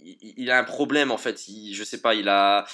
Il, 0.00 0.50
a 0.50 0.58
un 0.58 0.64
problème 0.64 1.10
en 1.10 1.16
fait. 1.16 1.48
Il, 1.48 1.74
je 1.74 1.82
sais 1.82 2.00
pas, 2.00 2.14
il 2.14 2.28
a 2.28 2.66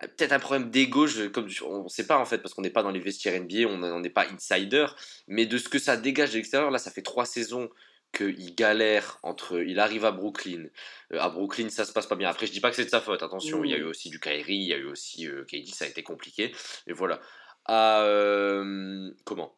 peut-être 0.00 0.32
un 0.32 0.38
problème 0.38 0.70
d'ego, 0.70 1.06
comme 1.32 1.48
on 1.64 1.84
ne 1.84 1.88
sait 1.88 2.06
pas 2.06 2.18
en 2.18 2.24
fait, 2.24 2.38
parce 2.38 2.54
qu'on 2.54 2.62
n'est 2.62 2.70
pas 2.70 2.82
dans 2.82 2.90
les 2.90 3.00
vestiaires 3.00 3.40
NBA, 3.40 3.68
on 3.68 4.00
n'est 4.00 4.10
pas 4.10 4.26
insider. 4.28 4.86
Mais 5.26 5.46
de 5.46 5.58
ce 5.58 5.68
que 5.68 5.78
ça 5.78 5.96
dégage 5.96 6.32
de 6.32 6.36
l'extérieur, 6.36 6.70
là, 6.70 6.78
ça 6.78 6.90
fait 6.90 7.02
trois 7.02 7.24
saisons 7.24 7.70
qu'il 8.12 8.54
galère 8.54 9.18
entre. 9.22 9.62
Il 9.62 9.80
arrive 9.80 10.04
à 10.04 10.12
Brooklyn. 10.12 10.66
Euh, 11.12 11.20
à 11.20 11.28
Brooklyn, 11.28 11.68
ça 11.68 11.84
se 11.84 11.92
passe 11.92 12.06
pas 12.06 12.16
bien. 12.16 12.28
Après, 12.28 12.46
je 12.46 12.52
dis 12.52 12.60
pas 12.60 12.70
que 12.70 12.76
c'est 12.76 12.84
de 12.84 12.90
sa 12.90 13.00
faute, 13.00 13.22
attention. 13.22 13.64
Il 13.64 13.70
y 13.70 13.74
a 13.74 13.78
eu 13.78 13.84
aussi 13.84 14.10
du 14.10 14.20
Kyrie, 14.20 14.56
il 14.56 14.68
y 14.68 14.72
a 14.72 14.76
eu 14.76 14.86
aussi 14.86 15.26
euh, 15.26 15.44
KD, 15.44 15.66
ça 15.68 15.84
a 15.84 15.88
été 15.88 16.02
compliqué. 16.02 16.52
Et 16.86 16.92
voilà. 16.92 17.20
À, 17.68 18.02
euh, 18.02 19.10
comment? 19.24 19.54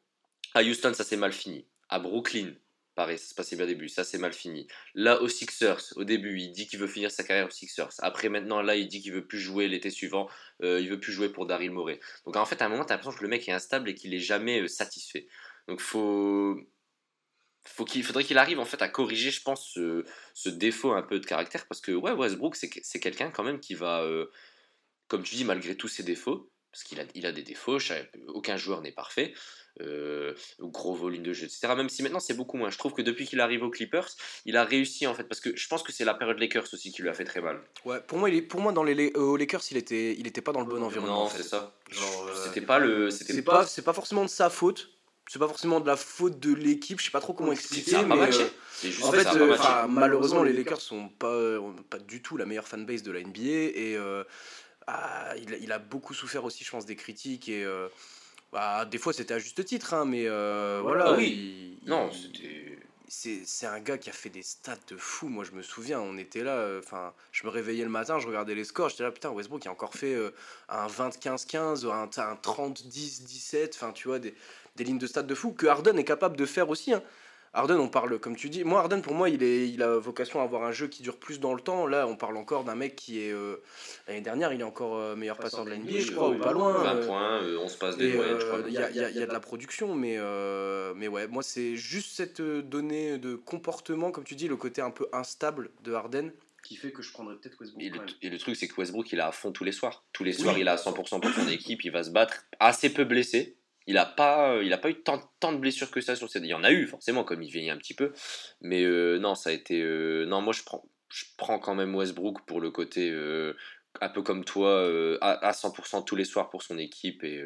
À 0.55 0.63
Houston, 0.63 0.93
ça 0.95 1.05
s'est 1.05 1.17
mal 1.17 1.33
fini. 1.33 1.65
À 1.89 2.01
Brooklyn, 2.01 2.53
pareil, 2.97 3.19
ça 3.19 3.29
se 3.29 3.35
passait 3.35 3.55
bien 3.55 3.65
au 3.65 3.69
début, 3.69 3.89
ça 3.89 4.03
s'est 4.03 4.19
mal 4.19 4.33
fini. 4.33 4.67
Là, 4.95 5.23
aux 5.23 5.29
Sixers, 5.29 5.93
au 5.97 6.03
début, 6.03 6.39
il 6.39 6.51
dit 6.51 6.67
qu'il 6.67 6.81
veut 6.81 6.89
finir 6.89 7.11
sa 7.13 7.23
carrière 7.23 7.47
aux 7.47 7.51
Sixers. 7.51 7.93
Après, 8.01 8.29
maintenant, 8.29 8.63
là, 8.63 8.75
il 8.75 8.89
dit 8.89 9.01
qu'il 9.01 9.13
veut 9.13 9.27
plus 9.27 9.39
jouer 9.39 9.69
l'été 9.69 9.91
suivant, 9.91 10.29
euh, 10.63 10.81
il 10.81 10.91
veut 10.91 10.99
plus 10.99 11.13
jouer 11.13 11.29
pour 11.29 11.47
Daryl 11.47 11.71
Morey. 11.71 12.01
Donc, 12.27 12.37
en 12.37 12.45
fait, 12.45 12.61
à 12.63 12.67
un 12.67 12.69
moment, 12.69 12.85
tu 12.85 12.93
as 12.93 12.97
l'impression 12.97 13.17
que 13.17 13.23
le 13.23 13.31
mec 13.31 13.49
est 13.49 13.53
instable 13.53 13.89
et 13.89 13.95
qu'il 13.95 14.13
est 14.13 14.19
jamais 14.19 14.63
euh, 14.63 14.69
satisfait. 14.69 15.29
Donc, 15.69 15.81
faut. 15.81 16.59
Faut 17.67 17.85
qu'il 17.85 18.03
faudrait 18.03 18.25
qu'il 18.25 18.39
arrive 18.39 18.59
en 18.59 18.65
fait 18.65 18.81
à 18.81 18.89
corriger, 18.89 19.31
je 19.31 19.43
pense, 19.43 19.75
ce, 19.75 20.49
défaut 20.49 20.93
un 20.93 21.03
peu 21.03 21.21
de 21.21 21.27
caractère 21.27 21.67
parce 21.67 21.83
que 21.83 21.93
ouais, 21.93 22.13
Westbrook, 22.13 22.57
c'est 22.57 23.01
quelqu'un 23.01 23.31
quand 23.31 23.45
même 23.45 23.61
qui 23.61 23.75
va, 23.75 24.03
comme 25.09 25.23
tu 25.23 25.35
dis, 25.35 25.45
malgré 25.45 25.77
tous 25.77 25.87
ses 25.87 26.03
défauts, 26.03 26.51
parce 26.73 26.85
qu'il 26.85 27.01
a, 27.01 27.05
il 27.15 27.27
a 27.27 27.33
des 27.33 27.43
défauts, 27.43 27.79
aucun 28.29 28.57
joueur 28.57 28.81
n'est 28.81 28.93
parfait, 28.93 29.35
euh, 29.81 30.35
gros 30.61 30.95
volume 30.95 31.23
de 31.23 31.33
jeu, 31.33 31.45
etc. 31.45 31.69
Même 31.77 31.89
si 31.89 32.03
maintenant 32.03 32.21
c'est 32.21 32.35
beaucoup 32.35 32.57
moins. 32.57 32.71
Je 32.71 32.79
trouve 32.79 32.93
que 32.93 33.03
depuis 33.03 33.27
qu'il 33.27 33.41
arrive 33.41 33.63
aux 33.63 33.71
Clippers, 33.71 34.09
il 34.45 34.57
a 34.57 34.65
réussi 34.65 35.07
en 35.07 35.15
fait, 35.15 35.25
parce 35.25 35.41
que 35.41 35.57
je 35.57 35.69
pense 35.69 35.83
que 35.83 35.93
c'est 35.93 36.05
la 36.05 36.15
période 36.15 36.39
Lakers 36.39 36.67
aussi 36.73 36.93
qui 36.93 37.03
lui 37.03 37.09
a 37.09 37.15
fait 37.15 37.25
très 37.25 37.41
mal. 37.41 37.61
Ouais, 37.85 38.01
pour 38.01 38.19
moi, 38.19 38.29
il 38.31 38.37
est, 38.37 38.43
pour 38.43 38.61
moi 38.61 38.73
dans 38.73 38.85
les 38.85 39.13
aux 39.15 39.37
Lakers, 39.37 39.63
il 39.71 39.77
était, 39.77 40.15
il 40.19 40.27
était 40.27 40.43
pas 40.43 40.53
dans 40.53 40.61
le 40.61 40.67
bon 40.67 40.83
environnement. 40.83 41.25
Non, 41.25 41.31
c'est 41.35 41.43
ça. 41.43 41.75
c'était 42.45 42.61
pas 42.61 42.79
le, 42.79 43.11
c'est 43.11 43.43
pas, 43.43 43.67
c'est 43.67 43.83
pas 43.83 43.93
forcément 43.93 44.25
de 44.25 44.31
sa 44.31 44.51
faute. 44.51 44.91
C'est 45.29 45.39
pas 45.39 45.47
forcément 45.47 45.79
de 45.79 45.87
la 45.87 45.95
faute 45.95 46.41
de 46.41 46.53
l'équipe, 46.53 46.99
je 46.99 47.05
sais 47.05 47.13
pas 47.13 47.21
trop 47.21 47.35
comment 47.35 47.53
expliquer. 47.53 48.03
mais 48.05 48.17
euh, 48.17 48.49
en 49.05 49.13
fait, 49.13 49.29
euh, 49.37 49.87
malheureusement, 49.89 50.43
les 50.43 50.53
Lakers 50.53 50.81
sont 50.81 51.09
pas, 51.09 51.57
pas 51.89 51.99
du 51.99 52.21
tout 52.21 52.37
la 52.37 52.47
meilleure 52.47 52.67
fanbase 52.67 53.05
de 53.05 53.13
la 53.13 53.21
NBA 53.21 53.39
et 53.45 53.97
ah, 54.93 55.35
il, 55.37 55.73
a 55.73 55.79
beaucoup 55.79 56.15
souffert 56.15 56.45
aussi, 56.45 56.65
je 56.65 56.71
pense, 56.71 56.87
des 56.87 56.97
critiques 56.97 57.49
et 57.49 57.65
euh, 57.65 57.89
bah, 58.53 58.85
des 58.85 58.99
fois 58.99 59.13
c'était 59.13 59.35
à 59.35 59.39
juste 59.39 59.65
titre, 59.65 59.95
hein, 59.95 60.05
mais 60.05 60.25
euh, 60.27 60.81
voilà. 60.83 61.07
Ah 61.09 61.15
oui. 61.17 61.79
non, 61.87 62.11
C'est 63.09 63.67
un 63.67 63.81
gars 63.81 63.99
qui 63.99 64.11
a 64.11 64.13
fait 64.13 64.31
des 64.31 64.43
stats 64.43 64.77
de 64.89 64.97
fou. 64.97 65.29
Moi, 65.29 65.45
je 65.45 65.53
me 65.53 65.63
souviens, 65.63 66.01
on 66.01 66.17
était 66.19 66.43
là. 66.43 66.57
Euh, 66.57 66.81
enfin, 66.85 67.13
je 67.31 67.45
me 67.47 67.51
réveillais 67.51 67.85
le 67.85 67.91
matin, 67.91 68.19
je 68.19 68.27
regardais 68.27 68.55
les 68.55 68.65
scores. 68.65 68.89
J'étais 68.89 69.05
là, 69.05 69.13
putain, 69.13 69.31
Westbrook, 69.31 69.65
il 69.65 69.69
a 69.69 69.73
encore 69.73 69.95
fait 69.95 70.17
un 70.69 70.87
20-15-15, 70.87 71.87
un, 71.87 72.03
un 72.03 72.35
30-10-17. 72.35 73.71
Enfin, 73.75 73.93
tu 73.93 74.09
vois, 74.09 74.19
des, 74.19 74.35
des, 74.77 74.85
lignes 74.85 74.99
de 74.99 75.07
stats 75.07 75.23
de 75.23 75.35
fou 75.35 75.53
que 75.53 75.67
Harden 75.67 75.97
est 75.99 76.05
capable 76.05 76.37
de 76.37 76.47
faire 76.47 76.69
aussi. 76.69 76.93
Hein. 76.93 77.03
Arden, 77.53 77.81
on 77.81 77.89
parle, 77.89 78.21
comme 78.21 78.37
tu 78.37 78.49
dis, 78.49 78.63
moi 78.63 78.81
Arden 78.81 79.03
pour 79.03 79.15
moi 79.15 79.29
il, 79.29 79.43
est, 79.43 79.69
il 79.69 79.83
a 79.83 79.99
vocation 79.99 80.41
à 80.41 80.45
avoir 80.45 80.63
un 80.63 80.71
jeu 80.71 80.87
qui 80.87 81.03
dure 81.03 81.17
plus 81.17 81.41
dans 81.41 81.53
le 81.53 81.61
temps. 81.61 81.87
Là 81.89 82.07
on 82.07 82.15
parle 82.15 82.37
encore 82.37 82.63
d'un 82.63 82.77
mec 82.77 82.95
qui 82.95 83.21
est, 83.21 83.33
euh, 83.33 83.57
l'année 84.07 84.21
dernière 84.21 84.53
il 84.53 84.61
est 84.61 84.65
encore 84.65 84.97
euh, 84.97 85.17
meilleur 85.17 85.37
passeur 85.37 85.65
de 85.65 85.71
la 85.71 85.77
NBA 85.77 85.99
je 85.99 86.13
crois, 86.13 86.31
ou 86.31 86.39
pas 86.39 86.53
loin. 86.53 86.73
20 86.73 86.95
euh, 86.95 87.07
points, 87.07 87.41
on 87.61 87.67
se 87.67 87.77
passe 87.77 87.97
des 87.97 88.15
moyennes 88.15 88.39
je 88.39 88.47
crois. 88.47 88.61
Il 88.69 88.73
y, 88.73 88.79
a, 88.79 88.91
y, 88.91 89.23
a 89.23 89.27
de 89.27 89.33
la 89.33 89.41
production 89.41 89.95
mais, 89.97 90.19
mais 90.95 91.09
ouais, 91.09 91.27
moi 91.27 91.43
c'est 91.43 91.75
juste 91.75 92.13
cette 92.13 92.41
donnée 92.41 93.19
de 93.19 93.35
comportement, 93.35 94.13
comme 94.13 94.25
tu 94.25 94.37
dis, 94.37 94.47
le 94.47 94.57
côté 94.57 94.81
un 94.81 94.93
peu 94.93 95.09
instable 95.13 95.71
de 95.83 95.93
Arden 95.93 96.33
qui 96.63 96.77
fait 96.77 96.93
que 96.93 97.03
je 97.03 97.11
prendrais 97.11 97.35
peut-être 97.37 97.59
Westbrook. 97.59 97.83
Et 97.83 97.89
le, 97.89 98.01
et 98.23 98.29
le, 98.29 98.39
truc, 98.39 98.55
c'est 98.55 98.69
que 98.69 98.75
Westbrook, 98.77 99.11
il 99.13 99.19
est 99.19 99.23
à 99.23 99.33
fond 99.33 99.51
tous 99.51 99.65
les 99.65 99.73
soirs. 99.73 100.05
Tous 100.13 100.25
les 100.25 100.33
soirs, 100.33 100.59
il 100.59 100.67
est 100.67 100.71
à 100.71 100.77
100% 100.77 100.95
pour 100.95 101.09
son 101.33 101.49
équipe, 101.49 101.83
il 101.85 101.91
va 101.91 102.05
se 102.05 102.11
battre. 102.11 102.45
Assez 102.61 102.93
peu 102.93 103.05
blessé. 103.05 103.57
Il 103.91 103.95
n'a 103.95 104.07
pas, 104.07 104.53
euh, 104.53 104.77
pas 104.77 104.89
eu 104.89 104.95
tant, 104.95 105.53
de 105.53 105.59
blessures 105.59 105.91
que 105.91 106.01
ça 106.01 106.15
sur 106.15 106.31
cette. 106.31 106.45
Il 106.45 106.49
y 106.49 106.55
en 106.55 106.63
a 106.63 106.71
eu 106.71 106.87
forcément, 106.87 107.25
comme 107.25 107.43
il 107.43 107.51
vieillit 107.51 107.71
un 107.71 107.77
petit 107.77 107.95
peu. 107.95 108.13
Mais 108.61 108.85
euh, 108.85 109.19
non, 109.19 109.35
ça 109.35 109.51
a 109.51 109.53
été. 109.53 109.83
Euh, 109.83 110.27
non, 110.27 110.41
moi 110.43 110.53
je 110.53 110.63
prends, 110.63 110.85
je 111.09 111.25
prends 111.37 111.59
quand 111.59 111.75
même 111.75 111.93
Westbrook 111.97 112.43
pour 112.47 112.61
le 112.61 112.71
côté 112.71 113.13
un 114.01 114.09
peu 114.09 114.23
comme 114.23 114.45
toi, 114.45 114.89
à, 115.21 115.51
100% 115.51 116.05
tous 116.05 116.15
les 116.15 116.25
soirs 116.25 116.51
pour 116.51 116.63
son 116.63 116.79
équipe 116.79 117.25
et, 117.25 117.43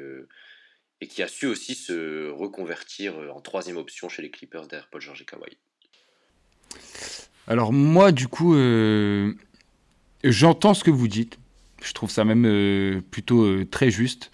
et 1.00 1.08
qui 1.08 1.22
a 1.22 1.28
su 1.28 1.46
aussi 1.46 1.74
se 1.74 2.28
reconvertir 2.28 3.14
en 3.34 3.40
troisième 3.40 3.78
option 3.78 4.10
chez 4.10 4.20
les 4.20 4.30
Clippers 4.30 4.66
derrière 4.66 4.88
Paul 4.90 5.00
George 5.00 5.22
et 5.22 5.24
Kawhi. 5.24 5.56
Alors 7.46 7.72
moi, 7.72 8.12
du 8.12 8.28
coup, 8.28 8.54
j'entends 10.22 10.74
ce 10.74 10.84
que 10.84 10.90
vous 10.90 11.08
dites. 11.08 11.38
Je 11.82 11.94
trouve 11.94 12.10
ça 12.10 12.26
même 12.26 13.00
plutôt 13.10 13.64
très 13.64 13.90
juste. 13.90 14.30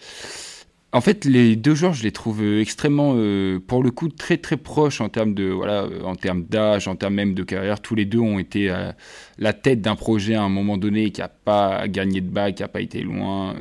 En 0.92 1.00
fait, 1.00 1.24
les 1.24 1.55
deux 1.55 1.74
joueurs, 1.74 1.92
je 1.92 2.03
les 2.03 2.11
trouve 2.11 2.42
euh, 2.42 2.61
extrêmement, 2.61 3.12
euh, 3.14 3.61
pour 3.61 3.83
le 3.83 3.92
coup, 3.92 4.09
très 4.09 4.38
très 4.38 4.57
proches 4.57 5.00
en 5.00 5.09
termes 5.09 5.35
de 5.35 5.44
voilà, 5.44 5.87
en 6.05 6.16
termes 6.16 6.42
d'âge, 6.44 6.88
en 6.88 6.96
termes 6.96 7.14
même 7.14 7.35
de 7.35 7.44
carrière. 7.44 7.81
Tous 7.81 7.94
les 7.94 8.05
deux 8.05 8.18
ont 8.18 8.40
été 8.40 8.70
à 8.70 8.96
la 9.38 9.53
tête 9.53 9.81
d'un 9.81 9.94
projet 9.94 10.35
à 10.35 10.42
un 10.42 10.48
moment 10.48 10.79
donné 10.79 11.11
qui 11.12 11.20
n'a 11.20 11.29
pas 11.29 11.87
gagné 11.87 12.20
de 12.20 12.29
bac, 12.29 12.57
qui 12.57 12.62
n'a 12.62 12.68
pas 12.68 12.81
été 12.81 13.03
loin. 13.03 13.55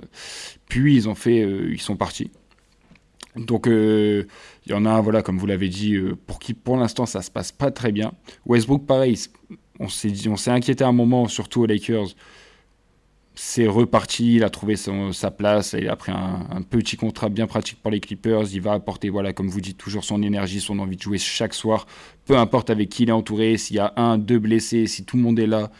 Puis 0.69 0.95
ils 0.95 1.07
ont 1.07 1.15
fait, 1.15 1.39
ils 1.39 1.81
sont 1.81 1.95
partis. 1.95 2.31
Donc 3.35 3.67
il 3.67 4.25
y 4.67 4.73
en 4.73 4.85
a 4.85 4.99
voilà, 5.01 5.21
comme 5.21 5.37
vous 5.37 5.45
l'avez 5.45 5.69
dit, 5.69 5.97
pour 6.25 6.39
qui 6.39 6.53
pour 6.55 6.77
l'instant 6.77 7.05
ça 7.05 7.21
se 7.21 7.29
passe 7.29 7.51
pas 7.51 7.69
très 7.69 7.91
bien. 7.91 8.11
Westbrook, 8.47 8.87
pareil, 8.87 9.17
on 9.79 9.87
s'est 9.87 10.11
on 10.27 10.35
s'est 10.35 10.51
inquiété 10.51 10.83
un 10.83 10.91
moment, 10.91 11.27
surtout 11.27 11.61
aux 11.61 11.67
Lakers 11.67 12.07
c'est 13.41 13.67
reparti, 13.67 14.35
il 14.35 14.43
a 14.43 14.49
trouvé 14.49 14.75
sa 14.75 15.31
place, 15.31 15.73
il 15.79 15.87
a 15.87 15.95
pris 15.95 16.11
un, 16.11 16.61
petit 16.61 16.97
contrat 16.97 17.29
bien 17.29 17.47
pratique 17.47 17.81
pour 17.81 17.89
les 17.89 18.01
Clippers, 18.01 18.53
il 18.53 18.59
va 18.59 18.73
apporter, 18.73 19.09
voilà, 19.09 19.31
comme 19.31 19.47
vous 19.47 19.61
dites, 19.61 19.77
toujours 19.77 20.03
son 20.03 20.21
énergie, 20.21 20.59
son 20.59 20.77
envie 20.77 20.97
de 20.97 21.01
jouer 21.01 21.17
chaque 21.17 21.53
soir, 21.53 21.87
peu 22.25 22.37
importe 22.37 22.69
avec 22.69 22.89
qui 22.89 23.03
il 23.03 23.09
est 23.09 23.13
entouré, 23.13 23.55
s'il 23.55 23.77
y 23.77 23.79
a 23.79 23.93
un, 23.95 24.17
deux 24.17 24.39
blessés, 24.39 24.87
si 24.87 25.05
tout 25.05 25.15
le 25.15 25.23
monde 25.23 25.39
est 25.39 25.47
là, 25.47 25.71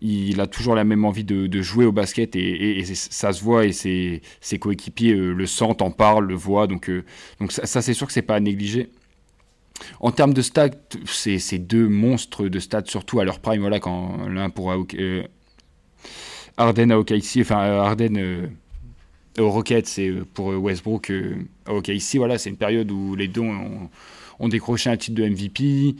il 0.00 0.40
a 0.40 0.46
toujours 0.46 0.76
la 0.76 0.84
même 0.84 1.04
envie 1.04 1.24
de, 1.24 1.62
jouer 1.62 1.84
au 1.84 1.90
basket 1.90 2.36
et, 2.36 2.84
ça 2.94 3.32
se 3.32 3.42
voit 3.42 3.66
et 3.66 3.72
ses, 3.72 4.22
coéquipiers 4.60 5.14
euh, 5.14 5.32
le 5.32 5.46
sentent, 5.46 5.82
en 5.82 5.90
parlent, 5.90 6.28
le 6.28 6.36
voient, 6.36 6.68
donc, 6.68 6.88
euh, 6.88 7.04
donc 7.40 7.50
ça, 7.50 7.82
c'est 7.82 7.92
sûr 7.92 8.06
que 8.06 8.12
c'est 8.12 8.22
pas 8.22 8.36
à 8.36 8.40
négliger. 8.40 8.88
En 9.98 10.12
termes 10.12 10.32
de 10.32 10.42
stats, 10.42 10.70
c'est 11.06 11.58
deux 11.58 11.88
monstres 11.88 12.46
de 12.46 12.60
stats, 12.60 12.84
surtout 12.86 13.18
à 13.18 13.24
leur 13.24 13.40
prime, 13.40 13.62
voilà, 13.62 13.80
quand 13.80 14.28
l'un 14.28 14.48
pourra... 14.48 14.76
Arden 16.60 16.90
à 16.90 16.98
OKC, 16.98 17.38
enfin 17.40 17.62
euh, 17.64 17.80
Arden 17.80 18.16
euh, 18.18 18.46
au 19.38 19.50
Rockets 19.50 19.86
c'est 19.86 20.08
euh, 20.08 20.26
pour 20.34 20.48
Westbrook 20.48 21.10
à 21.64 21.74
OKC, 21.74 22.16
voilà, 22.16 22.36
c'est 22.36 22.50
une 22.50 22.58
période 22.58 22.90
où 22.90 23.16
les 23.16 23.28
deux 23.28 23.40
ont, 23.40 24.48
décroché 24.48 24.90
un 24.90 24.96
titre 24.96 25.16
de 25.16 25.28
MVP. 25.28 25.96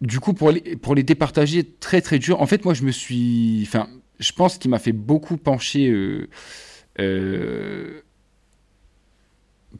du 0.00 0.20
coup, 0.20 0.32
pour 0.32 0.50
les, 0.50 0.76
pour 0.76 0.94
les 0.94 1.02
départager, 1.02 1.64
très 1.64 2.00
très 2.00 2.18
dur. 2.18 2.40
En 2.40 2.46
fait, 2.46 2.64
moi, 2.64 2.74
je 2.74 2.82
me 2.82 2.90
suis. 2.90 3.62
Enfin, 3.66 3.88
je 4.18 4.32
pense 4.32 4.58
qu'il 4.58 4.70
m'a 4.70 4.78
fait 4.78 4.92
beaucoup 4.92 5.36
pencher 5.36 5.90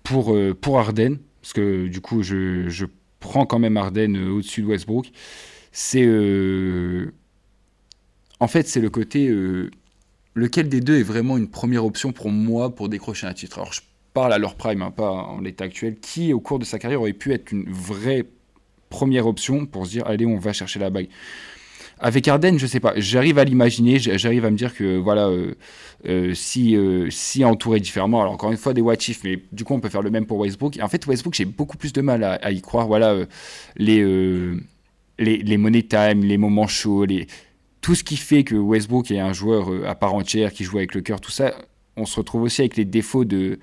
pour, 0.02 0.36
pour 0.60 0.78
Arden, 0.78 1.18
parce 1.42 1.52
que 1.52 1.88
du 1.88 2.00
coup, 2.00 2.22
je, 2.22 2.68
je 2.68 2.86
prends 3.20 3.44
quand 3.44 3.58
même 3.58 3.76
Arden 3.76 4.16
au-dessus 4.16 4.62
de 4.62 4.66
Westbrook. 4.66 5.10
C'est 5.72 6.06
en 8.42 8.48
fait, 8.48 8.66
c'est 8.66 8.80
le 8.80 8.90
côté 8.90 9.28
euh, 9.28 9.70
lequel 10.34 10.68
des 10.68 10.80
deux 10.80 10.98
est 10.98 11.04
vraiment 11.04 11.38
une 11.38 11.48
première 11.48 11.84
option 11.84 12.10
pour 12.10 12.28
moi 12.28 12.74
pour 12.74 12.88
décrocher 12.88 13.28
un 13.28 13.34
titre. 13.34 13.60
Alors, 13.60 13.72
je 13.72 13.82
parle 14.14 14.32
à 14.32 14.38
leur 14.38 14.56
prime, 14.56 14.82
hein, 14.82 14.90
pas 14.90 15.12
en 15.12 15.40
l'état 15.40 15.62
actuel, 15.62 15.94
qui 16.00 16.32
au 16.32 16.40
cours 16.40 16.58
de 16.58 16.64
sa 16.64 16.80
carrière 16.80 17.00
aurait 17.00 17.12
pu 17.12 17.32
être 17.32 17.52
une 17.52 17.70
vraie 17.70 18.26
première 18.90 19.28
option 19.28 19.64
pour 19.64 19.86
se 19.86 19.92
dire 19.92 20.06
allez, 20.08 20.26
on 20.26 20.38
va 20.38 20.52
chercher 20.52 20.80
la 20.80 20.90
bague. 20.90 21.06
Avec 22.00 22.26
Arden, 22.26 22.58
je 22.58 22.66
sais 22.66 22.80
pas, 22.80 22.94
j'arrive 22.96 23.38
à 23.38 23.44
l'imaginer, 23.44 24.00
j'arrive 24.00 24.44
à 24.44 24.50
me 24.50 24.56
dire 24.56 24.74
que 24.74 24.96
voilà, 24.96 25.28
euh, 25.28 25.54
euh, 26.06 26.34
si, 26.34 26.76
si 27.10 27.44
entouré 27.44 27.78
différemment, 27.78 28.22
alors 28.22 28.32
encore 28.32 28.50
une 28.50 28.58
fois 28.58 28.74
des 28.74 28.80
what 28.80 28.94
if, 28.94 29.22
mais 29.22 29.40
du 29.52 29.62
coup 29.62 29.72
on 29.72 29.78
peut 29.78 29.88
faire 29.88 30.02
le 30.02 30.10
même 30.10 30.26
pour 30.26 30.38
Westbrook. 30.38 30.80
en 30.82 30.88
fait, 30.88 31.06
Westbrook, 31.06 31.34
j'ai 31.34 31.44
beaucoup 31.44 31.76
plus 31.76 31.92
de 31.92 32.00
mal 32.00 32.24
à, 32.24 32.50
y 32.50 32.60
croire. 32.60 32.88
Voilà, 32.88 33.24
les, 33.76 34.02
les, 35.20 35.36
les 35.36 35.56
money 35.56 35.84
time, 35.84 36.24
les 36.24 36.38
moments 36.38 36.66
chauds, 36.66 37.04
les, 37.04 37.28
tout 37.82 37.94
ce 37.94 38.04
qui 38.04 38.16
fait 38.16 38.44
que 38.44 38.54
Westbrook 38.54 39.10
est 39.10 39.18
un 39.18 39.34
joueur 39.34 39.70
euh, 39.70 39.86
à 39.86 39.94
part 39.94 40.14
entière, 40.14 40.52
qui 40.52 40.64
joue 40.64 40.78
avec 40.78 40.94
le 40.94 41.02
cœur, 41.02 41.20
tout 41.20 41.30
ça, 41.30 41.54
on 41.96 42.06
se 42.06 42.16
retrouve 42.16 42.42
aussi 42.42 42.62
avec 42.62 42.78
les 42.78 42.86
défauts 42.86 43.26
de... 43.26 43.58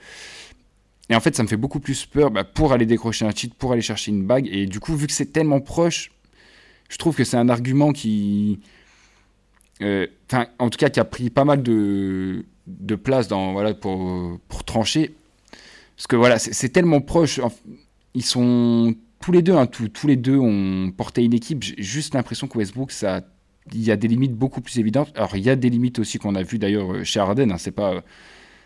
Et 1.09 1.15
en 1.15 1.21
fait, 1.21 1.35
ça 1.35 1.41
me 1.41 1.47
fait 1.47 1.57
beaucoup 1.57 1.79
plus 1.79 2.05
peur 2.05 2.29
bah, 2.29 2.43
pour 2.43 2.71
aller 2.71 2.85
décrocher 2.85 3.25
un 3.25 3.31
titre, 3.31 3.55
pour 3.55 3.71
aller 3.71 3.81
chercher 3.81 4.11
une 4.11 4.23
bague. 4.23 4.47
Et 4.51 4.67
du 4.67 4.79
coup, 4.79 4.95
vu 4.95 5.07
que 5.07 5.13
c'est 5.13 5.33
tellement 5.33 5.59
proche, 5.59 6.11
je 6.87 6.97
trouve 6.97 7.15
que 7.15 7.23
c'est 7.23 7.37
un 7.37 7.49
argument 7.49 7.93
qui... 7.93 8.59
Euh, 9.81 10.05
en 10.59 10.69
tout 10.69 10.77
cas, 10.77 10.89
qui 10.89 10.99
a 10.99 11.05
pris 11.05 11.29
pas 11.29 11.45
mal 11.45 11.63
de, 11.63 12.45
de 12.67 12.95
place 12.95 13.29
dans, 13.29 13.53
voilà, 13.53 13.73
pour, 13.73 14.37
pour 14.49 14.65
trancher. 14.65 15.15
Parce 15.95 16.07
que 16.07 16.17
voilà, 16.17 16.37
c'est 16.37 16.69
tellement 16.69 17.01
proche. 17.01 17.39
Ils 18.13 18.23
sont 18.23 18.93
tous 19.21 19.31
les 19.31 19.41
deux, 19.41 19.55
hein, 19.55 19.65
tous 19.65 20.07
les 20.07 20.17
deux 20.17 20.37
ont 20.37 20.91
porté 20.91 21.23
une 21.23 21.33
équipe. 21.33 21.63
J'ai 21.63 21.81
juste 21.81 22.13
l'impression 22.13 22.47
que 22.47 22.57
Westbrook, 22.57 22.91
ça 22.91 23.21
il 23.73 23.83
y 23.83 23.91
a 23.91 23.95
des 23.95 24.07
limites 24.07 24.33
beaucoup 24.33 24.61
plus 24.61 24.79
évidentes. 24.79 25.11
Alors, 25.15 25.35
il 25.35 25.43
y 25.43 25.49
a 25.49 25.55
des 25.55 25.69
limites 25.69 25.99
aussi 25.99 26.17
qu'on 26.17 26.35
a 26.35 26.43
vues 26.43 26.59
d'ailleurs 26.59 26.93
euh, 26.93 27.03
chez 27.03 27.19
Arden. 27.19 27.51
Hein, 27.51 27.57
c'est 27.57 27.71
pas 27.71 28.03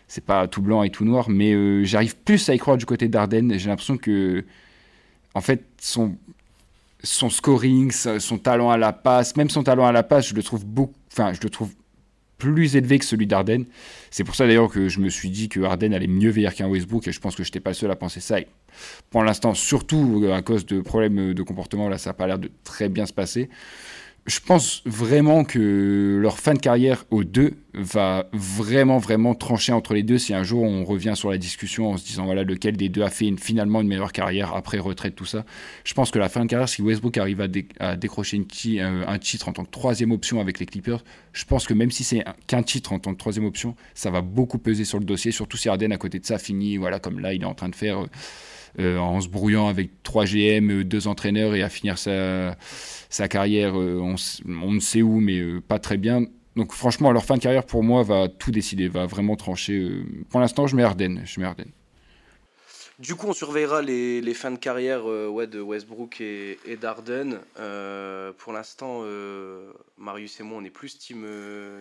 c'est 0.08 0.24
pas 0.24 0.46
tout 0.46 0.62
blanc 0.62 0.82
et 0.82 0.90
tout 0.90 1.04
noir, 1.04 1.28
mais 1.30 1.52
euh, 1.52 1.84
j'arrive 1.84 2.16
plus 2.16 2.48
à 2.48 2.54
y 2.54 2.58
croire 2.58 2.76
du 2.76 2.86
côté 2.86 3.08
d'Arden. 3.08 3.58
J'ai 3.58 3.68
l'impression 3.68 3.96
que, 3.96 4.44
en 5.34 5.40
fait, 5.40 5.64
son, 5.80 6.16
son 7.02 7.30
scoring, 7.30 7.90
son 7.90 8.38
talent 8.38 8.70
à 8.70 8.76
la 8.76 8.92
passe, 8.92 9.36
même 9.36 9.50
son 9.50 9.62
talent 9.62 9.86
à 9.86 9.92
la 9.92 10.02
passe, 10.02 10.28
je 10.28 10.34
le 10.34 10.42
trouve 10.42 10.64
beaucoup, 10.64 10.94
enfin, 11.10 11.32
je 11.32 11.40
le 11.42 11.50
trouve 11.50 11.70
plus 12.38 12.76
élevé 12.76 12.98
que 12.98 13.04
celui 13.04 13.26
d'Arden. 13.26 13.64
C'est 14.10 14.24
pour 14.24 14.34
ça 14.34 14.46
d'ailleurs 14.46 14.68
que 14.68 14.88
je 14.88 15.00
me 15.00 15.08
suis 15.08 15.30
dit 15.30 15.48
que 15.48 15.60
Arden 15.60 15.94
allait 15.94 16.06
mieux 16.06 16.30
vieillir 16.30 16.54
qu'un 16.54 16.68
Westbrook 16.68 17.08
et 17.08 17.12
je 17.12 17.20
pense 17.20 17.34
que 17.34 17.42
je 17.42 17.48
n'étais 17.48 17.60
pas 17.60 17.70
le 17.70 17.74
seul 17.74 17.90
à 17.90 17.96
penser 17.96 18.20
ça. 18.20 18.36
pour 19.10 19.22
l'instant, 19.22 19.54
surtout 19.54 20.22
euh, 20.24 20.34
à 20.34 20.42
cause 20.42 20.66
de 20.66 20.80
problèmes 20.80 21.32
de 21.32 21.42
comportement, 21.42 21.88
là, 21.88 21.96
ça 21.96 22.10
n'a 22.10 22.14
pas 22.14 22.26
l'air 22.26 22.38
de 22.38 22.50
très 22.64 22.88
bien 22.88 23.06
se 23.06 23.12
passer 23.12 23.48
je 24.26 24.40
pense 24.40 24.82
vraiment 24.86 25.44
que 25.44 26.18
leur 26.20 26.38
fin 26.38 26.54
de 26.54 26.58
carrière 26.58 27.04
aux 27.10 27.24
deux 27.24 27.52
va 27.74 28.28
vraiment, 28.32 28.98
vraiment 28.98 29.34
trancher 29.34 29.72
entre 29.72 29.94
les 29.94 30.02
deux 30.02 30.18
si 30.18 30.32
un 30.32 30.42
jour 30.42 30.62
on 30.62 30.84
revient 30.84 31.14
sur 31.16 31.30
la 31.30 31.38
discussion 31.38 31.90
en 31.90 31.96
se 31.96 32.04
disant 32.04 32.24
voilà 32.24 32.44
lequel 32.44 32.76
des 32.76 32.88
deux 32.88 33.02
a 33.02 33.10
fait 33.10 33.32
finalement 33.38 33.80
une 33.80 33.88
meilleure 33.88 34.12
carrière 34.12 34.54
après 34.54 34.78
retraite, 34.78 35.14
tout 35.14 35.24
ça. 35.24 35.44
Je 35.84 35.94
pense 35.94 36.10
que 36.10 36.18
la 36.18 36.28
fin 36.28 36.44
de 36.44 36.50
carrière, 36.50 36.68
si 36.68 36.82
Westbrook 36.82 37.18
arrive 37.18 37.40
à, 37.80 37.96
décrocher 37.96 38.44
euh, 38.78 39.04
un 39.06 39.18
titre 39.18 39.48
en 39.48 39.52
tant 39.52 39.64
que 39.64 39.70
troisième 39.70 40.12
option 40.12 40.40
avec 40.40 40.58
les 40.60 40.66
Clippers, 40.66 41.04
je 41.32 41.44
pense 41.44 41.66
que 41.66 41.74
même 41.74 41.90
si 41.90 42.04
c'est 42.04 42.24
qu'un 42.46 42.62
titre 42.62 42.92
en 42.92 42.98
tant 42.98 43.12
que 43.12 43.18
troisième 43.18 43.44
option, 43.44 43.74
ça 43.94 44.10
va 44.10 44.20
beaucoup 44.20 44.58
peser 44.58 44.84
sur 44.84 44.98
le 44.98 45.04
dossier, 45.04 45.32
surtout 45.32 45.56
si 45.56 45.68
Arden 45.68 45.92
à 45.92 45.96
côté 45.96 46.18
de 46.18 46.26
ça 46.26 46.38
finit, 46.38 46.76
voilà, 46.76 47.00
comme 47.00 47.20
là 47.20 47.34
il 47.34 47.42
est 47.42 47.46
en 47.46 47.54
train 47.54 47.68
de 47.68 47.76
faire. 47.76 48.00
Euh, 48.00 48.06
euh, 48.80 48.98
en 48.98 49.20
se 49.20 49.28
brouillant 49.28 49.68
avec 49.68 50.02
3 50.02 50.24
GM, 50.24 50.82
deux 50.82 51.06
entraîneurs 51.06 51.54
et 51.54 51.62
à 51.62 51.68
finir 51.68 51.96
sa, 51.96 52.56
carrière, 53.28 53.76
on, 53.76 54.16
ne 54.72 54.80
sait 54.80 55.00
où, 55.00 55.20
mais 55.20 55.60
pas 55.60 55.78
très 55.78 55.96
bien. 55.96 56.24
Donc 56.56 56.72
franchement, 56.72 57.10
leur 57.12 57.24
fin 57.24 57.36
de 57.36 57.42
carrière, 57.42 57.64
pour 57.64 57.82
moi, 57.82 58.02
va 58.02 58.28
tout 58.28 58.50
décider, 58.50 58.88
va 58.88 59.06
vraiment 59.06 59.36
trancher. 59.36 59.90
Pour 60.30 60.40
l'instant, 60.40 60.66
je 60.66 60.76
mets 60.76 60.84
Arden. 60.84 61.22
Je 61.24 61.40
mets. 61.40 61.46
Du 63.00 63.16
coup, 63.16 63.26
on 63.26 63.32
surveillera 63.32 63.82
les, 63.82 64.20
les 64.20 64.34
fins 64.34 64.52
de 64.52 64.56
carrière 64.56 65.04
ouais, 65.04 65.48
de 65.48 65.60
Westbrook 65.60 66.20
et, 66.20 66.58
d'Arden. 66.80 67.40
pour 68.38 68.52
l'instant, 68.52 69.02
Marius 69.98 70.38
et 70.38 70.44
moi, 70.44 70.58
on 70.60 70.64
est 70.64 70.70
plus 70.70 70.96
team, 70.96 71.26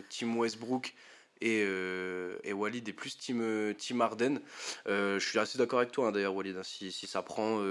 team 0.10 0.36
Westbrook 0.38 0.96
et, 1.44 1.62
euh, 1.68 2.38
et, 2.46 2.54
Walid 2.54 2.88
est 2.88 2.94
plus 2.94 3.18
team, 3.18 3.42
euh, 3.42 3.74
team 3.74 4.00
Arden. 4.00 4.40
Euh, 4.88 5.20
je 5.20 5.28
suis 5.28 5.40
assez 5.40 5.58
d'accord 5.58 5.80
avec 5.80 5.92
toi 5.92 6.08
hein, 6.08 6.12
d'ailleurs 6.14 6.34
Walid, 6.34 6.56
hein, 6.56 6.64
si, 6.64 6.90
ça 6.92 7.22
prend, 7.22 7.62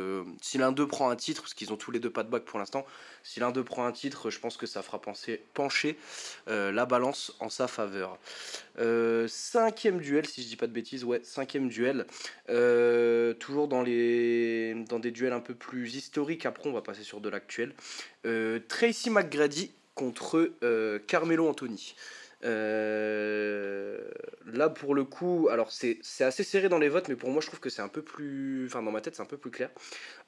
si 0.42 0.58
l'un 0.58 0.72
d'eux 0.72 0.86
prend 0.86 1.08
un 1.08 1.16
titre, 1.16 1.40
parce 1.40 1.54
qu'ils 1.54 1.72
ont 1.72 1.76
tous 1.76 1.90
les 1.90 1.98
deux 1.98 2.10
pas 2.10 2.22
de 2.22 2.28
bac 2.28 2.44
pour 2.44 2.58
l'instant, 2.58 2.84
si 3.22 3.40
l'un 3.40 3.50
d'eux 3.50 3.64
prend 3.64 3.86
un 3.86 3.92
titre, 3.92 4.28
je 4.28 4.38
pense 4.38 4.58
que 4.58 4.66
ça 4.66 4.82
fera 4.82 5.00
pencher 5.00 5.96
la 6.46 6.84
balance 6.84 7.34
en 7.40 7.48
sa 7.48 7.66
faveur. 7.66 8.18
cinquième 9.28 10.00
duel, 10.00 10.26
si 10.26 10.42
je 10.42 10.48
dis 10.48 10.56
pas 10.56 10.66
de 10.66 10.72
bêtises, 10.72 11.04
ouais, 11.04 11.20
cinquième 11.24 11.68
duel. 11.68 12.06
toujours 13.38 13.68
dans, 13.68 13.82
dans 13.82 14.98
des 14.98 15.10
duels 15.10 15.32
un 15.32 15.40
peu 15.40 15.54
plus 15.54 15.94
historiques, 15.96 16.44
après 16.44 16.68
on 16.68 16.72
va 16.72 16.82
passer 16.82 17.04
sur 17.04 17.22
de 17.22 17.30
l'actuel. 17.30 17.72
Tracy 18.68 19.08
McGrady 19.08 19.72
contre 19.94 20.52
Carmelo 21.06 21.48
Anthony. 21.48 21.94
Euh, 22.44 23.98
là, 24.46 24.68
pour 24.68 24.94
le 24.94 25.04
coup, 25.04 25.48
alors 25.50 25.70
c'est 25.70 26.00
assez 26.20 26.44
serré 26.44 26.68
dans 26.68 26.78
les 26.78 26.88
votes, 26.88 27.08
mais 27.08 27.16
pour 27.16 27.30
moi, 27.30 27.40
je 27.40 27.46
trouve 27.46 27.60
que 27.60 27.70
c'est 27.70 27.82
un 27.82 27.88
peu 27.88 28.02
plus. 28.02 28.66
Enfin, 28.66 28.82
dans 28.82 28.90
ma 28.90 29.00
tête, 29.00 29.16
c'est 29.16 29.22
un 29.22 29.26
peu 29.26 29.36
plus 29.36 29.50
clair. 29.50 29.70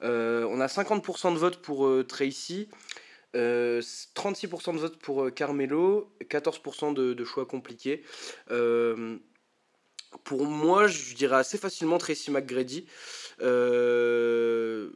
Euh, 0.03 0.47
on 0.49 0.59
a 0.59 0.67
50% 0.67 1.33
de 1.33 1.37
votes 1.37 1.57
pour 1.57 1.87
euh, 1.87 2.03
Tracy, 2.03 2.69
36% 3.33 4.73
de 4.73 4.79
votes 4.79 4.97
pour 4.97 5.33
Carmelo, 5.33 6.09
14% 6.21 6.93
de, 6.93 7.23
choix 7.25 7.45
compliqués. 7.45 8.03
pour 10.23 10.45
moi, 10.45 10.87
je 10.87 11.15
dirais 11.15 11.35
assez 11.35 11.57
facilement 11.57 11.97
Tracy 11.97 12.31
McGrady. 12.31 12.87
je 13.41 14.87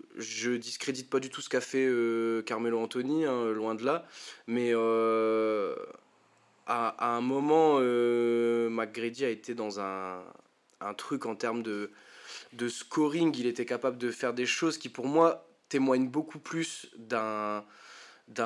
discrédite 0.56 1.10
pas 1.10 1.20
du 1.20 1.30
tout 1.30 1.42
ce 1.42 1.50
qu'a 1.50 1.60
fait 1.60 1.86
Carmelo 2.46 2.80
Anthony, 2.80 3.26
hein, 3.26 3.52
loin 3.52 3.76
de 3.76 3.84
là, 3.84 4.06
mais 4.48 4.74
à, 6.70 7.16
un 7.16 7.22
moment, 7.22 7.78
euh, 7.80 8.70
McGrady 8.70 9.26
a 9.26 9.30
été 9.30 9.56
dans 9.56 9.80
un, 9.80 10.24
truc 10.98 11.26
en 11.26 11.36
termes 11.36 11.64
de, 11.64 11.92
scoring. 12.68 13.36
Il 13.38 13.48
était 13.48 13.66
capable 13.66 13.98
de 13.98 14.12
faire 14.12 14.34
des 14.34 14.46
choses 14.46 14.78
qui, 14.78 14.90
pour 14.90 15.08
moi, 15.08 15.48
témoignent 15.70 16.08
beaucoup 16.08 16.40
plus 16.40 16.92
d'un 16.98 17.64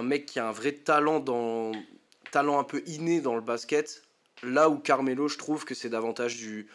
mec 0.01 0.25
qui 0.25 0.39
a 0.39 0.47
un 0.47 0.51
vrai 0.51 0.71
talent 0.71 1.19
dans 1.19 1.71
talent 2.31 2.59
un 2.59 2.63
peu 2.63 2.81
inné 2.87 3.21
dans 3.21 3.35
le 3.35 3.41
basket 3.41 4.03
Là 4.43 4.69
où 4.69 4.77
Carmelo, 4.77 5.29
je 5.29 5.37
trouve 5.37 5.63
que 5.63 5.73
c'est 5.73 5.89
davantage 5.89 6.35
du, 6.35 6.67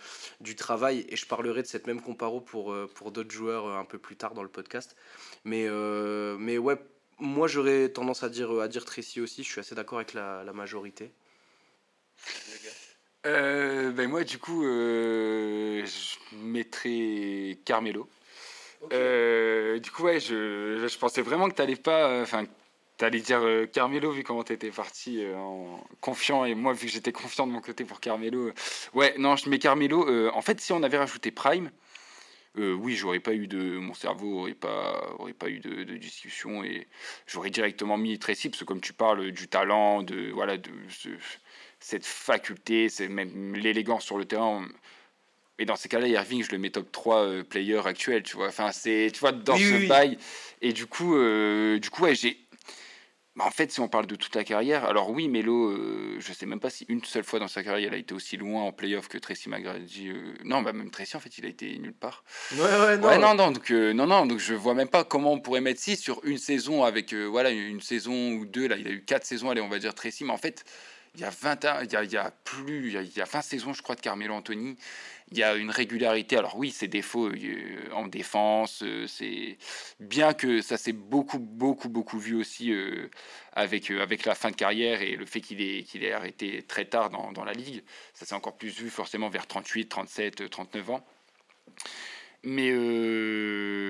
travail, 0.57 1.05
et 1.11 1.17
je 1.17 1.27
parlerai 1.27 1.63
de 1.63 1.67
cette 1.67 1.87
même 1.87 2.01
comparo 2.01 2.41
pour, 2.41 2.73
euh, 2.73 2.89
d'autres 3.13 3.31
joueurs 3.31 3.67
euh, 3.67 3.79
un 3.79 3.85
peu 3.85 3.99
plus 3.99 4.17
tard 4.17 4.33
dans 4.33 4.43
le 4.43 4.49
podcast. 4.49 4.97
Mais, 5.45 5.67
euh, 5.69 6.39
mais 6.39 6.57
ouais, 6.57 6.77
moi 7.19 7.47
j'aurais 7.47 7.91
tendance 7.91 8.23
à 8.23 8.31
dire, 8.31 8.59
à 8.61 8.69
dire 8.69 8.87
Tracy 8.87 9.21
aussi, 9.21 9.45
je 9.45 9.51
suis 9.51 9.61
assez 9.61 9.75
d'accord 9.75 9.99
avec 9.99 10.15
la 10.15 10.51
majorité. 10.55 11.13
Ben 13.25 14.09
moi, 14.09 14.25
du 14.25 14.39
coup, 14.39 14.63
je 14.63 16.17
mettrais 16.33 17.59
Carmelo. 17.65 18.09
du 18.91 19.91
coup, 19.91 20.03
ouais, 20.05 20.21
je, 20.21 20.87
je 20.89 20.99
pensais 20.99 21.23
vraiment 21.23 21.49
que 21.49 21.55
tu 21.55 21.63
n'allais 21.63 21.77
pas. 21.77 22.23
Enfin, 22.23 22.47
T'allais 22.99 23.21
dire 23.21 23.43
euh, 23.45 23.65
Carmelo, 23.67 24.11
vu 24.11 24.25
comment 24.25 24.43
t'étais 24.43 24.73
parti 24.73 25.23
euh, 25.23 25.37
en 25.37 25.81
confiant, 26.01 26.45
et 26.45 26.57
moi, 26.57 26.73
vu 26.73 26.89
que 26.89 26.93
j'étais 26.93 27.13
confiant 27.13 27.47
de 27.47 27.53
mon 27.53 27.61
côté 27.61 27.85
pour 27.85 28.01
Carmelo. 28.01 28.49
Euh, 28.49 28.55
ouais, 28.93 29.15
non, 29.19 29.37
je 29.37 29.49
mets 29.49 29.61
Carmelo. 29.61 30.29
en 30.35 30.43
fait, 30.43 30.61
si 30.61 30.73
on 30.73 30.83
avait 30.83 30.99
rajouté 30.99 31.31
Prime, 31.31 31.71
oui, 32.57 32.97
j'aurais 32.97 33.21
pas 33.21 33.35
eu 33.35 33.47
de. 33.47 33.79
Mon 33.79 33.95
cerveau 33.95 34.41
aurait 34.41 34.55
pas, 34.55 35.15
aurait 35.21 35.33
pas 35.33 35.49
eu 35.49 35.61
de, 35.61 35.97
discussion, 35.97 36.65
et 36.65 36.89
j'aurais 37.29 37.51
directement 37.51 37.97
mis 37.97 38.19
Tracy, 38.19 38.49
parce 38.49 38.61
que 38.61 38.65
comme 38.65 38.81
tu 38.81 38.93
parles 38.93 39.31
du 39.31 39.47
talent, 39.47 40.03
de, 40.03 40.33
voilà, 40.33 40.57
de 40.57 40.71
cette 41.81 42.07
faculté, 42.07 42.89
c'est 42.89 43.09
même 43.09 43.55
l'élégance 43.55 44.05
sur 44.05 44.19
le 44.19 44.25
terrain. 44.25 44.67
Et 45.59 45.65
dans 45.65 45.77
ces 45.77 45.89
cas-là, 45.89 46.07
Irving, 46.07 46.45
je 46.45 46.53
le 46.53 46.59
mets 46.59 46.71
top 46.71 46.91
3 46.93 47.43
player 47.49 47.81
actuel, 47.85 48.23
tu 48.23 48.37
vois. 48.37 48.49
Enfin, 48.49 48.71
c'est, 48.73 49.11
tu 49.13 49.21
vois, 49.21 49.33
dans 49.33 49.57
ce 49.57 49.89
bail. 49.89 50.19
Et 50.61 50.73
du 50.73 50.87
coup, 50.87 51.17
du 51.81 51.91
coup 51.91 52.03
ouais, 52.05 52.15
j'ai 52.15 52.39
bah, 53.39 53.45
en 53.47 53.53
fait, 53.53 53.71
si 53.71 53.79
on 53.79 53.87
parle 53.87 54.09
de 54.09 54.17
toute 54.17 54.35
la 54.35 54.43
carrière, 54.43 54.85
alors 54.85 55.11
oui, 55.11 55.29
Melo, 55.29 55.71
euh, 55.71 56.17
je 56.19 56.33
sais 56.33 56.45
même 56.45 56.59
pas 56.59 56.71
si 56.71 56.85
une 56.89 57.05
seule 57.05 57.23
fois 57.23 57.39
dans 57.39 57.47
sa 57.47 57.63
carrière, 57.63 57.93
il 57.93 57.95
a 57.95 57.97
été 57.97 58.13
aussi 58.13 58.37
loin 58.37 58.63
en 58.63 58.73
playoff 58.73 59.07
que 59.07 59.17
Tracy 59.17 59.49
McGrady. 59.49 60.09
Euh, 60.09 60.35
non, 60.43 60.61
bah 60.61 60.73
même 60.73 60.91
Tracy, 60.91 61.17
en 61.17 61.21
fait, 61.21 61.39
il 61.39 61.47
a 61.47 61.49
été 61.49 61.79
nulle 61.79 61.95
part. 61.95 62.25
Ouais, 62.57 62.59
ouais, 62.59 62.99
non. 62.99 63.21
non, 63.21 63.35
non, 63.37 63.51
donc, 63.53 63.71
euh, 63.71 63.93
non, 63.93 64.09
non, 64.09 64.27
donc 64.27 64.41
je 64.41 64.55
vois 64.55 64.75
même 64.75 64.89
pas 64.89 65.05
comment 65.05 65.33
on 65.35 65.39
pourrait 65.39 65.61
mettre 65.61 65.81
6 65.81 65.99
sur 65.99 66.21
une 66.25 66.39
saison 66.39 66.83
avec, 66.83 67.15
voilà, 67.15 67.51
une 67.51 67.81
saison 67.81 68.33
ou 68.33 68.45
deux. 68.45 68.67
Là, 68.67 68.77
il 68.77 68.89
a 68.89 68.91
eu 68.91 69.05
4 69.05 69.25
saisons, 69.25 69.51
allez, 69.51 69.61
on 69.61 69.69
va 69.69 69.79
dire 69.79 69.95
Tracy, 69.95 70.25
mais 70.25 70.33
en 70.33 70.37
fait, 70.37 70.65
il 71.19 71.23
y 71.23 71.25
a 71.25 71.31
20 71.31 71.67
il 71.83 71.93
y 71.93 71.97
a, 71.97 72.05
il 72.05 72.13
y 72.13 72.17
a 72.17 72.31
plus, 72.31 72.89
il 72.89 72.93
y 72.93 72.97
a, 72.97 73.03
il 73.03 73.17
y 73.17 73.21
a 73.21 73.25
20 73.25 73.43
saisons, 73.43 73.73
je 73.73 73.83
crois, 73.83 73.97
de 73.97 74.01
Carmelo 74.01 74.35
Anthony 74.35 74.77
il 75.31 75.39
y 75.39 75.43
a 75.43 75.55
une 75.55 75.71
régularité. 75.71 76.37
Alors 76.37 76.57
oui, 76.57 76.71
c'est 76.71 76.89
défauts 76.89 77.29
euh, 77.29 77.91
en 77.93 78.07
défense, 78.07 78.83
euh, 78.83 79.07
c'est 79.07 79.59
bien 80.01 80.33
que 80.35 80.61
ça 80.63 80.77
s'est 80.77 80.93
beaucoup, 80.93 81.39
beaucoup, 81.39 81.89
beaucoup 81.89 82.19
vu 82.19 82.35
aussi 82.35 82.73
euh, 82.73 83.11
avec, 83.53 83.91
avec 83.91 84.25
la 84.25 84.35
fin 84.35 84.51
de 84.51 84.57
carrière 84.57 85.03
et 85.03 85.17
le 85.17 85.27
fait 85.27 85.41
qu'il 85.41 85.61
ait, 85.61 85.83
qu'il 85.83 86.05
ait 86.05 86.13
arrêté 86.13 86.63
très 86.63 86.87
tard 86.87 87.11
dans, 87.11 87.33
dans 87.33 87.45
la 87.45 87.53
ligue. 87.53 87.83
Ça 88.15 88.27
s'est 88.27 88.35
encore 88.35 88.57
plus 88.57 88.81
vu 88.81 88.91
forcément 88.91 89.29
vers 89.29 89.47
38, 89.47 89.89
37, 89.89 90.51
39 90.51 90.91
ans. 90.91 91.07
Mais 92.45 92.73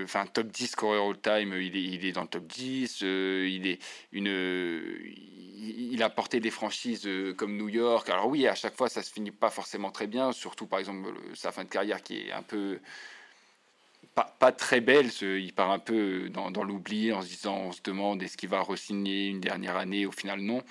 enfin, 0.05 0.27
top 0.27 0.49
10 0.49 0.69
scorer 0.69 0.99
all-time, 0.99 1.55
il 1.61 2.05
est, 2.05 2.13
dans 2.13 2.23
le 2.23 2.29
top 2.29 2.47
10. 2.47 3.03
il 3.03 3.67
est 3.67 3.79
une, 4.13 4.29
il 5.59 6.03
a 6.03 6.11
porté 6.11 6.41
des 6.41 6.51
franchises 6.51 7.07
euh, 7.07 7.35
comme 7.35 7.57
New 7.57 7.69
York. 7.69 8.09
Alors 8.09 8.29
oui, 8.29 8.47
à 8.47 8.55
chaque 8.55 8.77
fois, 8.77 8.89
ça 8.89 9.03
se 9.03 9.13
finit 9.13 9.31
pas 9.31 9.51
forcément 9.51 9.91
très 9.91 10.07
bien, 10.07 10.33
surtout 10.33 10.67
par 10.67 10.79
exemple 10.79 11.13
sa 11.35 11.53
fin 11.53 11.65
de 11.65 11.69
carrière 11.69 12.03
qui 12.03 12.29
est 12.29 12.33
un 12.33 12.43
peu 12.43 12.79
pas, 14.15 14.53
très 14.53 14.81
belle. 14.81 15.11
Il 15.23 15.53
part 15.53 15.71
un 15.71 15.79
peu 15.79 16.29
dans, 16.31 16.51
l'oubli 16.65 17.13
en 17.13 17.23
se 17.23 17.29
disant, 17.29 17.57
on 17.57 17.73
se 17.73 17.83
demande 17.83 18.23
est-ce 18.23 18.37
qu'il 18.37 18.49
va 18.49 18.63
re-signer 18.63 19.29
une 19.29 19.41
dernière 19.41 19.77
année? 19.77 20.07
Au 20.07 20.13
final, 20.13 20.41
non. 20.41 20.63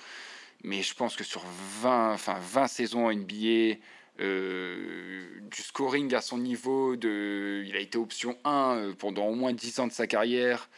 Mais 0.64 0.82
je 0.82 0.94
pense 0.94 1.16
que 1.16 1.24
sur 1.24 1.44
20, 1.80 2.14
enfin 2.14 2.38
20 2.40 2.66
saisons 2.66 3.10
NBA, 3.10 3.76
euh, 4.20 5.40
du 5.42 5.62
scoring 5.62 6.14
à 6.14 6.20
son 6.20 6.38
niveau, 6.38 6.94
il 6.94 7.72
a 7.74 7.80
été 7.80 7.98
option 7.98 8.38
1 8.44 8.76
euh, 8.76 8.92
pendant 8.94 9.26
au 9.26 9.34
moins 9.34 9.52
10 9.52 9.80
ans 9.80 9.86
de 9.86 9.92
sa 9.92 10.06
carrière. 10.06 10.68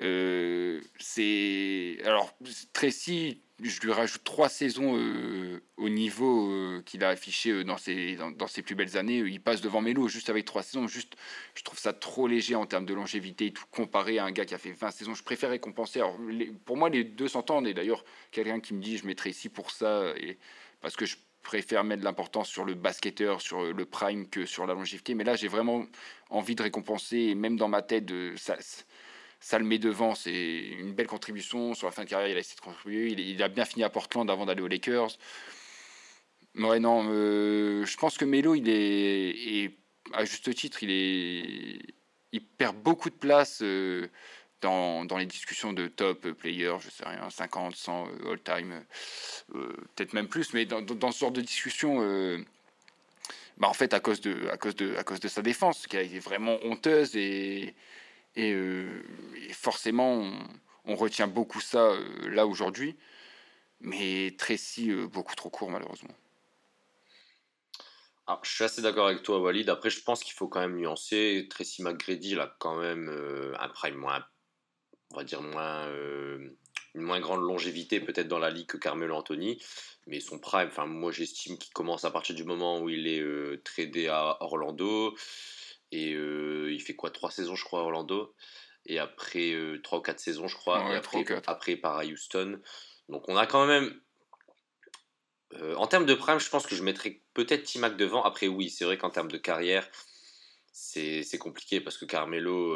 c'est 0.00 1.98
alors 2.04 2.36
Tracy 2.72 3.40
je 3.62 3.80
lui 3.80 3.92
rajoute 3.92 4.22
trois 4.22 4.48
saisons 4.48 4.96
euh, 4.96 5.62
au 5.78 5.88
niveau 5.88 6.50
euh, 6.50 6.82
qu'il 6.84 7.02
a 7.04 7.08
affiché 7.08 7.50
euh, 7.50 7.64
dans, 7.64 7.78
ses, 7.78 8.18
dans, 8.36 8.46
ses 8.46 8.62
plus 8.62 8.74
belles 8.74 8.98
années. 8.98 9.18
Il 9.18 9.40
passe 9.40 9.62
devant 9.62 9.80
Melo 9.80 10.08
juste 10.08 10.28
avec 10.28 10.44
trois 10.44 10.62
saisons. 10.62 10.86
Juste, 10.86 11.14
je 11.54 11.62
trouve 11.62 11.78
ça 11.78 11.94
trop 11.94 12.26
léger 12.26 12.54
en 12.54 12.66
termes 12.66 12.84
de 12.84 12.92
longévité, 12.92 13.52
tout 13.52 13.64
comparé 13.70 14.18
à 14.18 14.24
un 14.24 14.30
gars 14.30 14.44
qui 14.44 14.54
a 14.54 14.58
fait 14.58 14.72
20 14.72 14.90
saisons. 14.90 15.14
Je 15.14 15.22
préfère 15.22 15.50
récompenser. 15.50 16.00
Alors, 16.00 16.18
pour 16.66 16.76
moi, 16.76 16.90
les 16.90 17.04
deux 17.04 17.28
s'entendent. 17.28 17.66
Et 17.66 17.72
d'ailleurs, 17.72 18.04
quelqu'un 18.30 18.60
qui 18.60 18.74
me 18.74 18.82
dit 18.82 18.98
je 18.98 19.06
mettrai 19.06 19.30
ici 19.30 19.48
pour 19.48 19.70
ça, 19.70 20.12
et, 20.18 20.38
parce 20.82 20.94
que 20.94 21.06
je 21.06 21.16
préfère 21.46 21.84
mettre 21.84 22.02
l'importance 22.02 22.48
sur 22.48 22.64
le 22.64 22.74
basketteur, 22.74 23.40
sur 23.40 23.72
le 23.72 23.84
prime 23.86 24.28
que 24.28 24.46
sur 24.46 24.66
la 24.66 24.74
longévité. 24.74 25.14
Mais 25.14 25.22
là, 25.22 25.36
j'ai 25.36 25.46
vraiment 25.46 25.86
envie 26.28 26.56
de 26.56 26.62
récompenser, 26.62 27.18
et 27.18 27.34
même 27.36 27.56
dans 27.56 27.68
ma 27.68 27.82
tête, 27.82 28.12
ça, 28.36 28.56
ça 29.38 29.58
le 29.60 29.64
met 29.64 29.78
devant. 29.78 30.16
C'est 30.16 30.58
une 30.80 30.92
belle 30.92 31.06
contribution. 31.06 31.74
Sur 31.74 31.86
la 31.86 31.92
fin 31.92 32.02
de 32.02 32.08
carrière, 32.08 32.28
il 32.30 32.36
a 32.36 32.40
essayé 32.40 32.56
de 32.56 32.60
contribuer. 32.60 33.12
Il, 33.12 33.42
a 33.44 33.48
bien 33.48 33.64
fini 33.64 33.84
à 33.84 33.90
Portland 33.90 34.28
avant 34.28 34.44
d'aller 34.44 34.60
aux 34.60 34.66
Lakers. 34.66 35.16
Ouais, 36.56 36.80
non, 36.80 37.06
euh, 37.10 37.84
je 37.86 37.96
pense 37.96 38.18
que 38.18 38.24
Melo, 38.24 38.56
il 38.56 38.68
est, 38.68 39.76
à 40.12 40.24
juste 40.24 40.52
titre, 40.52 40.82
il, 40.82 40.90
est, 40.90 41.94
il 42.32 42.44
perd 42.44 42.76
beaucoup 42.76 43.10
de 43.10 43.14
place 43.14 43.60
euh, 43.62 44.08
dans, 44.62 45.06
les 45.16 45.26
discussions 45.26 45.72
de 45.72 45.86
top 45.86 46.30
player, 46.32 46.74
je 46.80 46.90
sais 46.90 47.04
rien, 47.06 47.28
50, 47.30 47.76
100 47.76 48.06
euh, 48.06 48.32
all-time, 48.32 48.84
peut-être 49.52 50.12
même 50.12 50.28
plus, 50.28 50.52
mais 50.54 50.64
dans, 50.64 51.12
ce 51.12 51.18
genre 51.18 51.30
de 51.30 51.40
discussion, 51.40 52.00
bah 53.58 53.68
en 53.68 53.74
fait, 53.74 53.94
à 53.94 54.00
cause, 54.00 54.20
de, 54.20 54.48
à, 54.48 54.56
cause 54.56 54.76
de, 54.76 54.96
à 54.96 55.04
cause 55.04 55.20
de 55.20 55.28
sa 55.28 55.42
défense, 55.42 55.86
qui 55.86 55.96
a 55.96 56.02
été 56.02 56.18
vraiment 56.18 56.58
honteuse 56.62 57.16
et 57.16 57.74
euh, 58.38 59.02
et, 59.48 59.52
forcément, 59.52 60.30
on, 60.84 60.94
retient 60.96 61.26
beaucoup 61.26 61.60
ça 61.60 61.90
euh, 61.90 62.28
là 62.28 62.46
aujourd'hui. 62.46 62.96
Mais 63.80 64.34
Tracy, 64.38 64.90
euh, 64.90 65.06
beaucoup 65.06 65.34
trop 65.34 65.50
court, 65.50 65.70
malheureusement. 65.70 66.14
Ah, 68.26 68.40
je 68.42 68.50
suis 68.50 68.64
assez 68.64 68.82
d'accord 68.82 69.06
avec 69.06 69.22
toi, 69.22 69.40
Walid. 69.40 69.68
Après, 69.70 69.90
je 69.90 70.02
pense 70.02 70.24
qu'il 70.24 70.34
faut 70.34 70.48
quand 70.48 70.60
même 70.60 70.76
nuancer. 70.76 71.46
Tracy 71.48 71.82
McGrady, 71.82 72.32
il 72.32 72.40
a 72.40 72.54
quand 72.58 72.76
même 72.76 73.08
un 73.58 73.68
prime 73.68 73.94
moins, 73.94 74.24
on 75.16 75.20
va 75.20 75.24
dire 75.24 75.42
moins, 75.42 75.88
une 76.94 77.02
moins 77.02 77.20
grande 77.20 77.40
longévité 77.40 78.00
peut-être 78.00 78.28
dans 78.28 78.38
la 78.38 78.50
ligue 78.50 78.66
que 78.66 78.76
Carmelo 78.76 79.16
Anthony. 79.16 79.62
Mais 80.06 80.20
son 80.20 80.38
prime, 80.38 80.68
enfin, 80.68 80.86
moi 80.86 81.10
j'estime 81.10 81.58
qu'il 81.58 81.72
commence 81.72 82.04
à 82.04 82.10
partir 82.10 82.34
du 82.34 82.44
moment 82.44 82.80
où 82.80 82.88
il 82.88 83.08
est 83.08 83.64
tradé 83.64 84.08
à 84.08 84.36
Orlando. 84.40 85.16
Et 85.92 86.14
euh, 86.14 86.72
il 86.72 86.80
fait 86.80 86.94
quoi? 86.94 87.10
Trois 87.10 87.30
saisons, 87.30 87.54
je 87.54 87.64
crois, 87.64 87.80
à 87.80 87.82
Orlando. 87.82 88.34
Et 88.86 88.98
après, 88.98 89.52
euh, 89.52 89.80
trois 89.82 89.98
ou 89.98 90.02
quatre 90.02 90.20
saisons, 90.20 90.46
je 90.46 90.56
crois. 90.56 90.92
et 90.92 90.96
après, 90.96 91.24
après, 91.46 91.76
part 91.76 91.98
à 91.98 92.04
Houston. 92.04 92.60
Donc 93.08 93.28
on 93.28 93.36
a 93.36 93.46
quand 93.46 93.66
même. 93.66 94.00
Euh, 95.54 95.74
en 95.76 95.86
termes 95.86 96.06
de 96.06 96.14
prime, 96.14 96.38
je 96.38 96.50
pense 96.50 96.66
que 96.66 96.74
je 96.74 96.82
mettrais 96.82 97.22
peut-être 97.34 97.64
T-Mac 97.64 97.96
devant. 97.96 98.22
Après, 98.24 98.48
oui, 98.48 98.68
c'est 98.68 98.84
vrai 98.84 98.98
qu'en 98.98 99.10
termes 99.10 99.30
de 99.30 99.38
carrière, 99.38 99.88
c'est 100.72 101.38
compliqué 101.38 101.80
parce 101.80 101.96
que 101.96 102.04
Carmelo, 102.04 102.74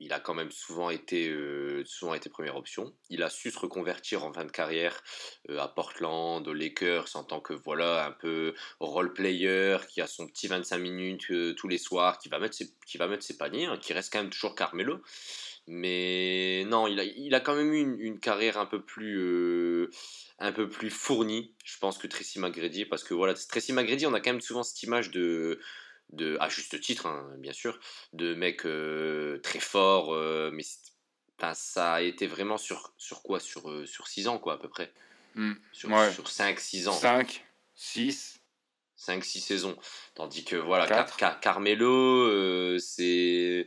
il 0.00 0.12
a 0.12 0.20
quand 0.20 0.34
même 0.34 0.50
souvent 0.50 0.90
été, 0.90 1.28
euh, 1.28 1.82
souvent 1.84 2.14
été 2.14 2.30
première 2.30 2.56
option. 2.56 2.94
Il 3.10 3.22
a 3.22 3.30
su 3.30 3.50
se 3.50 3.58
reconvertir 3.58 4.24
en 4.24 4.32
fin 4.32 4.44
de 4.44 4.50
carrière 4.50 5.02
euh, 5.50 5.58
à 5.58 5.68
Portland, 5.68 6.46
aux 6.46 6.54
Lakers, 6.54 7.08
en 7.14 7.24
tant 7.24 7.40
que 7.40 7.52
voilà 7.52 8.06
un 8.06 8.12
peu 8.12 8.54
role 8.80 9.12
player 9.12 9.78
qui 9.88 10.00
a 10.00 10.06
son 10.06 10.26
petit 10.28 10.46
25 10.46 10.78
minutes 10.78 11.30
euh, 11.30 11.54
tous 11.54 11.68
les 11.68 11.78
soirs, 11.78 12.18
qui 12.18 12.28
va 12.28 12.38
mettre 12.38 12.54
ses, 12.54 12.70
qui 12.86 12.98
va 12.98 13.08
mettre 13.08 13.24
ses 13.24 13.36
paniers, 13.36 13.66
hein, 13.66 13.76
qui 13.76 13.92
reste 13.92 14.12
quand 14.12 14.20
même 14.20 14.30
toujours 14.30 14.54
Carmelo. 14.54 15.02
Mais 15.66 16.64
non, 16.66 16.86
il 16.86 16.98
a, 17.00 17.04
il 17.04 17.34
a 17.34 17.40
quand 17.40 17.54
même 17.54 17.72
eu 17.74 17.80
une, 17.80 18.00
une 18.00 18.20
carrière 18.20 18.58
un 18.58 18.66
peu 18.66 18.80
plus 18.82 19.90
un 20.38 20.52
peu 20.52 20.68
plus 20.68 20.90
fournie, 20.90 21.52
je 21.64 21.76
pense, 21.78 21.98
que 21.98 22.06
Tracy 22.06 22.38
McGrady, 22.38 22.84
parce 22.84 23.02
que 23.02 23.12
voilà, 23.12 23.34
Tracy 23.34 23.72
McGrady, 23.72 24.06
on 24.06 24.14
a 24.14 24.20
quand 24.20 24.30
même 24.30 24.40
souvent 24.40 24.62
cette 24.62 24.82
image 24.84 25.10
de 25.10 25.58
de, 26.10 26.36
à 26.40 26.48
juste 26.48 26.80
titre, 26.80 27.06
hein, 27.06 27.28
bien 27.38 27.52
sûr, 27.52 27.78
de 28.12 28.34
mecs 28.34 28.64
euh, 28.66 29.38
très 29.40 29.60
forts, 29.60 30.14
euh, 30.14 30.50
mais 30.52 30.64
ça 31.54 31.94
a 31.94 32.02
été 32.02 32.26
vraiment 32.26 32.56
sur, 32.56 32.92
sur 32.96 33.22
quoi? 33.22 33.40
Sur, 33.40 33.70
euh, 33.70 33.86
sur 33.86 34.08
6 34.08 34.28
ans, 34.28 34.38
quoi, 34.38 34.54
à 34.54 34.56
peu 34.56 34.68
près. 34.68 34.92
Hmm. 35.34 35.54
Sur, 35.72 35.90
sur 36.12 36.28
5, 36.28 36.58
6 36.58 36.88
ans. 36.88 36.92
5, 36.92 37.44
6. 37.74 38.40
5, 38.96 39.24
6 39.24 39.40
saisons. 39.40 39.76
Tandis 40.14 40.44
que, 40.44 40.56
voilà, 40.56 41.06
Carmelo, 41.40 42.78
c'est. 42.78 43.66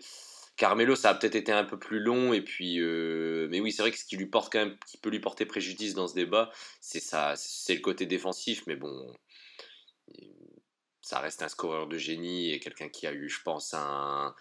Carmelo, 0.57 0.95
ça 0.95 1.11
a 1.11 1.15
peut-être 1.15 1.35
été 1.35 1.51
un 1.51 1.63
peu 1.63 1.79
plus 1.79 1.99
long, 1.99 2.33
et 2.33 2.41
puis, 2.41 2.79
mais 2.79 3.61
oui, 3.61 3.71
c'est 3.71 3.81
vrai 3.81 3.91
que 3.91 3.97
ce 3.97 4.03
qui 4.03 4.17
lui 4.17 4.25
porte 4.25 4.51
quand 4.51 4.59
même, 4.59 4.77
qui 4.85 4.97
peut 4.97 5.09
lui 5.09 5.21
porter 5.21 5.45
préjudice 5.45 5.93
dans 5.93 6.07
ce 6.07 6.13
débat, 6.13 6.51
c'est 6.81 6.99
ça, 6.99 7.33
c'est 7.37 7.75
le 7.75 7.79
côté 7.79 8.05
défensif, 8.05 8.63
mais 8.67 8.75
bon, 8.75 9.15
ça 11.11 11.19
reste 11.19 11.41
un 11.41 11.49
scoreur 11.49 11.87
de 11.87 11.97
génie 11.97 12.53
et 12.53 12.61
quelqu'un 12.61 12.87
qui 12.87 13.05
a 13.05 13.11
eu, 13.11 13.27
je 13.27 13.41
pense, 13.41 13.73
un, 13.73 14.33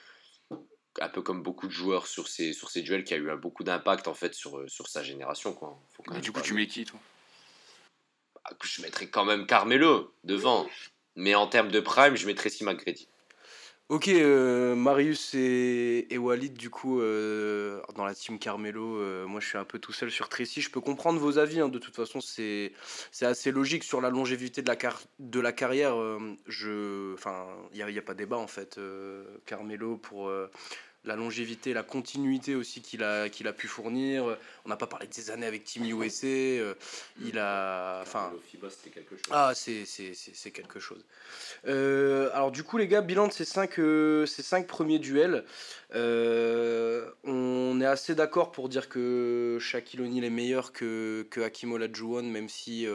un 1.00 1.08
peu 1.08 1.20
comme 1.20 1.42
beaucoup 1.42 1.66
de 1.66 1.72
joueurs 1.72 2.06
sur 2.06 2.28
ces, 2.28 2.52
sur 2.52 2.70
ces 2.70 2.82
duels, 2.82 3.02
qui 3.02 3.12
a 3.12 3.16
eu 3.16 3.36
beaucoup 3.36 3.64
d'impact 3.64 4.06
en 4.06 4.14
fait 4.14 4.34
sur, 4.34 4.70
sur 4.70 4.86
sa 4.86 5.02
génération. 5.02 5.52
Quoi. 5.52 5.76
du 6.22 6.30
coup, 6.30 6.40
tu 6.40 6.54
mets 6.54 6.68
qui 6.68 6.84
toi? 6.84 7.00
Je 8.62 8.82
mettrais 8.82 9.08
quand 9.08 9.24
même 9.24 9.46
Carmelo 9.46 10.14
devant. 10.22 10.68
Mais 11.16 11.34
en 11.34 11.48
termes 11.48 11.72
de 11.72 11.80
prime, 11.80 12.14
je 12.14 12.24
mettrais 12.28 12.50
si 12.50 12.62
McGrady. 12.62 13.08
Ok, 13.90 14.06
euh, 14.06 14.76
Marius 14.76 15.34
et, 15.34 16.16
Walid, 16.16 16.54
du 16.54 16.70
coup, 16.70 17.00
euh, 17.00 17.80
dans 17.96 18.04
la 18.04 18.14
team 18.14 18.38
Carmelo, 18.38 18.98
euh, 18.98 19.26
moi 19.26 19.40
je 19.40 19.48
suis 19.48 19.58
un 19.58 19.64
peu 19.64 19.80
tout 19.80 19.90
seul 19.92 20.12
sur 20.12 20.28
Tracy. 20.28 20.60
Je 20.60 20.70
peux 20.70 20.80
comprendre 20.80 21.18
vos 21.18 21.38
avis, 21.38 21.58
hein, 21.58 21.68
de 21.68 21.78
toute 21.80 21.96
façon, 21.96 22.20
c'est 22.20 22.72
assez 23.20 23.50
logique 23.50 23.82
sur 23.82 24.00
la 24.00 24.08
longévité 24.10 24.62
de 24.62 24.68
la, 24.68 24.76
carrière. 25.52 25.96
il 26.46 27.84
n'y 27.84 27.98
a, 27.98 28.02
pas 28.02 28.14
débat 28.14 28.38
en 28.38 28.46
fait. 28.46 28.78
Carmelo 29.44 29.96
pour 29.96 30.30
la 31.04 31.16
longévité, 31.16 31.72
la 31.72 31.82
continuité 31.82 32.54
aussi 32.54 32.82
qu'il 32.82 33.02
a, 33.02 33.28
qu'il 33.30 33.48
a 33.48 33.52
pu 33.54 33.68
fournir. 33.68 34.36
On 34.64 34.68
n'a 34.68 34.76
pas 34.76 34.86
parlé 34.86 35.06
de 35.06 35.14
ses 35.14 35.30
années 35.30 35.46
avec 35.46 35.64
Team 35.64 35.84
USA. 35.86 36.26
euh, 36.26 36.74
il 37.24 37.38
a. 37.38 38.00
Enfin, 38.02 38.30
Le 38.34 38.38
FIBA, 38.40 38.68
c'était 38.70 38.90
quelque 38.90 39.16
chose. 39.16 39.24
ah, 39.30 39.52
c'est 39.54 39.86
c'est- 39.86 40.12
c'est- 40.14 40.34
c'est 40.34 40.50
quelque 40.50 40.78
chose. 40.78 41.04
Euh, 41.66 42.28
alors 42.34 42.50
du 42.50 42.62
coup 42.64 42.76
les 42.76 42.86
gars, 42.86 43.00
bilan 43.00 43.28
de 43.28 43.32
ces 43.32 43.44
cinq, 43.46 43.78
euh, 43.78 44.26
ces 44.26 44.42
cinq 44.42 44.66
premiers 44.66 44.98
duels. 44.98 45.44
On 47.24 47.80
est 47.80 47.86
assez 47.86 48.14
d'accord 48.14 48.52
pour 48.52 48.68
dire 48.68 48.88
que 48.88 49.58
Shaquille 49.60 50.00
O'Neal 50.02 50.24
est 50.24 50.30
meilleur 50.30 50.72
que, 50.72 51.26
que 51.30 51.40
Hakim 51.40 51.72
Olajuwon, 51.72 52.22
même 52.24 52.48
si 52.48 52.86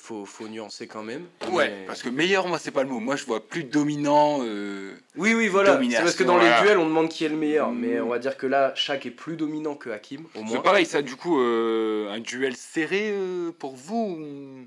faut, 0.00 0.24
faut 0.24 0.48
nuancer 0.48 0.86
quand 0.86 1.02
même. 1.02 1.26
Ouais, 1.50 1.68
Mais- 1.68 1.86
parce 1.86 2.02
que 2.02 2.08
meilleur, 2.08 2.48
moi, 2.48 2.58
c'est 2.58 2.70
pas 2.70 2.82
le 2.82 2.88
mot. 2.88 3.00
Moi, 3.00 3.16
je 3.16 3.24
vois 3.26 3.46
plus 3.46 3.64
dominant. 3.64 4.38
euh, 4.42 4.94
Oui, 5.16 5.34
oui, 5.34 5.48
voilà. 5.48 5.78
C'est 5.80 5.98
parce 5.98 6.14
que 6.16 6.24
dans 6.24 6.38
les 6.38 6.50
duels, 6.62 6.78
on 6.78 6.86
demande 6.86 7.08
qui 7.08 7.24
est 7.24 7.28
le 7.28 7.36
meilleur. 7.36 7.70
Mm. 7.70 7.78
Mais 7.78 8.00
on 8.00 8.08
va 8.08 8.18
dire 8.18 8.36
que 8.36 8.46
là, 8.46 8.74
Shaq 8.74 9.06
est 9.06 9.10
plus 9.10 9.36
dominant 9.36 9.74
que 9.74 9.90
Hakim, 9.90 10.24
au 10.34 10.40
C'est 10.48 10.62
pareil, 10.62 10.86
ça, 10.86 11.02
du 11.02 11.16
coup, 11.16 11.40
euh, 11.40 12.10
un 12.10 12.20
duel 12.20 12.56
serré 12.56 13.10
euh, 13.12 13.52
pour 13.52 13.76
vous 13.76 14.16
ou 14.18 14.66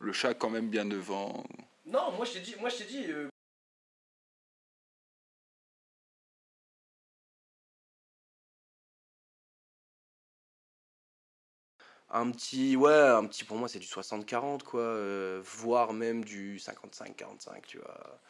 Le 0.00 0.12
chat, 0.12 0.34
quand 0.34 0.50
même, 0.50 0.68
bien 0.68 0.84
devant? 0.84 1.44
Non, 1.86 2.12
moi 2.16 2.24
je 2.24 2.32
t'ai 2.32 2.40
dit, 2.40 2.54
moi 2.60 2.70
je 2.70 2.76
t'ai 2.76 2.84
dit. 2.84 3.06
Un 12.14 12.30
petit, 12.30 12.76
ouais, 12.76 12.92
un 12.92 13.24
petit 13.26 13.44
pour 13.44 13.56
moi 13.56 13.68
c'est 13.68 13.78
du 13.78 13.86
60-40 13.86 14.62
quoi, 14.64 14.80
euh, 14.82 15.40
voire 15.44 15.92
même 15.94 16.24
du 16.24 16.58
55-45, 16.58 17.62
tu 17.66 17.78
vois. 17.78 18.20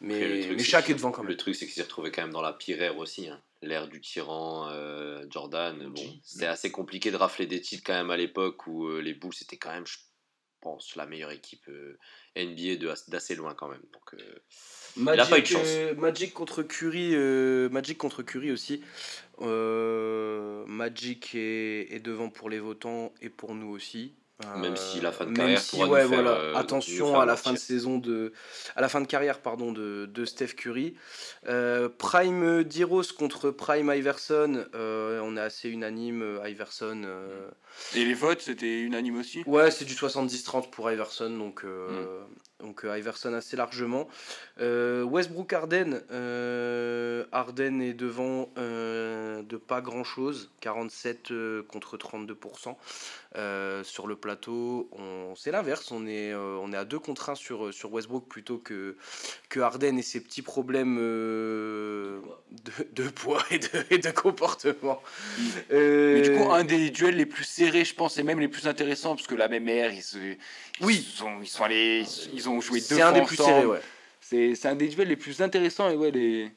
Mais, 0.00 0.14
Après, 0.16 0.28
le 0.28 0.40
truc, 0.40 0.52
mais 0.56 0.58
c'est 0.64 0.64
Shaq 0.70 0.84
qu'il- 0.86 0.92
est 0.92 0.96
devant 0.96 1.12
quand 1.12 1.22
même. 1.22 1.30
Le 1.30 1.36
truc, 1.36 1.54
c'est 1.54 1.64
qu'il 1.66 1.74
s'est 1.74 1.82
retrouvé 1.82 2.10
quand 2.10 2.22
même 2.22 2.32
dans 2.32 2.42
la 2.42 2.52
pire 2.52 2.82
ère 2.82 2.98
aussi. 2.98 3.28
hein. 3.28 3.40
L'ère 3.62 3.86
du 3.86 4.00
tyran, 4.00 4.68
euh, 4.70 5.24
Jordan. 5.30 5.78
Bon, 5.94 6.02
c'était 6.24 6.46
assez 6.46 6.72
compliqué 6.72 7.12
de 7.12 7.16
rafler 7.16 7.46
des 7.46 7.60
titres 7.60 7.84
quand 7.86 7.92
même 7.92 8.10
à 8.10 8.16
l'époque 8.16 8.66
où 8.66 8.88
euh, 8.88 9.00
les 9.00 9.14
Bulls 9.14 9.32
c'était 9.32 9.58
quand 9.58 9.70
même, 9.70 9.84
pense, 10.62 10.96
la 10.96 11.04
meilleure 11.06 11.32
équipe 11.32 11.68
euh, 11.68 11.98
NBA 12.36 12.82
d'assez 13.08 13.34
loin 13.34 13.54
quand 13.54 13.68
même. 13.68 13.82
Donc, 13.92 14.14
euh, 14.14 14.38
Magic, 14.96 15.20
a 15.26 15.26
pas 15.26 15.38
eu 15.38 15.42
de 15.42 15.46
chance. 15.46 15.62
euh, 15.66 15.94
Magic 15.94 16.32
contre 16.32 16.62
Curry, 16.62 17.10
euh, 17.14 17.68
Magic 17.68 17.98
contre 17.98 18.22
Curry 18.22 18.52
aussi. 18.52 18.82
Magic 20.66 21.34
est, 21.34 21.92
est 21.94 22.00
devant 22.00 22.30
pour 22.30 22.48
les 22.48 22.60
votants 22.60 23.12
et 23.20 23.28
pour 23.28 23.54
nous 23.54 23.68
aussi. 23.68 24.14
Même 24.56 24.76
si 24.76 25.00
la 25.00 25.12
fin 25.12 25.26
de 25.26 25.32
carrière 25.36 25.60
si, 25.60 25.70
pourra 25.76 25.86
nous 25.86 25.92
ouais, 25.92 26.00
faire, 26.00 26.08
voilà. 26.08 26.30
euh, 26.30 26.52
nous 26.52 26.58
attention 26.58 27.12
faire 27.12 27.20
à 27.20 27.26
la 27.26 27.36
fin 27.36 27.52
de 27.52 27.58
saison 27.58 27.98
de, 27.98 28.32
à 28.76 28.80
la 28.80 28.88
fin 28.88 29.00
de 29.00 29.06
carrière 29.06 29.40
pardon 29.40 29.72
de, 29.72 30.06
de 30.06 30.24
Steph 30.24 30.54
Curry. 30.56 30.94
Euh, 31.48 31.88
Prime 31.88 32.62
Diros 32.64 33.02
contre 33.18 33.50
Prime 33.50 33.92
Iverson, 33.94 34.64
euh, 34.74 35.20
on 35.22 35.36
est 35.36 35.40
assez 35.40 35.68
unanime. 35.68 36.22
euh, 36.22 36.48
Iverson. 36.48 37.02
euh, 37.04 37.48
Et 37.94 38.04
les 38.04 38.14
votes, 38.14 38.40
c'était 38.40 38.80
unanime 38.80 39.18
aussi? 39.18 39.42
Ouais, 39.46 39.70
c'est 39.70 39.84
du 39.84 39.94
70-30 39.94 40.70
pour 40.70 40.90
Iverson, 40.90 41.30
donc, 41.30 41.64
euh, 41.64 42.20
Mm. 42.22 42.26
Donc 42.62 42.84
euh, 42.84 42.98
Iverson 42.98 43.34
assez 43.34 43.56
largement. 43.56 44.08
Euh, 44.60 45.02
Westbrook 45.02 45.52
Arden, 45.52 46.00
euh, 46.10 47.24
Arden 47.32 47.82
est 47.82 47.94
devant 47.94 48.48
de 48.56 49.56
pas 49.56 49.80
grand 49.80 50.04
chose, 50.04 50.50
47 50.60 51.30
euh, 51.30 51.62
contre 51.64 51.96
32%. 51.96 52.76
Euh, 53.34 53.82
sur 53.82 54.06
le 54.06 54.14
plateau, 54.14 54.90
c'est 55.36 55.50
l'inverse, 55.50 55.90
on 55.90 56.06
est, 56.06 56.34
on 56.34 56.72
est 56.72 56.76
à 56.76 56.84
2 56.84 56.98
contre 56.98 57.30
1 57.30 57.34
sur, 57.34 57.72
sur 57.72 57.92
Westbrook 57.92 58.28
plutôt 58.28 58.58
que, 58.58 58.96
que 59.48 59.60
Arden 59.60 59.98
et 59.98 60.02
ses 60.02 60.20
petits 60.20 60.42
problèmes 60.42 60.96
de, 60.96 62.20
de 62.92 63.08
poids 63.08 63.42
et 63.50 63.58
de, 63.58 63.68
et 63.90 63.98
de 63.98 64.10
comportement. 64.10 65.02
Mais 65.70 66.20
du 66.22 66.36
coup, 66.36 66.52
un 66.52 66.64
des 66.64 66.90
duels 66.90 67.16
les 67.16 67.26
plus 67.26 67.44
serrés, 67.44 67.84
je 67.84 67.94
pense, 67.94 68.18
et 68.18 68.22
même 68.22 68.38
les 68.38 68.48
plus 68.48 68.66
intéressants, 68.66 69.16
parce 69.16 69.26
que 69.26 69.34
la 69.34 69.48
même 69.48 69.68
ère, 69.68 69.92
ils, 69.92 70.02
se, 70.02 70.18
ils 70.82 70.86
Oui. 70.86 71.06
sont, 71.16 71.40
ils 71.40 71.46
sont 71.48 71.64
allés, 71.64 72.04
ils, 72.34 72.48
ont 72.48 72.60
joué 72.60 72.80
deux 72.80 72.86
c'est 72.96 73.02
un 73.02 73.10
fois 73.10 73.20
des 73.20 73.26
plus 73.26 73.36
serrés, 73.36 73.66
ouais. 73.66 73.80
C'est 74.20 74.54
c'est 74.54 74.68
un 74.68 74.74
des 74.74 74.88
duels 74.88 75.08
les 75.08 75.16
plus 75.16 75.40
intéressants, 75.42 75.88
et 75.90 75.96
ouais, 75.96 76.10
les... 76.10 76.50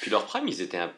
Puis 0.00 0.10
leur 0.10 0.24
prime, 0.26 0.48
ils 0.48 0.60
étaient 0.62 0.76
un 0.78 0.92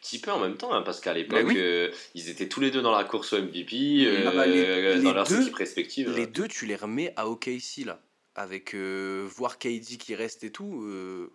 petit 0.00 0.18
peu 0.18 0.30
en 0.30 0.38
même 0.38 0.56
temps, 0.56 0.72
hein, 0.72 0.82
parce 0.82 1.00
qu'à 1.00 1.12
l'époque, 1.14 1.44
oui. 1.46 1.54
euh, 1.56 1.90
ils 2.14 2.28
étaient 2.30 2.48
tous 2.48 2.60
les 2.60 2.70
deux 2.70 2.82
dans 2.82 2.96
la 2.96 3.04
course 3.04 3.32
au 3.32 3.38
MVP, 3.42 4.04
euh, 4.06 4.24
Ah 4.28 4.30
bah, 4.32 4.46
les- 4.46 4.96
dans 5.02 5.08
les 5.08 5.14
leurs 5.14 5.26
deux- 5.28 5.42
équipes 5.42 5.54
respectives. 5.54 6.10
Les 6.16 6.26
deux, 6.26 6.48
tu 6.48 6.66
les 6.66 6.76
remets 6.76 7.12
à 7.16 7.28
OKC 7.28 7.84
là, 7.84 8.00
avec 8.34 8.74
euh, 8.74 9.26
voir 9.36 9.58
KD 9.58 9.96
qui 9.98 10.14
reste 10.14 10.44
et 10.44 10.50
tout. 10.50 10.82
euh, 10.84 11.30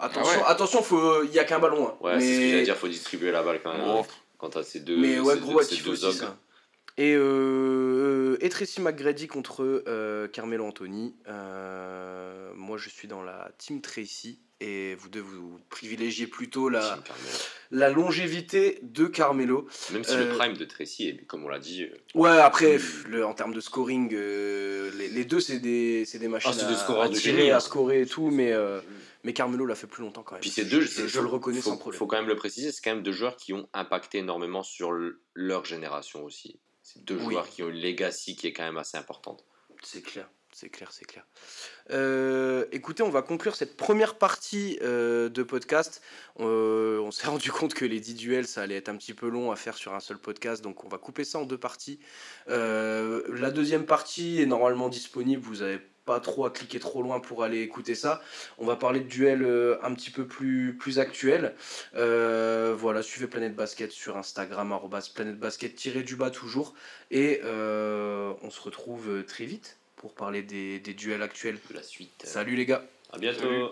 Attention, 0.00 0.32
Ah 0.36 0.38
ouais. 0.38 0.44
attention, 0.46 0.82
faut, 0.82 1.24
il 1.24 1.32
y 1.32 1.40
a 1.40 1.44
qu'un 1.44 1.58
ballon. 1.58 1.88
hein. 1.88 1.96
Ouais, 2.00 2.20
c'est 2.20 2.34
ce 2.34 2.40
que 2.40 2.48
j'allais 2.50 2.62
dire, 2.62 2.76
faut 2.76 2.86
distribuer 2.88 3.32
la 3.32 3.42
balle 3.42 3.60
quand 3.62 3.72
même. 3.72 3.82
Oh, 3.84 4.06
Quand 4.38 4.50
t'as 4.50 4.62
ces 4.62 4.78
deux, 4.80 4.96
Mais 4.96 5.18
ouais, 5.18 5.34
ces 5.34 5.40
gros 5.40 5.58
deux, 5.58 5.64
ces 5.64 5.82
deux 5.82 6.04
ogres. 6.04 6.14
ça. 6.16 6.38
Et, 6.98 7.14
euh, 7.14 8.36
et 8.40 8.48
Tracy 8.48 8.80
McGrady 8.80 9.28
contre 9.28 9.82
euh, 9.86 10.26
Carmelo 10.28 10.64
Anthony. 10.66 11.14
Euh, 11.28 12.50
moi, 12.54 12.76
je 12.76 12.88
suis 12.88 13.06
dans 13.08 13.22
la 13.22 13.50
team 13.56 13.80
Tracy. 13.80 14.40
Et 14.60 14.96
vous 14.96 15.08
deux, 15.08 15.20
vous 15.20 15.60
privilégiez 15.70 16.26
plutôt 16.26 16.68
la, 16.68 16.98
la 17.70 17.90
longévité 17.90 18.80
de 18.82 19.06
Carmelo. 19.06 19.68
Même 19.92 20.02
si 20.02 20.14
Euh, 20.16 20.24
le 20.32 20.36
prime 20.36 20.56
de 20.56 20.64
Tracy, 20.64 21.08
est, 21.10 21.24
comme 21.26 21.44
on 21.44 21.48
l'a 21.48 21.60
dit, 21.60 21.84
euh, 21.84 21.90
Ouais, 22.16 22.36
après, 22.40 22.80
le- 23.06 23.24
en 23.24 23.34
termes 23.34 23.54
de 23.54 23.60
scoring, 23.60 24.12
euh, 24.14 24.90
les, 24.96 25.06
les 25.10 25.24
deux, 25.24 25.38
c'est 25.38 25.60
des, 25.60 26.04
c'est 26.04 26.18
des 26.18 26.26
machines 26.26 26.50
Ah, 26.60 26.92
à, 27.00 27.04
à 27.04 27.08
tirer, 27.10 27.52
à 27.52 27.58
hein. 27.58 27.60
scorer 27.60 28.00
et 28.00 28.06
tout, 28.06 28.30
mais, 28.32 28.52
euh, 28.52 28.80
mais 29.22 29.32
Carmelo 29.32 29.64
l'a 29.64 29.76
fait 29.76 29.86
plus 29.86 30.02
longtemps 30.02 30.24
quand 30.24 30.34
même. 30.34 30.40
Puis 30.40 30.50
ces 30.50 30.64
deux, 30.64 30.80
je, 30.80 31.06
je 31.06 31.20
le 31.20 31.26
reconnais 31.28 31.60
faut, 31.60 31.70
sans 31.70 31.76
problème. 31.76 31.96
faut 32.00 32.08
quand 32.08 32.16
même 32.18 32.26
le 32.26 32.34
préciser, 32.34 32.72
c'est 32.72 32.82
quand 32.82 32.94
même 32.94 33.04
deux 33.04 33.12
joueurs 33.12 33.36
qui 33.36 33.52
ont 33.52 33.68
impacté 33.74 34.18
énormément 34.18 34.64
sur 34.64 34.90
le- 34.90 35.22
leur 35.34 35.64
génération 35.66 36.24
aussi. 36.24 36.58
C'est 36.90 37.04
deux 37.04 37.16
Oui. 37.16 37.24
joueurs 37.24 37.48
qui 37.48 37.62
ont 37.62 37.68
une 37.68 37.80
legacy 37.80 38.34
qui 38.34 38.46
est 38.46 38.52
quand 38.54 38.62
même 38.62 38.78
assez 38.78 38.96
importante. 38.96 39.44
C'est 39.82 40.00
clair, 40.00 40.30
c'est 40.52 40.70
clair, 40.70 40.90
c'est 40.90 41.04
clair. 41.04 41.26
Euh, 41.90 42.64
écoutez, 42.72 43.02
on 43.02 43.10
va 43.10 43.20
conclure 43.20 43.56
cette 43.56 43.76
première 43.76 44.16
partie 44.16 44.78
euh, 44.80 45.28
de 45.28 45.42
podcast. 45.42 46.00
Euh, 46.40 46.98
on 47.00 47.10
s'est 47.10 47.26
rendu 47.28 47.52
compte 47.52 47.74
que 47.74 47.84
les 47.84 48.00
10 48.00 48.14
duels, 48.14 48.46
ça 48.46 48.62
allait 48.62 48.76
être 48.76 48.88
un 48.88 48.96
petit 48.96 49.12
peu 49.12 49.28
long 49.28 49.52
à 49.52 49.56
faire 49.56 49.76
sur 49.76 49.92
un 49.94 50.00
seul 50.00 50.16
podcast, 50.16 50.64
donc 50.64 50.82
on 50.82 50.88
va 50.88 50.96
couper 50.96 51.24
ça 51.24 51.38
en 51.38 51.44
deux 51.44 51.58
parties. 51.58 52.00
La 52.46 53.50
deuxième 53.52 53.84
partie 53.84 54.40
est 54.40 54.46
normalement 54.46 54.88
disponible, 54.88 55.42
vous 55.42 55.60
avez 55.60 55.80
pas 56.08 56.20
trop 56.20 56.46
à 56.46 56.50
cliquer 56.50 56.80
trop 56.80 57.02
loin 57.02 57.20
pour 57.20 57.44
aller 57.44 57.60
écouter 57.60 57.94
ça. 57.94 58.22
On 58.56 58.64
va 58.64 58.76
parler 58.76 59.00
de 59.00 59.08
duels 59.08 59.42
euh, 59.42 59.76
un 59.82 59.92
petit 59.92 60.10
peu 60.10 60.26
plus, 60.26 60.74
plus 60.74 60.98
actuels. 60.98 61.54
Euh, 61.96 62.74
voilà, 62.74 63.02
suivez 63.02 63.26
Planète 63.26 63.54
Basket 63.54 63.92
sur 63.92 64.16
Instagram, 64.16 64.72
arrobas 64.72 65.10
Planète 65.14 65.38
Basket, 65.38 65.74
tiré 65.74 66.02
du 66.02 66.16
bas 66.16 66.30
toujours. 66.30 66.72
Et 67.10 67.42
euh, 67.44 68.32
on 68.40 68.48
se 68.48 68.60
retrouve 68.62 69.22
très 69.24 69.44
vite 69.44 69.76
pour 69.96 70.14
parler 70.14 70.40
des, 70.42 70.80
des 70.80 70.94
duels 70.94 71.22
actuels. 71.22 71.58
De 71.68 71.74
la 71.74 71.82
suite. 71.82 72.22
Salut 72.24 72.56
les 72.56 72.64
gars 72.64 72.84
À 73.12 73.18
bientôt. 73.18 73.40
Salut. 73.40 73.64